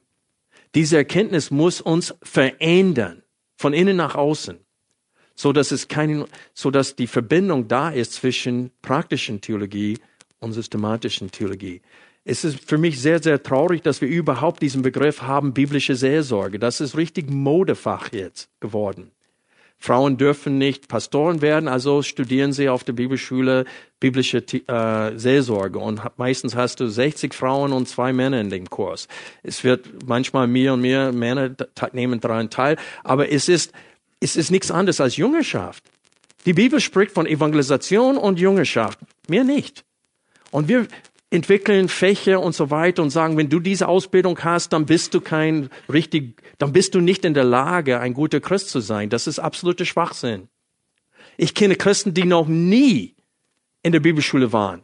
Diese 0.76 0.98
Erkenntnis 0.98 1.52
muss 1.52 1.82
uns 1.82 2.16
verändern, 2.22 3.24
von 3.58 3.74
innen 3.74 3.98
nach 3.98 4.16
außen, 4.16 4.60
so 5.36 5.52
dass 5.52 5.72
es 5.72 5.88
keinen, 5.88 6.26
so 6.54 6.72
dass 6.72 6.96
die 6.96 7.08
Verbindung 7.08 7.68
da 7.68 7.90
ist 7.90 8.14
zwischen 8.14 8.72
praktischen 8.82 9.42
Theologie 9.42 9.98
und 10.40 10.54
systematischen 10.54 11.32
Theologie. 11.32 11.82
Es 12.24 12.44
ist 12.44 12.60
für 12.64 12.78
mich 12.78 13.02
sehr, 13.02 13.22
sehr 13.22 13.42
traurig, 13.42 13.82
dass 13.82 14.00
wir 14.00 14.08
überhaupt 14.08 14.62
diesen 14.62 14.84
Begriff 14.84 15.24
haben, 15.24 15.54
biblische 15.54 15.96
Seelsorge. 15.96 16.60
Das 16.60 16.80
ist 16.80 16.96
richtig 16.96 17.30
Modefach 17.30 18.12
jetzt 18.14 18.50
geworden. 18.60 19.12
Frauen 19.82 20.18
dürfen 20.18 20.60
nicht 20.60 20.88
Pastoren 20.88 21.42
werden, 21.42 21.68
also 21.68 22.04
studieren 22.04 22.54
sie 22.54 22.70
auf 22.70 22.84
der 22.84 22.94
Bibelschule 22.94 23.66
biblische 24.00 24.38
äh, 24.38 25.18
Seelsorge. 25.18 25.80
Und 25.80 26.02
meistens 26.18 26.56
hast 26.56 26.80
du 26.80 26.88
60 26.88 27.34
Frauen 27.34 27.74
und 27.74 27.90
zwei 27.90 28.14
Männer 28.14 28.40
in 28.40 28.52
dem 28.52 28.70
Kurs. 28.70 29.08
Es 29.42 29.64
wird 29.64 30.06
manchmal 30.06 30.46
mehr 30.46 30.76
und 30.76 30.82
mehr 30.82 31.12
Männer 31.12 31.56
nehmen 31.94 32.20
daran 32.20 32.52
teil, 32.52 32.78
aber 33.04 33.32
es 33.32 33.50
ist, 33.50 33.74
es 34.20 34.36
ist 34.36 34.52
nichts 34.52 34.70
anderes 34.70 35.02
als 35.02 35.18
Jüngerschaft. 35.18 35.84
Die 36.46 36.54
Bibel 36.54 36.80
spricht 36.80 37.14
von 37.14 37.26
Evangelisation 37.26 38.18
und 38.18 38.40
Jüngerschaft, 38.40 39.00
mehr 39.28 39.44
nicht. 39.44 39.84
Und 40.52 40.68
wir, 40.68 40.86
entwickeln 41.32 41.88
Fächer 41.88 42.42
und 42.42 42.54
so 42.54 42.70
weiter 42.70 43.02
und 43.02 43.10
sagen, 43.10 43.38
wenn 43.38 43.50
du 43.50 43.60
diese 43.60 43.88
Ausbildung 43.88 44.38
hast, 44.44 44.74
dann 44.74 44.86
bist 44.86 45.14
du 45.14 45.22
kein 45.22 45.70
richtig, 45.92 46.44
dann 46.58 46.74
bist 46.74 46.94
du 46.94 47.00
nicht 47.00 47.26
in 47.26 47.34
der 47.34 47.46
Lage, 47.46 48.00
ein 48.00 48.14
guter 48.14 48.42
Christ 48.42 48.70
zu 48.70 48.82
sein. 48.82 49.10
Das 49.10 49.28
ist 49.28 49.40
absoluter 49.40 49.86
Schwachsinn. 49.86 50.50
Ich 51.38 51.56
kenne 51.56 51.76
Christen, 51.76 52.14
die 52.14 52.26
noch 52.26 52.48
nie 52.48 53.16
in 53.82 53.94
der 53.94 54.02
Bibelschule 54.02 54.52
waren. 54.54 54.84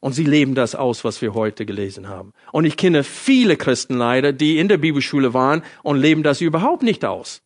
Und 0.00 0.12
sie 0.12 0.24
leben 0.24 0.54
das 0.54 0.74
aus, 0.74 1.02
was 1.02 1.22
wir 1.22 1.32
heute 1.32 1.64
gelesen 1.64 2.08
haben. 2.08 2.34
Und 2.52 2.66
ich 2.66 2.76
kenne 2.76 3.02
viele 3.02 3.56
Christen 3.56 3.94
leider, 3.94 4.34
die 4.34 4.58
in 4.58 4.68
der 4.68 4.76
Bibelschule 4.76 5.32
waren 5.32 5.62
und 5.82 5.96
leben 5.96 6.22
das 6.22 6.42
überhaupt 6.42 6.82
nicht 6.82 7.06
aus. 7.06 7.40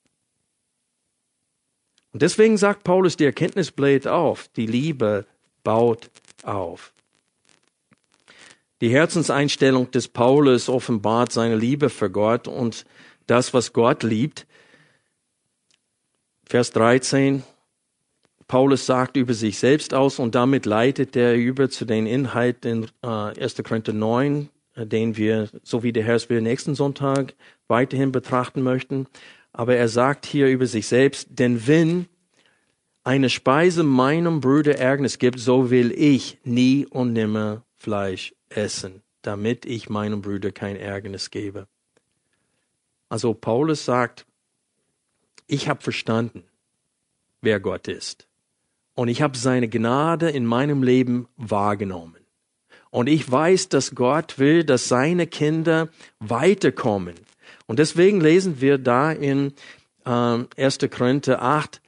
Und 2.13 2.23
deswegen 2.23 2.57
sagt 2.57 2.83
Paulus, 2.83 3.17
die 3.17 3.27
Erkenntnis 3.27 3.71
bläht 3.71 4.09
auf, 4.09 4.49
die 4.49 4.67
Liebe 4.67 5.25
baut 5.63 6.11
auf. 6.43 6.93
Die 8.81 8.91
Herzenseinstellung 8.91 9.91
des 9.91 10.07
Paulus 10.07 10.69
offenbart 10.69 11.33
seine 11.33 11.57
Liebe 11.57 11.91
für 11.91 12.11
Gott 12.11 12.47
und 12.47 12.85
das, 13.27 13.53
was 13.53 13.73
Gott 13.73 14.05
liebt. 14.05 14.47
Vers 16.45 16.71
13. 16.71 17.43
Paulus 18.47 18.87
sagt 18.87 19.17
über 19.17 19.35
sich 19.35 19.59
selbst 19.59 19.93
aus 19.93 20.21
und 20.21 20.35
damit 20.35 20.65
leitet 20.65 21.17
er 21.17 21.35
über 21.35 21.69
zu 21.69 21.85
den 21.85 22.07
Inhalten 22.07 22.85
in 22.85 22.89
äh, 23.03 23.43
1. 23.43 23.57
Korinther 23.65 23.93
9, 23.93 24.49
äh, 24.77 24.87
den 24.87 25.17
wir, 25.17 25.49
so 25.65 25.83
wie 25.83 25.93
der 25.93 26.05
Herr 26.05 26.15
es 26.15 26.31
will, 26.31 26.41
nächsten 26.41 26.75
Sonntag 26.77 27.35
weiterhin 27.67 28.13
betrachten 28.13 28.63
möchten. 28.63 29.07
Aber 29.53 29.75
er 29.75 29.89
sagt 29.89 30.25
hier 30.25 30.47
über 30.49 30.67
sich 30.67 30.87
selbst, 30.87 31.29
denn 31.31 31.67
wenn 31.67 32.07
eine 33.03 33.29
Speise 33.29 33.83
meinem 33.83 34.41
Bruder 34.41 34.79
Ärgernis 34.79 35.19
gibt, 35.19 35.41
so 35.41 35.71
will 35.71 35.93
ich 35.93 36.39
nie 36.45 36.87
und 36.87 37.13
nimmer 37.13 37.65
Fleisch 37.77 38.33
essen, 38.51 39.03
damit 39.23 39.65
ich 39.65 39.89
meinem 39.89 40.23
Bruder 40.23 40.53
kein 40.53 40.77
Ärgernis 40.77 41.31
gebe. 41.31 41.67
Also 43.09 43.35
Paulus 43.35 43.85
sagt, 43.85 44.27
ich 45.47 45.69
habe 45.69 45.83
verstanden, 45.83 46.45
wer 47.41 47.61
Gott 47.61 47.89
ist. 47.89 48.27
Und 48.95 49.09
ich 49.09 49.23
habe 49.23 49.39
seine 49.39 49.69
Gnade 49.69 50.29
in 50.31 50.45
meinem 50.45 50.83
Leben 50.83 51.29
wahrgenommen. 51.37 52.17
Und 52.91 53.07
ich 53.07 53.31
weiß, 53.31 53.69
dass 53.69 53.95
Gott 53.95 54.39
will, 54.39 54.65
dass 54.65 54.89
seine 54.89 55.27
Kinder 55.27 55.89
weiterkommen. 56.21 57.15
Und 57.67 57.79
deswegen 57.79 58.21
lesen 58.21 58.61
wir 58.61 58.79
da 58.79 59.13
in 59.13 59.53
äh, 60.05 60.11
1. 60.57 60.79
Korinther 60.91 61.43
8, 61.43 61.81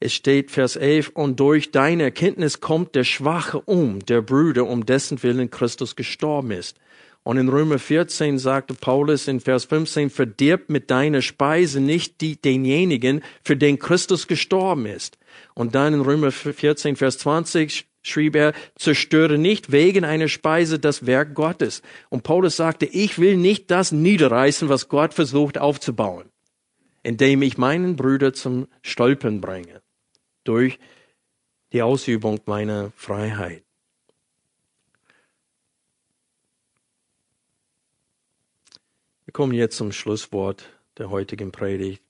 es 0.00 0.14
steht 0.14 0.52
Vers 0.52 0.76
11, 0.76 1.10
und 1.14 1.40
durch 1.40 1.72
deine 1.72 2.04
Erkenntnis 2.04 2.60
kommt 2.60 2.94
der 2.94 3.02
Schwache 3.02 3.60
um, 3.60 3.98
der 4.06 4.22
Brüder, 4.22 4.66
um 4.66 4.86
dessen 4.86 5.20
Willen 5.24 5.50
Christus 5.50 5.96
gestorben 5.96 6.52
ist. 6.52 6.78
Und 7.24 7.36
in 7.36 7.48
Römer 7.48 7.80
14 7.80 8.38
sagte 8.38 8.74
Paulus 8.74 9.26
in 9.26 9.40
Vers 9.40 9.64
15, 9.64 10.08
verdirb 10.10 10.70
mit 10.70 10.90
deiner 10.92 11.20
Speise 11.20 11.80
nicht 11.80 12.20
die, 12.20 12.40
denjenigen, 12.40 13.22
für 13.42 13.56
den 13.56 13.80
Christus 13.80 14.28
gestorben 14.28 14.86
ist. 14.86 15.18
Und 15.54 15.74
dann 15.74 15.94
in 15.94 16.00
Römer 16.00 16.30
14, 16.30 16.94
Vers 16.94 17.18
20 17.18 17.86
schrieb 18.02 18.36
er, 18.36 18.52
zerstöre 18.76 19.36
nicht 19.36 19.72
wegen 19.72 20.04
einer 20.04 20.28
Speise 20.28 20.78
das 20.78 21.06
Werk 21.06 21.34
Gottes. 21.34 21.82
Und 22.08 22.22
Paulus 22.22 22.56
sagte, 22.56 22.86
ich 22.86 23.18
will 23.18 23.36
nicht 23.36 23.68
das 23.72 23.90
niederreißen, 23.90 24.68
was 24.68 24.88
Gott 24.88 25.12
versucht 25.12 25.58
aufzubauen, 25.58 26.26
indem 27.02 27.42
ich 27.42 27.58
meinen 27.58 27.96
Brüder 27.96 28.32
zum 28.32 28.68
Stolpern 28.82 29.40
bringe 29.40 29.82
durch 30.48 30.78
die 31.72 31.82
Ausübung 31.82 32.40
meiner 32.46 32.90
Freiheit. 32.96 33.62
Wir 39.26 39.32
kommen 39.32 39.52
jetzt 39.52 39.76
zum 39.76 39.92
Schlusswort 39.92 40.64
der 40.96 41.10
heutigen 41.10 41.52
Predigt. 41.52 42.02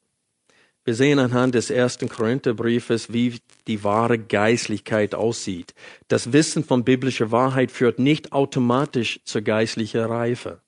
Wir 0.85 0.95
sehen 0.95 1.19
anhand 1.19 1.55
des 1.55 1.69
ersten 1.69 2.09
Korintherbriefes, 2.09 3.13
wie 3.13 3.41
die 3.67 3.83
wahre 3.83 4.19
Geistlichkeit 4.19 5.15
aussieht. 5.15 5.75
Das 6.07 6.33
Wissen 6.33 6.65
von 6.65 6.85
biblischer 6.85 7.33
Wahrheit 7.33 7.73
führt 7.73 7.99
nicht 7.99 8.33
automatisch 8.33 9.21
zur 9.25 9.43
geistlichen 9.43 10.01
Reife. 10.01 10.63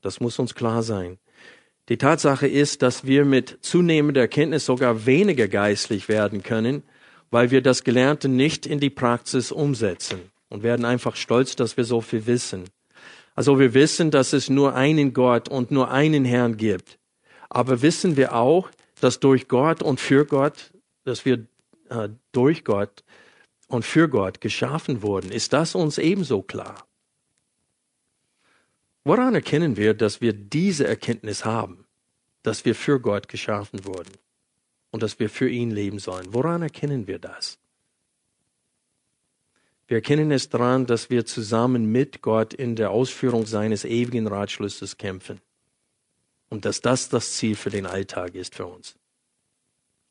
Das 0.00 0.20
muss 0.20 0.38
uns 0.38 0.54
klar 0.54 0.82
sein. 0.82 1.18
Die 1.88 1.96
Tatsache 1.96 2.46
ist, 2.46 2.82
dass 2.82 3.06
wir 3.06 3.24
mit 3.24 3.58
zunehmender 3.62 4.20
Erkenntnis 4.20 4.66
sogar 4.66 5.06
weniger 5.06 5.48
geistlich 5.48 6.08
werden 6.08 6.42
können, 6.42 6.82
weil 7.30 7.50
wir 7.50 7.62
das 7.62 7.82
Gelernte 7.82 8.28
nicht 8.28 8.66
in 8.66 8.78
die 8.78 8.90
Praxis 8.90 9.52
umsetzen 9.52 10.20
und 10.50 10.62
werden 10.62 10.84
einfach 10.84 11.16
stolz, 11.16 11.56
dass 11.56 11.76
wir 11.76 11.84
so 11.84 12.00
viel 12.00 12.26
wissen. 12.26 12.64
Also 13.34 13.58
wir 13.58 13.72
wissen, 13.72 14.10
dass 14.10 14.32
es 14.32 14.50
nur 14.50 14.74
einen 14.74 15.14
Gott 15.14 15.48
und 15.48 15.70
nur 15.70 15.90
einen 15.90 16.24
Herrn 16.24 16.56
gibt. 16.56 16.98
Aber 17.48 17.80
wissen 17.80 18.16
wir 18.16 18.34
auch, 18.34 18.68
dass 19.00 19.20
durch 19.20 19.48
Gott 19.48 19.82
und 19.82 20.00
für 20.00 20.26
Gott, 20.26 20.72
dass 21.04 21.24
wir 21.24 21.46
äh, 21.88 22.08
durch 22.32 22.64
Gott 22.64 23.04
und 23.68 23.84
für 23.84 24.08
Gott 24.08 24.40
geschaffen 24.40 25.02
wurden? 25.02 25.30
Ist 25.30 25.52
das 25.52 25.74
uns 25.74 25.98
ebenso 25.98 26.42
klar? 26.42 26.87
Woran 29.08 29.34
erkennen 29.34 29.78
wir, 29.78 29.94
dass 29.94 30.20
wir 30.20 30.34
diese 30.34 30.86
Erkenntnis 30.86 31.46
haben, 31.46 31.86
dass 32.42 32.66
wir 32.66 32.74
für 32.74 33.00
Gott 33.00 33.26
geschaffen 33.26 33.86
wurden 33.86 34.12
und 34.90 35.02
dass 35.02 35.18
wir 35.18 35.30
für 35.30 35.48
ihn 35.48 35.70
leben 35.70 35.98
sollen? 35.98 36.34
Woran 36.34 36.60
erkennen 36.60 37.06
wir 37.06 37.18
das? 37.18 37.58
Wir 39.86 39.96
erkennen 39.96 40.30
es 40.30 40.50
daran, 40.50 40.84
dass 40.84 41.08
wir 41.08 41.24
zusammen 41.24 41.90
mit 41.90 42.20
Gott 42.20 42.52
in 42.52 42.76
der 42.76 42.90
Ausführung 42.90 43.46
seines 43.46 43.86
ewigen 43.86 44.26
Ratschlusses 44.26 44.98
kämpfen 44.98 45.40
und 46.50 46.66
dass 46.66 46.82
das 46.82 47.08
das 47.08 47.32
Ziel 47.32 47.56
für 47.56 47.70
den 47.70 47.86
Alltag 47.86 48.34
ist 48.34 48.56
für 48.56 48.66
uns. 48.66 48.94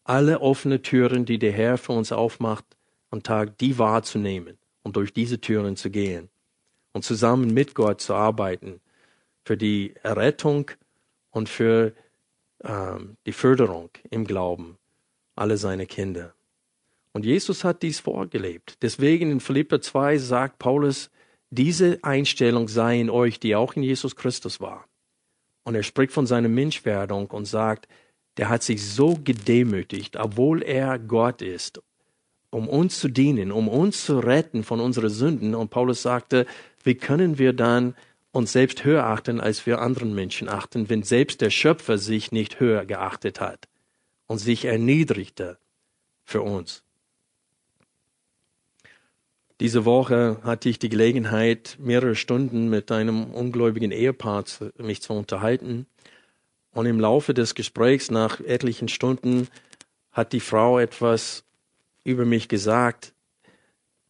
Alle 0.06 0.42
offene 0.42 0.82
Türen, 0.82 1.24
die 1.26 1.38
der 1.38 1.52
Herr 1.52 1.78
für 1.78 1.94
uns 1.94 2.12
aufmacht 2.12 2.66
am 3.12 3.22
Tag, 3.22 3.60
die 3.60 3.78
wahrzunehmen 3.78 4.58
und 4.82 4.96
durch 4.96 5.14
diese 5.14 5.40
Türen 5.40 5.76
zu 5.76 5.92
gehen 5.92 6.30
und 6.94 7.06
zusammen 7.06 7.54
mit 7.54 7.76
Gott 7.76 8.02
zu 8.02 8.16
arbeiten 8.16 8.82
für 9.48 9.56
die 9.56 9.94
Errettung 10.04 10.72
und 11.32 11.48
für 11.48 11.94
ähm, 12.66 13.16
die 13.26 13.32
Förderung 13.32 13.90
im 14.10 14.26
Glauben 14.26 14.78
alle 15.36 15.58
seine 15.58 15.86
Kinder. 15.86 16.34
Und 17.14 17.26
Jesus 17.26 17.64
hat 17.64 17.82
dies 17.82 18.02
vorgelebt. 18.02 18.78
Deswegen 18.82 19.32
in 19.32 19.40
Philipper 19.40 19.80
2 19.80 20.18
sagt 20.18 20.60
Paulus, 20.60 21.10
diese 21.50 21.98
Einstellung 22.04 22.68
sei 22.68 23.00
in 23.00 23.10
euch, 23.10 23.40
die 23.40 23.56
auch 23.56 23.74
in 23.76 23.84
Jesus 23.84 24.18
Christus 24.18 24.60
war. 24.60 24.86
Und 25.64 25.76
er 25.76 25.84
spricht 25.84 26.12
von 26.12 26.28
seiner 26.28 26.50
Menschwerdung 26.50 27.28
und 27.28 27.46
sagt, 27.46 27.88
der 28.36 28.50
hat 28.50 28.64
sich 28.64 28.86
so 28.86 29.18
gedemütigt, 29.24 30.18
obwohl 30.18 30.62
er 30.62 31.00
Gott 31.00 31.42
ist, 31.42 31.82
um 32.50 32.68
uns 32.68 33.00
zu 33.00 33.08
dienen, 33.08 33.54
um 33.54 33.70
uns 33.70 34.06
zu 34.06 34.20
retten 34.20 34.66
von 34.66 34.82
unseren 34.82 35.10
Sünden. 35.10 35.56
Und 35.56 35.70
Paulus 35.70 36.02
sagte, 36.02 36.46
wie 36.84 36.96
können 36.96 37.38
wir 37.40 37.54
dann 37.54 37.96
uns 38.38 38.52
selbst 38.52 38.86
höher 38.86 39.04
achten, 39.04 39.42
als 39.42 39.66
wir 39.66 39.80
anderen 39.80 40.14
Menschen 40.14 40.48
achten, 40.48 40.90
wenn 40.90 41.02
selbst 41.02 41.42
der 41.42 41.50
Schöpfer 41.50 41.98
sich 41.98 42.32
nicht 42.32 42.60
höher 42.60 42.86
geachtet 42.86 43.42
hat 43.42 43.68
und 44.28 44.38
sich 44.38 44.66
erniedrigte 44.66 45.58
für 46.24 46.44
uns. 46.44 46.84
Diese 49.60 49.86
Woche 49.86 50.38
hatte 50.44 50.70
ich 50.70 50.78
die 50.78 50.90
Gelegenheit, 50.90 51.78
mehrere 51.80 52.14
Stunden 52.14 52.70
mit 52.70 52.92
einem 52.92 53.32
ungläubigen 53.32 53.92
Ehepaar 53.92 54.46
zu, 54.46 54.72
mich 54.78 55.02
zu 55.02 55.14
unterhalten. 55.14 55.88
Und 56.74 56.86
im 56.86 57.00
Laufe 57.00 57.34
des 57.34 57.56
Gesprächs 57.56 58.12
nach 58.12 58.40
etlichen 58.40 58.88
Stunden 58.88 59.48
hat 60.12 60.32
die 60.32 60.42
Frau 60.42 60.78
etwas 60.78 61.44
über 62.04 62.24
mich 62.24 62.50
gesagt, 62.50 63.16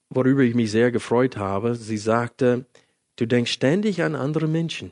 worüber 0.09 0.41
ich 0.41 0.53
mich 0.53 0.69
sehr 0.69 0.91
gefreut 0.91 1.37
habe. 1.37 1.75
Sie 1.75 1.97
sagte, 1.97 2.65
du 3.17 3.27
denkst 3.27 3.51
ständig 3.51 4.01
an 4.01 4.15
andere 4.15 4.47
Menschen. 4.47 4.91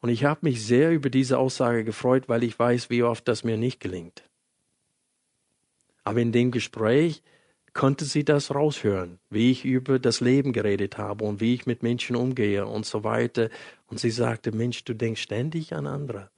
Und 0.00 0.08
ich 0.08 0.24
habe 0.24 0.40
mich 0.42 0.64
sehr 0.64 0.92
über 0.92 1.10
diese 1.10 1.38
Aussage 1.38 1.84
gefreut, 1.84 2.28
weil 2.28 2.42
ich 2.42 2.58
weiß, 2.58 2.90
wie 2.90 3.02
oft 3.02 3.26
das 3.28 3.44
mir 3.44 3.56
nicht 3.56 3.80
gelingt. 3.80 4.22
Aber 6.04 6.20
in 6.20 6.32
dem 6.32 6.50
Gespräch 6.50 7.22
konnte 7.72 8.04
sie 8.04 8.24
das 8.24 8.54
raushören, 8.54 9.18
wie 9.30 9.50
ich 9.50 9.64
über 9.64 9.98
das 9.98 10.20
Leben 10.20 10.52
geredet 10.52 10.98
habe 10.98 11.24
und 11.24 11.40
wie 11.40 11.54
ich 11.54 11.66
mit 11.66 11.82
Menschen 11.82 12.16
umgehe 12.16 12.66
und 12.66 12.84
so 12.84 13.04
weiter. 13.04 13.48
Und 13.86 14.00
sie 14.00 14.10
sagte, 14.10 14.52
Mensch, 14.52 14.84
du 14.84 14.94
denkst 14.94 15.22
ständig 15.22 15.72
an 15.72 15.86
andere. 15.86 16.30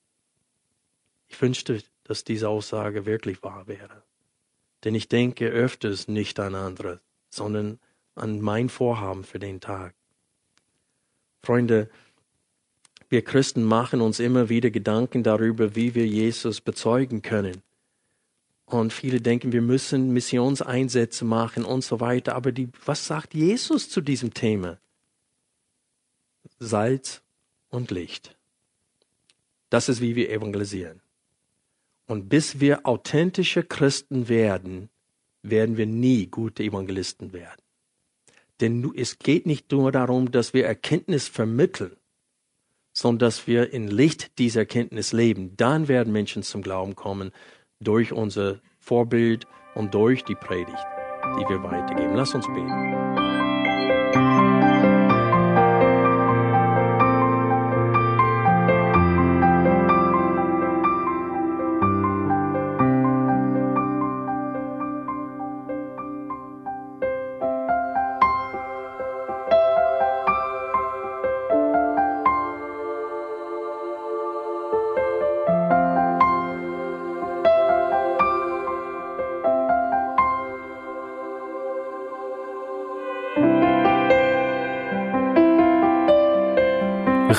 Ich 1.29 1.41
wünschte, 1.41 1.83
dass 2.05 2.23
diese 2.23 2.49
Aussage 2.49 3.07
wirklich 3.07 3.43
wahr 3.43 3.67
wäre. 3.67 4.05
Denn 4.85 4.95
ich 4.95 5.09
denke 5.09 5.49
öfters 5.49 6.07
nicht 6.07 6.39
an 6.39 6.55
andere, 6.55 7.01
sondern 7.31 7.81
an 8.15 8.41
mein 8.41 8.69
Vorhaben 8.69 9.25
für 9.25 9.39
den 9.39 9.61
Tag. 9.61 9.95
Freunde, 11.43 11.91
wir 13.09 13.23
Christen 13.23 13.63
machen 13.63 14.01
uns 14.01 14.19
immer 14.19 14.49
wieder 14.49 14.71
Gedanken 14.71 15.23
darüber, 15.23 15.77
wie 15.77 15.95
wir 15.95 16.07
Jesus 16.07 16.61
bezeugen 16.61 17.23
können. 17.23 17.63
Und 18.67 18.93
viele 18.93 19.21
denken, 19.21 19.53
wir 19.53 19.63
müssen 19.63 20.13
Missionseinsätze 20.13 21.25
machen 21.25 21.65
und 21.65 21.85
so 21.85 22.01
weiter. 22.01 22.35
Aber 22.35 22.51
die, 22.51 22.69
was 22.85 23.07
sagt 23.07 23.35
Jesus 23.35 23.91
zu 23.91 24.01
diesem 24.01 24.33
Thema? 24.33 24.79
Salz 26.59 27.23
und 27.69 27.91
Licht. 27.91 28.37
Das 29.69 29.89
ist, 29.89 30.01
wie 30.01 30.17
wir 30.17 30.31
evangelisieren. 30.31 31.01
Und 32.07 32.29
bis 32.29 32.61
wir 32.61 32.87
authentische 32.87 33.63
Christen 33.63 34.29
werden, 34.29 34.89
werden 35.43 35.77
wir 35.77 35.87
nie 35.87 36.27
gute 36.27 36.63
Evangelisten 36.63 37.33
werden. 37.33 37.64
Denn 38.61 38.93
es 38.97 39.19
geht 39.19 39.47
nicht 39.47 39.71
nur 39.73 39.91
darum, 39.91 40.31
dass 40.31 40.55
wir 40.55 40.67
Erkenntnis 40.67 41.29
vermitteln, 41.29 41.97
sondern 42.93 43.29
dass 43.29 43.47
wir 43.47 43.73
in 43.73 43.89
Licht 43.89 44.39
dieser 44.39 44.61
Erkenntnis 44.61 45.13
leben. 45.13 45.57
Dann 45.57 45.89
werden 45.89 46.13
Menschen 46.13 46.43
zum 46.43 46.63
Glauben 46.63 46.95
kommen 46.95 47.33
durch 47.81 48.13
unser 48.13 48.61
Vorbild 48.79 49.47
und 49.75 49.95
durch 49.95 50.25
die 50.25 50.37
Predigt, 50.37 50.87
die 51.25 51.49
wir 51.49 51.63
weitergeben. 51.63 52.15
Lass 52.15 52.35
uns 52.35 52.47
beten. 52.47 53.34